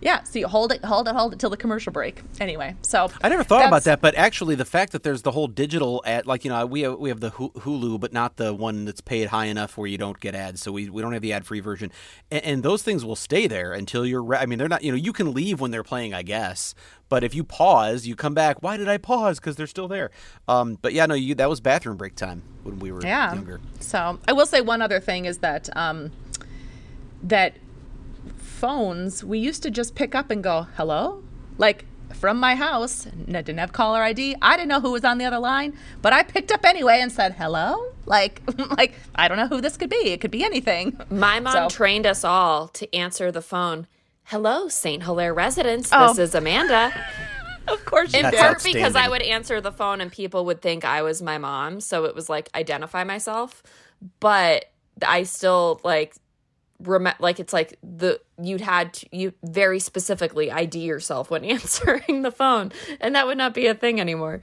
yeah. 0.00 0.22
see, 0.22 0.42
hold 0.42 0.72
it, 0.72 0.84
hold 0.84 1.08
it, 1.08 1.14
hold 1.14 1.32
it 1.32 1.38
till 1.38 1.50
the 1.50 1.56
commercial 1.56 1.92
break. 1.92 2.22
Anyway, 2.40 2.74
so 2.82 3.10
I 3.22 3.28
never 3.28 3.44
thought 3.44 3.66
about 3.66 3.84
that, 3.84 4.00
but 4.00 4.14
actually, 4.14 4.54
the 4.54 4.64
fact 4.64 4.92
that 4.92 5.02
there's 5.02 5.22
the 5.22 5.32
whole 5.32 5.48
digital 5.48 6.02
ad, 6.06 6.26
like 6.26 6.44
you 6.44 6.50
know, 6.50 6.64
we 6.66 6.82
have, 6.82 6.98
we 6.98 7.08
have 7.08 7.20
the 7.20 7.30
Hulu, 7.30 8.00
but 8.00 8.12
not 8.12 8.36
the 8.36 8.54
one 8.54 8.84
that's 8.84 9.00
paid 9.00 9.28
high 9.28 9.46
enough 9.46 9.76
where 9.76 9.86
you 9.86 9.98
don't 9.98 10.18
get 10.20 10.34
ads. 10.34 10.60
So 10.62 10.72
we, 10.72 10.88
we 10.88 11.02
don't 11.02 11.12
have 11.12 11.22
the 11.22 11.32
ad 11.32 11.46
free 11.46 11.60
version, 11.60 11.90
and, 12.30 12.44
and 12.44 12.62
those 12.62 12.82
things 12.82 13.04
will 13.04 13.16
stay 13.16 13.46
there 13.46 13.72
until 13.72 14.06
you're. 14.06 14.22
Re- 14.22 14.38
I 14.38 14.46
mean, 14.46 14.58
they're 14.58 14.68
not. 14.68 14.82
You 14.82 14.92
know, 14.92 14.98
you 14.98 15.12
can 15.12 15.32
leave 15.32 15.60
when 15.60 15.70
they're 15.70 15.82
playing, 15.84 16.14
I 16.14 16.22
guess, 16.22 16.74
but 17.08 17.24
if 17.24 17.34
you 17.34 17.44
pause, 17.44 18.06
you 18.06 18.14
come 18.16 18.34
back. 18.34 18.62
Why 18.62 18.76
did 18.76 18.88
I 18.88 18.98
pause? 18.98 19.38
Because 19.38 19.56
they're 19.56 19.66
still 19.66 19.88
there. 19.88 20.10
Um, 20.46 20.78
but 20.80 20.92
yeah, 20.92 21.06
no, 21.06 21.14
you 21.14 21.34
that 21.36 21.48
was 21.48 21.60
bathroom 21.60 21.96
break 21.96 22.14
time 22.14 22.42
when 22.62 22.78
we 22.78 22.92
were 22.92 23.02
Yeah. 23.02 23.34
younger. 23.34 23.60
So 23.80 24.18
I 24.28 24.32
will 24.32 24.46
say 24.46 24.60
one 24.60 24.82
other 24.82 25.00
thing 25.00 25.24
is 25.24 25.38
that 25.38 25.68
um, 25.76 26.10
that 27.22 27.54
phones 28.58 29.22
we 29.24 29.38
used 29.38 29.62
to 29.62 29.70
just 29.70 29.94
pick 29.94 30.14
up 30.14 30.30
and 30.30 30.42
go 30.42 30.66
hello, 30.76 31.22
like 31.58 31.84
from 32.14 32.38
my 32.38 32.54
house. 32.54 33.06
and 33.06 33.36
I 33.36 33.42
didn't 33.42 33.58
have 33.60 33.72
caller 33.72 34.02
ID. 34.02 34.36
I 34.42 34.56
didn't 34.56 34.68
know 34.68 34.80
who 34.80 34.92
was 34.92 35.04
on 35.04 35.18
the 35.18 35.24
other 35.26 35.38
line, 35.38 35.76
but 36.02 36.12
I 36.12 36.22
picked 36.22 36.50
up 36.50 36.64
anyway 36.64 36.98
and 37.00 37.10
said 37.12 37.34
hello. 37.34 37.76
Like 38.08 38.40
like 38.78 38.94
I 39.14 39.28
don't 39.28 39.36
know 39.36 39.48
who 39.48 39.60
this 39.60 39.76
could 39.76 39.90
be. 39.90 39.96
It 40.14 40.20
could 40.22 40.30
be 40.30 40.42
anything. 40.42 40.98
My 41.10 41.40
mom 41.40 41.52
So- 41.52 41.68
trained 41.68 42.06
us 42.06 42.24
all 42.24 42.68
to 42.68 42.84
answer 42.94 43.30
the 43.30 43.42
phone. 43.42 43.86
Hello, 44.24 44.68
St. 44.68 45.02
Hilaire 45.02 45.34
residents. 45.34 45.90
Oh. 45.92 46.08
This 46.14 46.30
is 46.30 46.34
Amanda. 46.34 46.90
Of 47.66 47.84
course 47.84 48.14
you 48.14 48.20
In 48.20 48.30
part 48.32 48.64
because 48.64 48.96
I 48.96 49.08
would 49.08 49.20
answer 49.20 49.60
the 49.60 49.72
phone 49.72 50.00
and 50.00 50.10
people 50.10 50.46
would 50.46 50.62
think 50.62 50.86
I 50.86 51.02
was 51.02 51.20
my 51.20 51.36
mom. 51.36 51.80
So 51.80 52.06
it 52.06 52.14
was 52.14 52.30
like 52.30 52.48
identify 52.54 53.04
myself. 53.04 53.62
But 54.20 54.64
I 55.06 55.24
still 55.24 55.80
like 55.84 56.14
rem- 56.80 57.08
like 57.18 57.40
it's 57.40 57.52
like 57.52 57.78
the 57.82 58.20
you'd 58.40 58.60
had 58.60 58.94
to, 58.94 59.06
you 59.16 59.32
very 59.42 59.80
specifically 59.80 60.50
ID 60.50 60.80
yourself 60.80 61.30
when 61.30 61.44
answering 61.44 62.22
the 62.22 62.30
phone, 62.30 62.72
and 63.00 63.14
that 63.14 63.26
would 63.26 63.38
not 63.38 63.54
be 63.54 63.66
a 63.66 63.74
thing 63.74 64.00
anymore. 64.00 64.42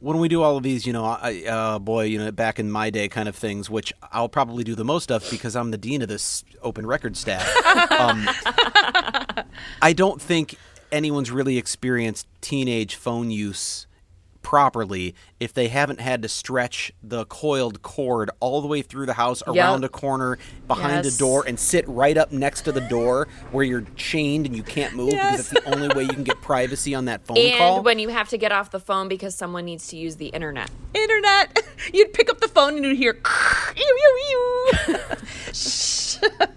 when 0.00 0.18
we 0.18 0.28
do 0.28 0.42
all 0.42 0.56
of 0.56 0.62
these, 0.62 0.86
you 0.86 0.92
know, 0.92 1.04
I, 1.04 1.44
uh, 1.46 1.78
boy, 1.78 2.04
you 2.04 2.18
know, 2.18 2.30
back 2.32 2.58
in 2.58 2.70
my 2.70 2.90
day 2.90 3.08
kind 3.08 3.28
of 3.28 3.36
things, 3.36 3.68
which 3.68 3.92
I'll 4.12 4.30
probably 4.30 4.64
do 4.64 4.74
the 4.74 4.84
most 4.84 5.12
of 5.12 5.28
because 5.30 5.54
I'm 5.56 5.70
the 5.70 5.78
dean 5.78 6.02
of 6.02 6.08
this 6.08 6.44
open 6.62 6.86
record 6.86 7.16
staff. 7.16 7.46
um, 7.92 8.28
I 9.82 9.92
don't 9.92 10.20
think 10.20 10.56
anyone's 10.90 11.30
really 11.30 11.58
experienced 11.58 12.26
teenage 12.40 12.94
phone 12.94 13.30
use 13.30 13.86
properly 14.42 15.14
if 15.38 15.52
they 15.52 15.68
haven't 15.68 16.00
had 16.00 16.22
to 16.22 16.28
stretch 16.28 16.92
the 17.02 17.24
coiled 17.26 17.82
cord 17.82 18.30
all 18.40 18.60
the 18.60 18.66
way 18.68 18.82
through 18.82 19.06
the 19.06 19.12
house 19.14 19.42
around 19.46 19.84
a 19.84 19.88
corner 19.88 20.38
behind 20.66 21.04
Yes. 21.04 21.14
a 21.16 21.18
door 21.18 21.44
and 21.46 21.58
sit 21.58 21.86
right 21.88 22.16
up 22.16 22.32
next 22.32 22.62
to 22.62 22.72
the 22.72 22.80
door 22.80 23.28
where 23.52 23.64
you're 23.64 23.84
chained 23.96 24.46
and 24.46 24.56
you 24.56 24.62
can't 24.62 24.94
move 24.94 25.10
because 25.10 25.38
Yes. 25.38 25.48
that's 25.50 25.64
the 25.64 25.74
only 25.74 25.88
way 25.94 26.02
you 26.04 26.08
can 26.08 26.24
get 26.24 26.40
privacy 26.42 26.94
on 26.94 27.04
that 27.06 27.24
phone 27.26 27.36
And 27.38 27.58
call. 27.58 27.82
when 27.82 27.98
you 27.98 28.08
have 28.08 28.28
to 28.30 28.38
get 28.38 28.50
off 28.52 28.70
the 28.70 28.80
phone 28.80 29.08
because 29.08 29.34
someone 29.34 29.64
needs 29.64 29.88
to 29.88 29.96
use 29.96 30.16
the 30.16 30.28
internet. 30.28 30.70
Internet. 30.94 31.62
You'd 31.92 32.12
pick 32.12 32.30
up 32.30 32.40
the 32.40 32.48
phone 32.48 32.76
and 32.76 32.84
you'd 32.84 32.96
hear 32.96 33.14
ew, 33.76 33.82
ew, 33.86 34.34
ew. 34.88 34.96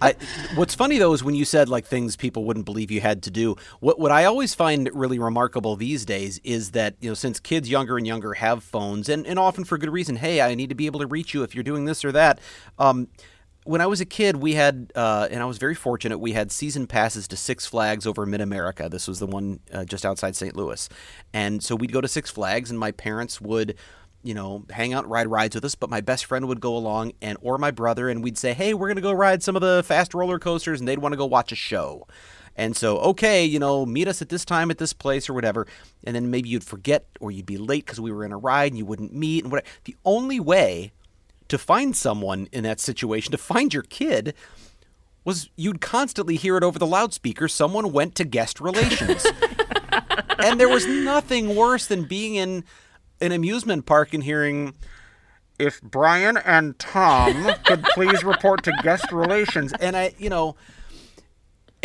I, 0.00 0.14
what's 0.54 0.74
funny 0.74 0.98
though 0.98 1.12
is 1.12 1.24
when 1.24 1.34
you 1.34 1.44
said 1.44 1.68
like 1.68 1.86
things 1.86 2.16
people 2.16 2.44
wouldn't 2.44 2.66
believe 2.66 2.90
you 2.90 3.00
had 3.00 3.22
to 3.24 3.30
do. 3.30 3.56
What 3.80 3.98
what 3.98 4.12
I 4.12 4.24
always 4.24 4.54
find 4.54 4.90
really 4.92 5.18
remarkable 5.18 5.76
these 5.76 6.04
days 6.04 6.40
is 6.44 6.72
that 6.72 6.96
you 7.00 7.10
know 7.10 7.14
since 7.14 7.40
kids 7.40 7.68
younger 7.68 7.96
and 7.96 8.06
younger 8.06 8.34
have 8.34 8.62
phones 8.62 9.08
and, 9.08 9.26
and 9.26 9.38
often 9.38 9.64
for 9.64 9.78
good 9.78 9.90
reason. 9.90 10.16
Hey, 10.16 10.40
I 10.40 10.54
need 10.54 10.68
to 10.68 10.74
be 10.74 10.86
able 10.86 11.00
to 11.00 11.06
reach 11.06 11.34
you 11.34 11.42
if 11.42 11.54
you're 11.54 11.64
doing 11.64 11.84
this 11.84 12.04
or 12.04 12.12
that. 12.12 12.40
Um, 12.78 13.08
when 13.64 13.80
I 13.80 13.86
was 13.86 14.00
a 14.00 14.04
kid, 14.04 14.36
we 14.36 14.54
had, 14.54 14.92
uh, 14.94 15.26
and 15.30 15.42
I 15.42 15.46
was 15.46 15.56
very 15.56 15.74
fortunate, 15.74 16.18
we 16.18 16.32
had 16.32 16.52
season 16.52 16.86
passes 16.86 17.26
to 17.28 17.36
Six 17.36 17.66
Flags 17.66 18.06
over 18.06 18.26
Mid 18.26 18.42
America. 18.42 18.88
This 18.90 19.08
was 19.08 19.18
the 19.18 19.26
one 19.26 19.60
uh, 19.72 19.84
just 19.84 20.04
outside 20.04 20.36
St. 20.36 20.54
Louis. 20.54 20.88
And 21.32 21.62
so 21.62 21.74
we'd 21.74 21.92
go 21.92 22.02
to 22.02 22.08
Six 22.08 22.30
Flags, 22.30 22.70
and 22.70 22.78
my 22.78 22.92
parents 22.92 23.40
would, 23.40 23.74
you 24.24 24.34
know, 24.34 24.64
hang 24.70 24.92
out 24.92 25.08
ride 25.08 25.28
rides 25.28 25.54
with 25.54 25.64
us. 25.64 25.74
But 25.74 25.90
my 25.90 26.00
best 26.00 26.24
friend 26.24 26.48
would 26.48 26.60
go 26.60 26.76
along, 26.76 27.12
and 27.22 27.38
or 27.40 27.58
my 27.58 27.70
brother, 27.70 28.08
and 28.08 28.24
we'd 28.24 28.38
say, 28.38 28.54
hey, 28.54 28.74
we're 28.74 28.88
going 28.88 28.96
to 28.96 29.02
go 29.02 29.12
ride 29.12 29.42
some 29.42 29.54
of 29.54 29.62
the 29.62 29.84
fast 29.84 30.14
roller 30.14 30.38
coasters, 30.38 30.80
and 30.80 30.88
they'd 30.88 30.98
want 30.98 31.12
to 31.12 31.16
go 31.16 31.26
watch 31.26 31.52
a 31.52 31.56
show. 31.56 32.06
And 32.56 32.76
so, 32.76 32.98
okay, 32.98 33.44
you 33.44 33.58
know, 33.58 33.84
meet 33.84 34.08
us 34.08 34.22
at 34.22 34.28
this 34.28 34.44
time 34.44 34.70
at 34.70 34.78
this 34.78 34.92
place 34.92 35.28
or 35.28 35.34
whatever. 35.34 35.66
And 36.04 36.14
then 36.14 36.30
maybe 36.30 36.48
you'd 36.48 36.64
forget 36.64 37.04
or 37.20 37.30
you'd 37.30 37.46
be 37.46 37.58
late 37.58 37.84
because 37.84 38.00
we 38.00 38.12
were 38.12 38.24
in 38.24 38.32
a 38.32 38.38
ride 38.38 38.72
and 38.72 38.78
you 38.78 38.86
wouldn't 38.86 39.12
meet 39.12 39.42
and 39.42 39.52
what 39.52 39.64
The 39.84 39.96
only 40.04 40.38
way 40.38 40.92
to 41.48 41.58
find 41.58 41.96
someone 41.96 42.48
in 42.52 42.62
that 42.64 42.80
situation, 42.80 43.32
to 43.32 43.38
find 43.38 43.74
your 43.74 43.82
kid, 43.82 44.34
was 45.24 45.50
you'd 45.56 45.80
constantly 45.80 46.36
hear 46.36 46.56
it 46.56 46.62
over 46.62 46.78
the 46.78 46.86
loudspeaker 46.86 47.48
someone 47.48 47.92
went 47.92 48.14
to 48.16 48.24
guest 48.24 48.60
relations. 48.60 49.26
and 50.38 50.60
there 50.60 50.68
was 50.68 50.86
nothing 50.86 51.56
worse 51.56 51.86
than 51.86 52.04
being 52.04 52.36
in 52.36 52.64
an 53.20 53.32
amusement 53.32 53.86
park 53.86 54.14
and 54.14 54.24
hearing 54.24 54.74
if 55.58 55.80
Bryan 55.82 56.36
and 56.36 56.78
Tom 56.78 57.52
could 57.64 57.82
please 57.94 58.24
report 58.24 58.64
to 58.64 58.72
guest 58.82 59.12
relations 59.12 59.72
and 59.80 59.96
I 59.96 60.14
you 60.18 60.28
know 60.28 60.56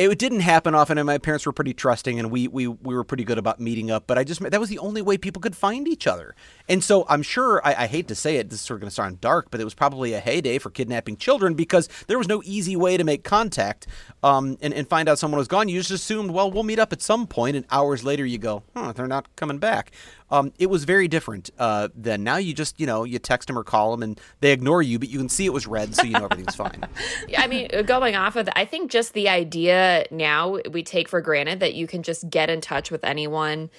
it 0.08 0.18
didn't 0.18 0.40
happen 0.40 0.74
often, 0.76 0.98
and 0.98 1.06
my 1.06 1.18
parents 1.18 1.46
were 1.46 1.52
pretty 1.52 1.74
trusting, 1.74 2.20
and 2.20 2.32
we 2.32 2.48
we 2.48 2.68
we 2.68 2.96
were 2.96 3.04
pretty 3.04 3.26
good 3.26 3.38
about 3.38 3.60
meeting 3.60 3.92
up. 3.92 4.08
But 4.08 4.18
I 4.18 4.24
just 4.24 4.40
that 4.40 4.60
was 4.60 4.70
the 4.70 4.80
only 4.80 5.02
way 5.02 5.18
people 5.18 5.42
could 5.42 5.58
find 5.58 5.88
each 5.90 6.08
other, 6.08 6.36
and 6.70 6.82
so 6.82 7.06
I'm 7.10 7.22
sure 7.22 7.62
I, 7.66 7.84
I 7.84 7.88
hate 7.88 8.08
to 8.08 8.16
say 8.16 8.38
it, 8.38 8.50
this 8.50 8.60
is 8.60 8.66
sort 8.66 8.78
of 8.78 8.82
going 8.82 8.90
to 8.90 8.96
sound 8.96 9.20
dark, 9.20 9.52
but 9.52 9.60
it 9.60 9.66
was 9.66 9.74
probably 9.74 10.14
a 10.14 10.22
heyday 10.22 10.58
for 10.58 10.70
kidnapping 10.70 11.18
children 11.18 11.54
because 11.54 11.90
there 12.08 12.18
was 12.18 12.30
no 12.30 12.42
easy 12.46 12.78
way 12.78 12.96
to 12.96 13.04
make 13.04 13.26
contact 13.26 13.88
um, 14.24 14.58
and 14.62 14.74
and 14.74 14.88
find 14.88 15.10
out 15.10 15.20
someone 15.20 15.38
was 15.38 15.50
gone. 15.50 15.68
You 15.68 15.80
just 15.80 15.92
assumed, 15.92 16.32
well, 16.32 16.50
we'll 16.50 16.64
meet 16.64 16.80
up 16.80 16.94
at 16.94 17.02
some 17.02 17.28
point, 17.28 17.58
and 17.58 17.66
hours 17.70 18.04
later 18.06 18.26
you 18.26 18.38
go, 18.38 18.64
huh, 18.74 18.94
they're 18.94 19.08
not 19.08 19.36
coming 19.36 19.58
back. 19.58 19.92
Um, 20.32 20.54
it 20.60 20.68
was 20.68 20.84
very 20.84 21.08
different 21.08 21.50
uh, 21.58 21.90
then. 21.96 22.24
Now 22.24 22.38
you 22.38 22.54
just, 22.54 22.80
you 22.80 22.86
know, 22.86 23.04
you 23.04 23.20
text 23.20 23.48
them 23.48 23.58
or 23.58 23.64
call 23.64 23.92
them 23.92 24.04
and 24.04 24.20
they 24.42 24.52
ignore 24.52 24.82
you, 24.82 25.00
but 25.00 25.10
you 25.10 25.18
can 25.18 25.30
see 25.30 25.46
it 25.46 25.54
was 25.54 25.66
red, 25.66 25.96
so 25.96 26.04
you 26.04 26.12
know 26.12 26.26
everything's 26.26 26.56
fine. 26.56 26.86
I 27.38 27.48
mean, 27.48 27.70
going 27.86 28.16
off 28.16 28.36
of 28.36 28.46
that, 28.46 28.58
I 28.58 28.66
think 28.66 28.92
just 28.92 29.14
the 29.14 29.30
idea 29.30 30.06
now 30.12 30.60
we 30.72 30.84
take 30.84 31.10
for 31.10 31.22
granted 31.22 31.60
that 31.62 31.74
you 31.74 31.88
can 31.88 32.04
just 32.04 32.30
get 32.30 32.50
in 32.50 32.62
touch 32.62 32.92
with 32.92 33.04
anyone 33.04 33.70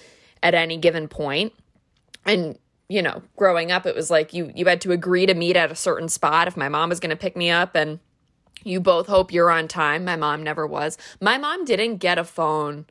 at 0.43 0.55
any 0.55 0.77
given 0.77 1.07
point. 1.07 1.53
And, 2.27 2.59
you 2.89 3.03
know, 3.03 3.23
growing 3.37 3.71
up, 3.71 3.87
it 3.87 3.95
was 3.95 4.11
like 4.11 4.35
you, 4.35 4.51
you 4.55 4.67
had 4.67 4.81
to 4.83 4.93
agree 4.93 5.27
to 5.27 5.35
meet 5.35 5.57
at 5.57 5.71
a 5.71 5.77
certain 5.77 6.09
spot 6.09 6.49
if 6.49 6.57
my 6.57 6.69
mom 6.69 6.89
was 6.89 7.01
going 7.01 7.11
to 7.11 7.17
pick 7.17 7.37
me 7.37 7.51
up 7.51 7.77
and 7.77 8.01
you 8.65 8.81
both 8.81 9.07
hope 9.07 9.33
you're 9.33 9.51
on 9.51 9.69
time. 9.69 10.05
My 10.05 10.17
mom 10.17 10.43
never 10.43 10.67
was. 10.67 10.99
My 11.21 11.39
mom 11.39 11.65
didn't 11.65 11.97
get 11.97 12.19
a 12.19 12.25
phone 12.25 12.87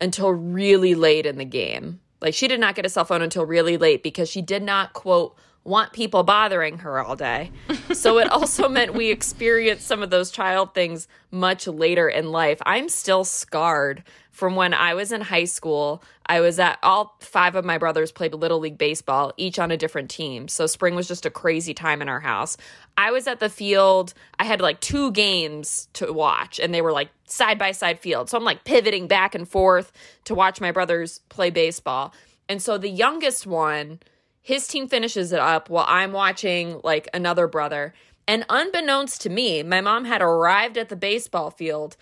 until 0.00 0.30
really 0.30 0.94
late 0.94 1.26
in 1.26 1.38
the 1.38 1.44
game. 1.44 2.00
Like 2.22 2.34
she 2.34 2.48
did 2.48 2.60
not 2.60 2.74
get 2.76 2.86
a 2.86 2.88
cell 2.88 3.04
phone 3.04 3.20
until 3.20 3.44
really 3.44 3.76
late 3.76 4.02
because 4.02 4.30
she 4.30 4.40
did 4.40 4.62
not 4.62 4.92
quote 4.92 5.36
want 5.64 5.92
people 5.92 6.22
bothering 6.22 6.78
her 6.78 7.00
all 7.00 7.16
day. 7.16 7.50
so 7.92 8.18
it 8.18 8.30
also 8.30 8.68
meant 8.68 8.94
we 8.94 9.10
experienced 9.10 9.86
some 9.86 10.02
of 10.02 10.10
those 10.10 10.30
child 10.30 10.74
things 10.74 11.08
much 11.30 11.66
later 11.66 12.08
in 12.08 12.30
life. 12.32 12.60
I'm 12.66 12.88
still 12.88 13.24
scarred 13.24 14.02
from 14.32 14.56
when 14.56 14.72
I 14.72 14.94
was 14.94 15.12
in 15.12 15.20
high 15.20 15.44
school. 15.44 16.02
I 16.26 16.40
was 16.40 16.58
at 16.58 16.78
all 16.82 17.16
five 17.20 17.54
of 17.54 17.64
my 17.64 17.78
brothers 17.78 18.10
played 18.10 18.34
Little 18.34 18.58
League 18.58 18.78
Baseball, 18.78 19.32
each 19.36 19.58
on 19.58 19.70
a 19.70 19.76
different 19.76 20.10
team. 20.10 20.48
So 20.48 20.66
spring 20.66 20.94
was 20.94 21.06
just 21.06 21.26
a 21.26 21.30
crazy 21.30 21.74
time 21.74 22.00
in 22.02 22.08
our 22.08 22.20
house. 22.20 22.56
I 22.96 23.10
was 23.10 23.26
at 23.26 23.40
the 23.40 23.50
field. 23.50 24.14
I 24.38 24.44
had 24.44 24.60
like 24.60 24.80
two 24.80 25.12
games 25.12 25.88
to 25.94 26.12
watch, 26.12 26.58
and 26.58 26.72
they 26.72 26.80
were 26.80 26.92
like 26.92 27.10
side 27.26 27.58
by 27.58 27.72
side 27.72 28.00
field. 28.00 28.30
So 28.30 28.38
I'm 28.38 28.44
like 28.44 28.64
pivoting 28.64 29.06
back 29.06 29.34
and 29.34 29.46
forth 29.48 29.92
to 30.24 30.34
watch 30.34 30.60
my 30.60 30.72
brothers 30.72 31.20
play 31.28 31.50
baseball. 31.50 32.12
And 32.48 32.60
so 32.60 32.78
the 32.78 32.88
youngest 32.88 33.46
one, 33.46 34.00
his 34.42 34.66
team 34.66 34.88
finishes 34.88 35.32
it 35.32 35.38
up 35.38 35.70
while 35.70 35.86
I'm 35.88 36.12
watching 36.12 36.80
like 36.82 37.08
another 37.14 37.46
brother. 37.46 37.94
And 38.26 38.44
unbeknownst 38.48 39.22
to 39.22 39.30
me, 39.30 39.62
my 39.62 39.80
mom 39.80 40.04
had 40.04 40.20
arrived 40.20 40.76
at 40.76 40.88
the 40.88 40.96
baseball 40.96 41.50
field, 41.50 41.96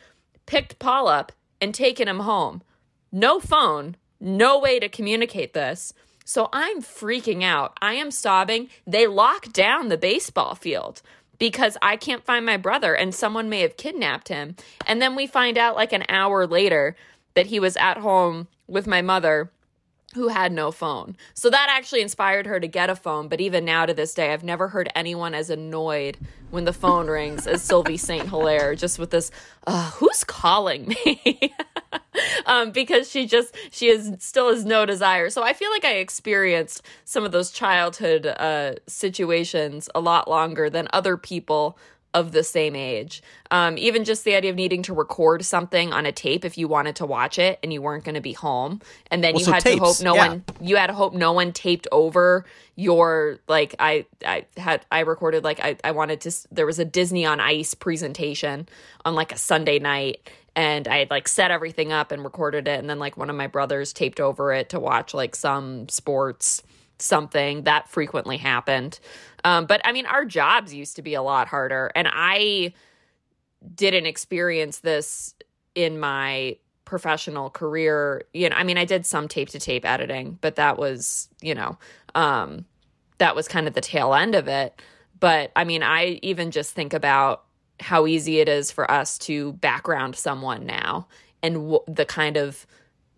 picked 0.47 0.79
Paul 0.79 1.07
up, 1.07 1.33
and 1.61 1.75
taken 1.75 2.09
him 2.09 2.21
home. 2.21 2.63
No 3.13 3.41
phone, 3.41 3.97
no 4.19 4.59
way 4.59 4.81
to 4.81 4.89
communicate 4.89 5.53
this. 5.53 5.93
So 6.25 6.49
I'm 6.53 6.81
freaking 6.81 7.43
out. 7.43 7.77
I 7.83 7.95
am 7.95 8.11
sobbing. 8.11 8.69
They 8.87 9.07
lock 9.07 9.53
down 9.53 9.89
the 9.89 9.99
baseball 9.99 10.55
field 10.55 11.03
because 11.39 11.77
I 11.83 11.97
can't 11.97 12.25
find 12.25 12.47
my 12.47 12.57
brother 12.57 12.95
and 12.95 13.15
someone 13.15 13.49
may 13.49 13.61
have 13.61 13.77
kidnapped 13.77 14.29
him. 14.29 14.57
And 14.87 15.03
then 15.03 15.17
we 15.17 15.27
find 15.27 15.59
out 15.59 15.77
like 15.77 15.93
an 15.93 16.05
hour 16.09 16.47
later 16.47 16.97
that 17.35 17.47
he 17.47 17.59
was 17.59 17.77
at 17.77 17.99
home 17.99 18.49
with 18.69 18.87
my 18.87 19.03
mother 19.03 19.51
who 20.15 20.29
had 20.29 20.53
no 20.53 20.73
phone. 20.73 21.17
So 21.35 21.51
that 21.51 21.69
actually 21.71 22.01
inspired 22.01 22.47
her 22.47 22.59
to 22.59 22.67
get 22.67 22.91
a 22.91 22.97
phone. 22.97 23.29
But 23.29 23.41
even 23.41 23.65
now 23.65 23.87
to 23.87 23.95
this 23.95 24.13
day, 24.13 24.33
I've 24.33 24.43
never 24.43 24.69
heard 24.69 24.91
anyone 24.95 25.35
as 25.35 25.51
annoyed 25.51 26.19
when 26.51 26.65
the 26.65 26.73
phone 26.73 27.07
rings 27.07 27.47
as 27.47 27.63
Sylvie 27.63 27.97
St. 27.97 28.29
Hilaire, 28.29 28.75
just 28.75 28.99
with 28.99 29.11
this, 29.11 29.31
uh, 29.69 29.91
who's 29.93 30.25
calling 30.25 30.89
me? 30.89 31.55
um, 32.47 32.73
because 32.73 33.09
she 33.09 33.27
just, 33.27 33.55
she 33.71 33.87
is 33.87 34.13
still 34.19 34.49
has 34.49 34.65
no 34.65 34.85
desire. 34.85 35.31
So 35.31 35.45
I 35.45 35.53
feel 35.53 35.71
like 35.71 35.85
I 35.85 35.97
experienced 35.97 36.83
some 37.05 37.25
of 37.25 37.31
those 37.31 37.53
childhood 37.53 38.27
uh, 38.27 38.75
situations 38.89 39.89
a 39.95 40.01
lot 40.01 40.29
longer 40.29 40.69
than 40.69 40.89
other 40.93 41.17
people 41.17 41.79
of 42.13 42.33
the 42.33 42.43
same 42.43 42.75
age. 42.75 43.23
Um, 43.51 43.79
even 43.79 44.05
just 44.05 44.25
the 44.25 44.35
idea 44.35 44.51
of 44.51 44.57
needing 44.57 44.83
to 44.85 44.95
record 44.95 45.45
something 45.45 45.93
on 45.93 46.07
a 46.07 46.13
tape 46.13 46.45
if 46.45 46.59
you 46.59 46.69
wanted 46.69 46.97
to 46.97 47.07
watch 47.07 47.39
it 47.39 47.59
and 47.63 47.73
you 47.73 47.81
weren't 47.83 48.05
going 48.05 48.15
to 48.15 48.21
be 48.21 48.33
home, 48.33 48.81
and 49.11 49.23
then 49.23 49.35
well, 49.35 49.41
you 49.41 49.45
so 49.47 49.53
had 49.53 49.63
tapes, 49.63 49.77
to 49.77 49.85
hope 49.85 50.03
no 50.03 50.15
yeah. 50.15 50.29
one 50.29 50.45
you 50.61 50.77
had 50.77 50.89
to 50.89 50.93
hope 50.93 51.15
no 51.15 51.33
one 51.33 51.53
taped 51.53 51.87
over 51.93 52.45
your 52.77 53.39
like 53.49 53.75
I 53.79 54.07
I 54.27 54.47
had 54.57 54.85
I 54.91 55.01
recorded 55.01 55.45
like 55.45 55.61
I 55.61 55.77
I 55.85 55.93
wanted 55.93 56.21
to 56.23 56.33
there 56.51 56.67
was 56.67 56.79
a 56.79 56.85
Disney 56.85 57.25
on 57.25 57.41
Ice 57.41 57.75
presentation 57.75 58.69
on 59.05 59.15
like 59.15 59.33
a 59.33 59.39
Sunday 59.39 59.79
night 59.79 60.29
and 60.57 60.89
I 60.89 60.99
had 60.99 61.11
like 61.11 61.29
set 61.29 61.51
everything 61.51 61.93
up 61.93 62.11
and 62.11 62.25
recorded 62.25 62.67
it 62.67 62.81
and 62.81 62.91
then 62.91 62.99
like 62.99 63.17
one 63.17 63.31
of 63.31 63.37
my 63.37 63.47
brothers 63.47 63.93
taped 63.93 64.21
over 64.21 64.53
it 64.53 64.71
to 64.71 64.81
watch 64.81 65.15
like 65.15 65.37
some 65.37 65.89
sports 65.89 66.63
something 67.03 67.63
that 67.63 67.89
frequently 67.89 68.37
happened. 68.37 68.99
Um, 69.45 69.67
but 69.67 69.81
I 69.85 69.93
mean, 69.93 70.07
our 70.07 70.25
jobs 70.25 70.75
used 70.75 70.97
to 70.97 71.03
be 71.03 71.15
a 71.15 71.23
lot 71.23 71.49
harder. 71.49 71.91
And 71.95 72.09
I 72.11 72.73
didn't 73.75 74.07
experience 74.07 74.79
this 74.79 75.35
in 75.75 75.99
my 76.01 76.57
professional 76.85 77.51
career. 77.51 78.25
You 78.33 78.49
know, 78.49 78.57
I 78.57 78.65
mean, 78.65 78.79
I 78.79 78.85
did 78.85 79.07
some 79.07 79.29
tape 79.29 79.49
to 79.51 79.61
tape 79.61 79.85
editing, 79.85 80.39
but 80.41 80.57
that 80.57 80.79
was, 80.79 81.29
you 81.41 81.55
know, 81.55 81.79
um, 82.15 82.65
that 83.19 83.37
was 83.37 83.47
kind 83.47 83.69
of 83.69 83.75
the 83.75 83.81
tail 83.81 84.15
end 84.15 84.35
of 84.35 84.49
it. 84.49 84.81
But 85.21 85.53
I 85.55 85.65
mean, 85.65 85.83
I 85.83 86.19
even 86.23 86.51
just 86.51 86.75
think 86.75 86.93
about 86.93 87.45
how 87.79 88.07
easy 88.07 88.41
it 88.41 88.49
is 88.49 88.71
for 88.71 88.91
us 88.91 89.19
to 89.19 89.53
background 89.55 90.17
someone 90.17 90.67
now 90.67 91.07
and 91.43 91.55
w- 91.55 91.85
the 91.87 92.05
kind 92.05 92.37
of 92.37 92.67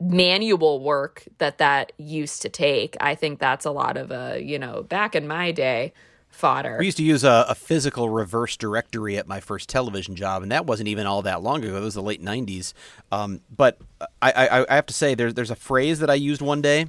manual 0.01 0.81
work 0.81 1.25
that 1.39 1.59
that 1.59 1.93
used 1.97 2.43
to 2.43 2.49
take. 2.49 2.97
I 3.01 3.15
think 3.15 3.39
that's 3.39 3.65
a 3.65 3.71
lot 3.71 3.97
of 3.97 4.11
a, 4.11 4.41
you 4.43 4.59
know, 4.59 4.83
back 4.83 5.15
in 5.15 5.27
my 5.27 5.53
day, 5.53 5.93
fodder. 6.33 6.77
We 6.79 6.87
used 6.87 6.97
to 6.97 7.05
use 7.05 7.23
a, 7.23 7.47
a, 7.49 7.55
physical 7.55 8.09
reverse 8.09 8.57
directory 8.57 9.17
at 9.17 9.29
my 9.29 9.39
first 9.39 9.69
television 9.69 10.17
job, 10.17 10.43
and 10.43 10.51
that 10.51 10.67
wasn't 10.67 10.89
even 10.89 11.07
all 11.07 11.23
that 11.23 11.43
long 11.43 11.63
ago. 11.65 11.77
It 11.77 11.81
was 11.81 11.95
the 11.95 12.03
late 12.03 12.23
'90s. 12.23 12.73
Um, 13.13 13.41
but 13.55 13.79
I, 14.21 14.33
I, 14.33 14.67
I, 14.69 14.75
have 14.75 14.87
to 14.87 14.95
say, 14.95 15.15
there's 15.15 15.35
there's 15.35 15.51
a 15.51 15.57
phrase 15.57 16.01
that 16.01 16.11
I 16.11 16.15
used 16.15 16.43
one 16.43 16.63
day, 16.63 16.87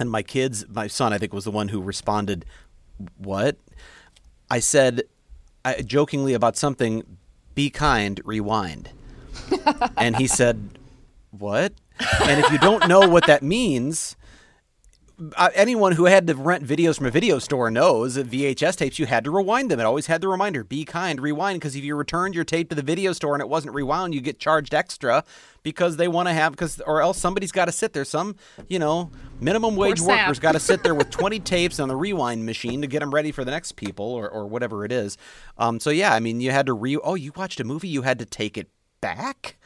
and 0.00 0.10
my 0.10 0.22
kids, 0.22 0.66
my 0.68 0.86
son, 0.86 1.12
I 1.12 1.18
think, 1.18 1.32
was 1.32 1.44
the 1.44 1.50
one 1.50 1.68
who 1.68 1.80
responded, 1.80 2.44
"What?" 3.18 3.56
I 4.50 4.58
said, 4.60 5.02
I, 5.64 5.82
jokingly 5.82 6.34
about 6.34 6.56
something. 6.56 7.04
Be 7.54 7.70
kind. 7.70 8.20
Rewind. 8.24 8.90
and 9.96 10.16
he 10.16 10.26
said, 10.26 10.78
"What?" 11.30 11.72
And 12.22 12.40
if 12.40 12.50
you 12.50 12.58
don't 12.58 12.88
know 12.88 13.08
what 13.08 13.26
that 13.26 13.42
means, 13.42 14.16
uh, 15.36 15.48
anyone 15.54 15.92
who 15.92 16.04
had 16.04 16.26
to 16.26 16.34
rent 16.34 16.64
videos 16.64 16.98
from 16.98 17.06
a 17.06 17.10
video 17.10 17.38
store 17.38 17.70
knows 17.70 18.16
that 18.16 18.30
VHS 18.30 18.76
tapes 18.76 18.98
you 18.98 19.06
had 19.06 19.24
to 19.24 19.30
rewind 19.30 19.70
them. 19.70 19.80
It 19.80 19.84
always 19.84 20.06
had 20.06 20.20
the 20.20 20.28
reminder: 20.28 20.62
"Be 20.62 20.84
kind, 20.84 21.20
rewind." 21.20 21.58
Because 21.58 21.74
if 21.74 21.82
you 21.82 21.96
returned 21.96 22.34
your 22.34 22.44
tape 22.44 22.68
to 22.68 22.74
the 22.74 22.82
video 22.82 23.12
store 23.12 23.34
and 23.34 23.40
it 23.40 23.48
wasn't 23.48 23.74
rewound, 23.74 24.14
you 24.14 24.20
get 24.20 24.38
charged 24.38 24.74
extra 24.74 25.24
because 25.62 25.96
they 25.96 26.06
want 26.06 26.28
to 26.28 26.34
have 26.34 26.52
because 26.52 26.80
or 26.86 27.00
else 27.00 27.18
somebody's 27.18 27.52
got 27.52 27.64
to 27.64 27.72
sit 27.72 27.94
there. 27.94 28.04
Some 28.04 28.36
you 28.68 28.78
know 28.78 29.10
minimum 29.40 29.74
wage 29.76 30.00
workers 30.00 30.38
got 30.38 30.52
to 30.52 30.60
sit 30.60 30.82
there 30.82 30.94
with 30.94 31.10
20 31.16 31.40
tapes 31.40 31.80
on 31.80 31.88
the 31.88 31.96
rewind 31.96 32.44
machine 32.44 32.82
to 32.82 32.86
get 32.86 33.00
them 33.00 33.12
ready 33.12 33.32
for 33.32 33.44
the 33.44 33.50
next 33.50 33.72
people 33.76 34.06
or 34.06 34.28
or 34.28 34.46
whatever 34.46 34.84
it 34.84 34.92
is. 34.92 35.16
Um, 35.56 35.80
so 35.80 35.88
yeah, 35.88 36.12
I 36.12 36.20
mean, 36.20 36.40
you 36.40 36.50
had 36.50 36.66
to 36.66 36.74
re. 36.74 36.96
Oh, 36.98 37.14
you 37.14 37.32
watched 37.34 37.58
a 37.60 37.64
movie, 37.64 37.88
you 37.88 38.02
had 38.02 38.18
to 38.18 38.26
take 38.26 38.58
it 38.58 38.68
back, 39.00 39.56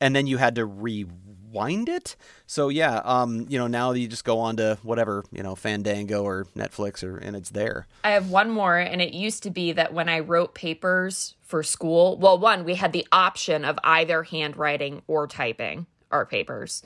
and 0.00 0.16
then 0.16 0.26
you 0.26 0.38
had 0.38 0.56
to 0.56 0.64
re 0.64 1.06
wind 1.50 1.88
it. 1.88 2.16
So 2.46 2.68
yeah, 2.68 3.00
um, 3.04 3.46
you 3.48 3.58
know, 3.58 3.66
now 3.66 3.92
you 3.92 4.08
just 4.08 4.24
go 4.24 4.38
on 4.38 4.56
to 4.56 4.78
whatever, 4.82 5.24
you 5.32 5.42
know, 5.42 5.54
Fandango 5.54 6.22
or 6.24 6.46
Netflix 6.56 7.02
or 7.02 7.18
and 7.18 7.36
it's 7.36 7.50
there. 7.50 7.86
I 8.04 8.10
have 8.10 8.30
one 8.30 8.50
more 8.50 8.76
and 8.76 9.00
it 9.00 9.12
used 9.12 9.42
to 9.44 9.50
be 9.50 9.72
that 9.72 9.92
when 9.92 10.08
I 10.08 10.20
wrote 10.20 10.54
papers 10.54 11.34
for 11.42 11.62
school, 11.62 12.16
well, 12.18 12.38
one, 12.38 12.64
we 12.64 12.74
had 12.74 12.92
the 12.92 13.06
option 13.12 13.64
of 13.64 13.78
either 13.84 14.22
handwriting 14.22 15.02
or 15.06 15.26
typing 15.26 15.86
our 16.10 16.26
papers. 16.26 16.82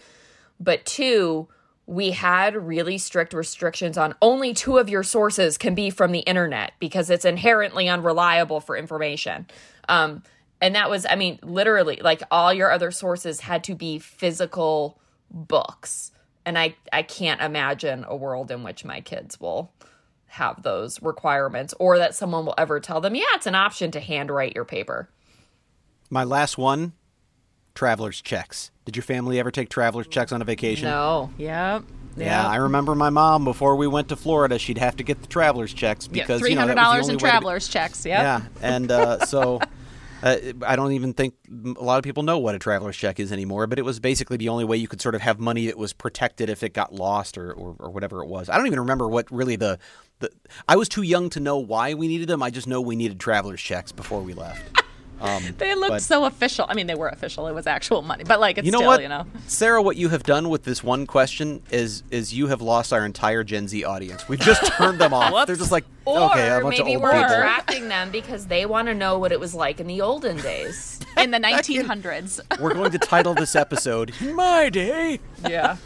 But 0.61 0.85
two, 0.85 1.49
we 1.87 2.13
had 2.13 2.55
really 2.55 2.97
strict 2.97 3.35
restrictions 3.35 3.99
on 3.99 4.15
only 4.23 4.55
two 4.55 4.79
of 4.79 4.89
your 4.89 5.03
sources 5.03 5.59
can 5.59 5.75
be 5.75 5.91
from 5.91 6.13
the 6.13 6.21
internet 6.21 6.73
because 6.79 7.11
it's 7.11 7.25
inherently 7.25 7.89
unreliable 7.89 8.61
for 8.61 8.77
information. 8.77 9.47
Um, 9.89 10.23
and 10.63 10.75
that 10.77 10.89
was 10.89 11.05
i 11.11 11.15
mean 11.15 11.39
literally 11.43 12.01
like 12.03 12.23
all 12.31 12.55
your 12.55 12.71
other 12.71 12.91
sources 12.91 13.41
had 13.41 13.63
to 13.65 13.75
be 13.75 13.99
physical 13.99 14.99
books 15.31 16.13
and 16.47 16.59
i 16.59 16.75
i 16.93 17.03
can't 17.03 17.43
imagine 17.43 18.07
a 18.09 18.17
world 18.17 18.51
in 18.51 18.63
which 18.63 18.85
my 18.85 19.01
kids 19.03 19.39
will 19.39 19.71
have 20.27 20.63
those 20.63 21.03
requirements 21.03 21.75
or 21.79 21.99
that 21.99 22.15
someone 22.15 22.47
will 22.47 22.55
ever 22.57 22.81
tell 22.81 23.03
them 23.03 23.15
yeah 23.15 23.25
it's 23.35 23.47
an 23.47 23.55
option 23.55 23.91
to 23.91 24.01
handwrite 24.01 24.55
your 24.55 24.65
paper 24.65 25.11
my 26.09 26.25
last 26.25 26.57
one 26.57 26.93
traveler's 27.75 28.23
checks 28.23 28.71
did 28.87 28.97
your 28.97 29.03
family 29.03 29.39
ever 29.39 29.51
take 29.51 29.69
traveler's 29.69 30.07
checks 30.07 30.33
on 30.33 30.41
a 30.41 30.45
vacation 30.45 30.89
no 30.89 31.31
yep 31.37 31.83
yeah, 32.17 32.47
I 32.47 32.57
remember 32.57 32.95
my 32.95 33.11
mom 33.11 33.45
before 33.45 33.77
we 33.77 33.87
went 33.87 34.09
to 34.11 34.17
Florida. 34.17 34.59
She'd 34.59 34.79
have 34.79 34.97
to 34.97 35.03
get 35.03 35.23
the 35.23 35.27
travelers 35.29 35.73
checks 35.73 36.07
because 36.07 36.41
yeah, 36.41 36.47
three 36.47 36.55
hundred 36.55 36.75
dollars 36.75 37.09
in 37.09 37.17
travelers 37.17 37.69
checks. 37.69 38.05
Yep. 38.05 38.21
Yeah, 38.21 38.43
and 38.61 38.91
uh, 38.91 39.25
so 39.25 39.61
Uh, 40.23 40.37
I 40.65 40.77
don't 40.77 40.93
even 40.93 41.13
think 41.13 41.35
a 41.51 41.83
lot 41.83 41.99
of 41.99 42.05
people 42.05 42.23
know 42.23 42.39
what 42.39 42.55
a 42.55 42.59
traveler's 42.59 42.97
check 42.97 43.19
is 43.19 43.33
anymore, 43.33 43.67
but 43.67 43.79
it 43.79 43.83
was 43.83 43.99
basically 43.99 44.37
the 44.37 44.49
only 44.49 44.65
way 44.65 44.77
you 44.77 44.89
could 44.89 45.01
sort 45.01 45.15
of 45.15 45.21
have 45.21 45.41
money 45.41 45.67
that 45.67 45.77
was 45.77 45.93
protected 45.93 46.49
if 46.49 46.63
it 46.63 46.73
got 46.73 46.95
lost 46.95 47.37
or, 47.37 47.53
or, 47.53 47.75
or 47.79 47.91
whatever 47.91 48.23
it 48.23 48.27
was. 48.27 48.49
I 48.49 48.57
don't 48.57 48.67
even 48.67 48.81
remember 48.81 49.09
what 49.09 49.31
really 49.31 49.57
the, 49.57 49.79
the. 50.21 50.31
I 50.69 50.77
was 50.77 50.89
too 50.89 51.03
young 51.03 51.29
to 51.31 51.41
know 51.41 51.59
why 51.59 51.95
we 51.95 52.07
needed 52.09 52.29
them. 52.29 52.43
I 52.43 52.51
just 52.51 52.67
know 52.67 52.81
we 52.81 52.97
needed 52.97 53.19
traveler's 53.19 53.61
checks 53.61 53.91
before 53.91 54.23
we 54.23 54.35
left. 54.35 54.82
Um, 55.23 55.43
they 55.59 55.75
looked 55.75 55.91
but, 55.91 56.03
so 56.03 56.25
official. 56.25 56.67
I 56.69 56.75
mean, 56.75 56.87
they 56.87 56.95
were 56.95 57.09
official. 57.09 57.47
It 57.47 57.53
was 57.53 57.67
actual 57.67 58.03
money, 58.03 58.25
but 58.25 58.41
like, 58.41 58.59
it's 58.59 58.67
you 58.67 58.73
know 58.73 58.79
still, 58.79 58.89
what? 58.89 59.03
you 59.03 59.09
know. 59.09 59.27
Sarah, 59.47 59.81
what 59.81 59.97
you 59.97 60.09
have 60.11 60.25
done 60.25 60.49
with 60.49 60.65
this 60.65 60.83
one 60.83 61.07
question 61.07 61.63
is 61.71 62.03
is 62.11 62.35
you 62.35 62.49
have 62.49 62.61
lost 62.61 62.93
our 62.93 63.07
entire 63.07 63.45
Gen 63.45 63.69
Z 63.69 63.85
audience. 63.85 64.29
We've 64.29 64.41
just 64.41 64.67
turned 64.73 65.01
them 65.01 65.15
off. 65.15 65.47
They're 65.47 65.57
just 65.57 65.73
like, 65.73 65.85
or 66.05 66.31
okay, 66.31 66.49
a 66.49 66.61
bunch 66.61 66.79
maybe 66.79 66.95
of 66.95 67.03
old 67.03 67.05
people. 67.05 67.09
Or 67.09 67.13
maybe 67.13 67.21
we're 67.21 67.23
people. 67.23 67.37
attracting 67.37 67.89
them 67.89 68.11
because 68.11 68.47
they 68.47 68.67
want 68.67 68.89
to 68.89 68.95
know 68.95 69.19
what 69.19 69.33
it 69.33 69.41
was 69.41 69.55
like 69.55 69.81
in 69.81 69.87
the 69.87 70.01
olden 70.01 70.37
days. 70.39 71.01
in 71.17 71.31
the 71.31 71.39
1900s. 71.39 72.61
We're 72.61 72.75
going 72.75 72.91
to 72.93 72.99
title 72.99 73.35
this 73.35 73.55
episode 73.55 74.13
"My 74.21 74.69
Day." 74.71 75.21
Yeah. 75.49 75.77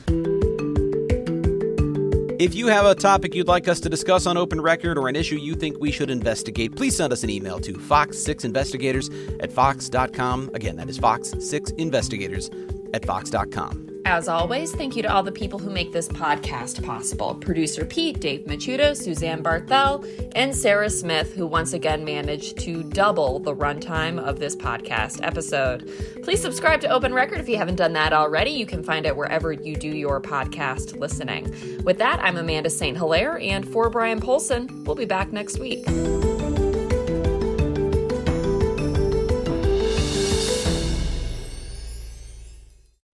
If 2.39 2.55
you 2.55 2.67
have 2.67 2.85
a 2.85 2.95
topic 2.95 3.35
you'd 3.35 3.49
like 3.49 3.67
us 3.67 3.81
to 3.81 3.89
discuss 3.89 4.27
on 4.27 4.37
Open 4.37 4.61
Record 4.61 4.99
or 4.99 5.09
an 5.09 5.17
issue 5.17 5.37
you 5.37 5.55
think 5.55 5.81
we 5.81 5.91
should 5.91 6.11
investigate, 6.11 6.77
please 6.77 6.95
send 6.95 7.11
us 7.11 7.23
an 7.23 7.31
email 7.31 7.59
to 7.61 7.73
fox6investigators 7.73 9.11
at 9.43 9.51
fox.com. 9.51 10.51
Again, 10.53 10.77
that 10.77 10.91
is 10.91 10.99
fox6investigators 10.99 12.51
at 12.93 13.07
fox.com. 13.07 13.96
As 14.09 14.29
always, 14.29 14.73
thank 14.73 14.95
you 14.95 15.03
to 15.03 15.13
all 15.13 15.25
the 15.25 15.33
people 15.33 15.59
who 15.59 15.69
make 15.69 15.91
this 15.91 16.07
podcast 16.07 16.85
possible 16.87 17.35
producer 17.35 17.85
Pete, 17.85 18.21
Dave 18.21 18.47
Machuda, 18.47 18.97
Suzanne 18.97 19.43
Barthel, 19.43 20.31
and 20.37 20.55
Sarah 20.55 20.89
Smith, 20.89 21.35
who 21.35 21.45
once 21.45 21.73
again 21.73 22.05
managed 22.05 22.57
to 22.59 22.85
double 22.85 23.41
the 23.41 23.53
runtime 23.53 24.21
of 24.21 24.39
this 24.39 24.55
podcast 24.55 25.19
episode. 25.25 25.91
Please 26.23 26.41
subscribe 26.41 26.81
to 26.83 26.89
Open 26.89 27.13
Record 27.13 27.41
if 27.41 27.49
you 27.49 27.57
haven't 27.57 27.77
done 27.77 27.95
that 27.95 28.13
already. 28.13 28.53
You 28.53 28.65
can 28.65 28.85
find 28.85 29.07
it 29.07 29.17
wherever 29.17 29.53
you 29.53 29.75
do 29.75 29.89
your 29.89 30.21
podcast 30.21 30.97
listening. 31.01 31.83
With 31.83 31.99
that, 31.99 32.21
I'm 32.23 32.37
Amanda 32.37 32.71
St. 32.71 32.97
Hilaire, 32.97 33.41
and 33.41 33.69
for 33.69 33.91
Bryan 33.91 34.21
Polcyn, 34.21 34.85
we'll 34.85 34.95
be 34.95 35.05
back 35.05 35.33
next 35.33 35.59
week. 35.59 35.85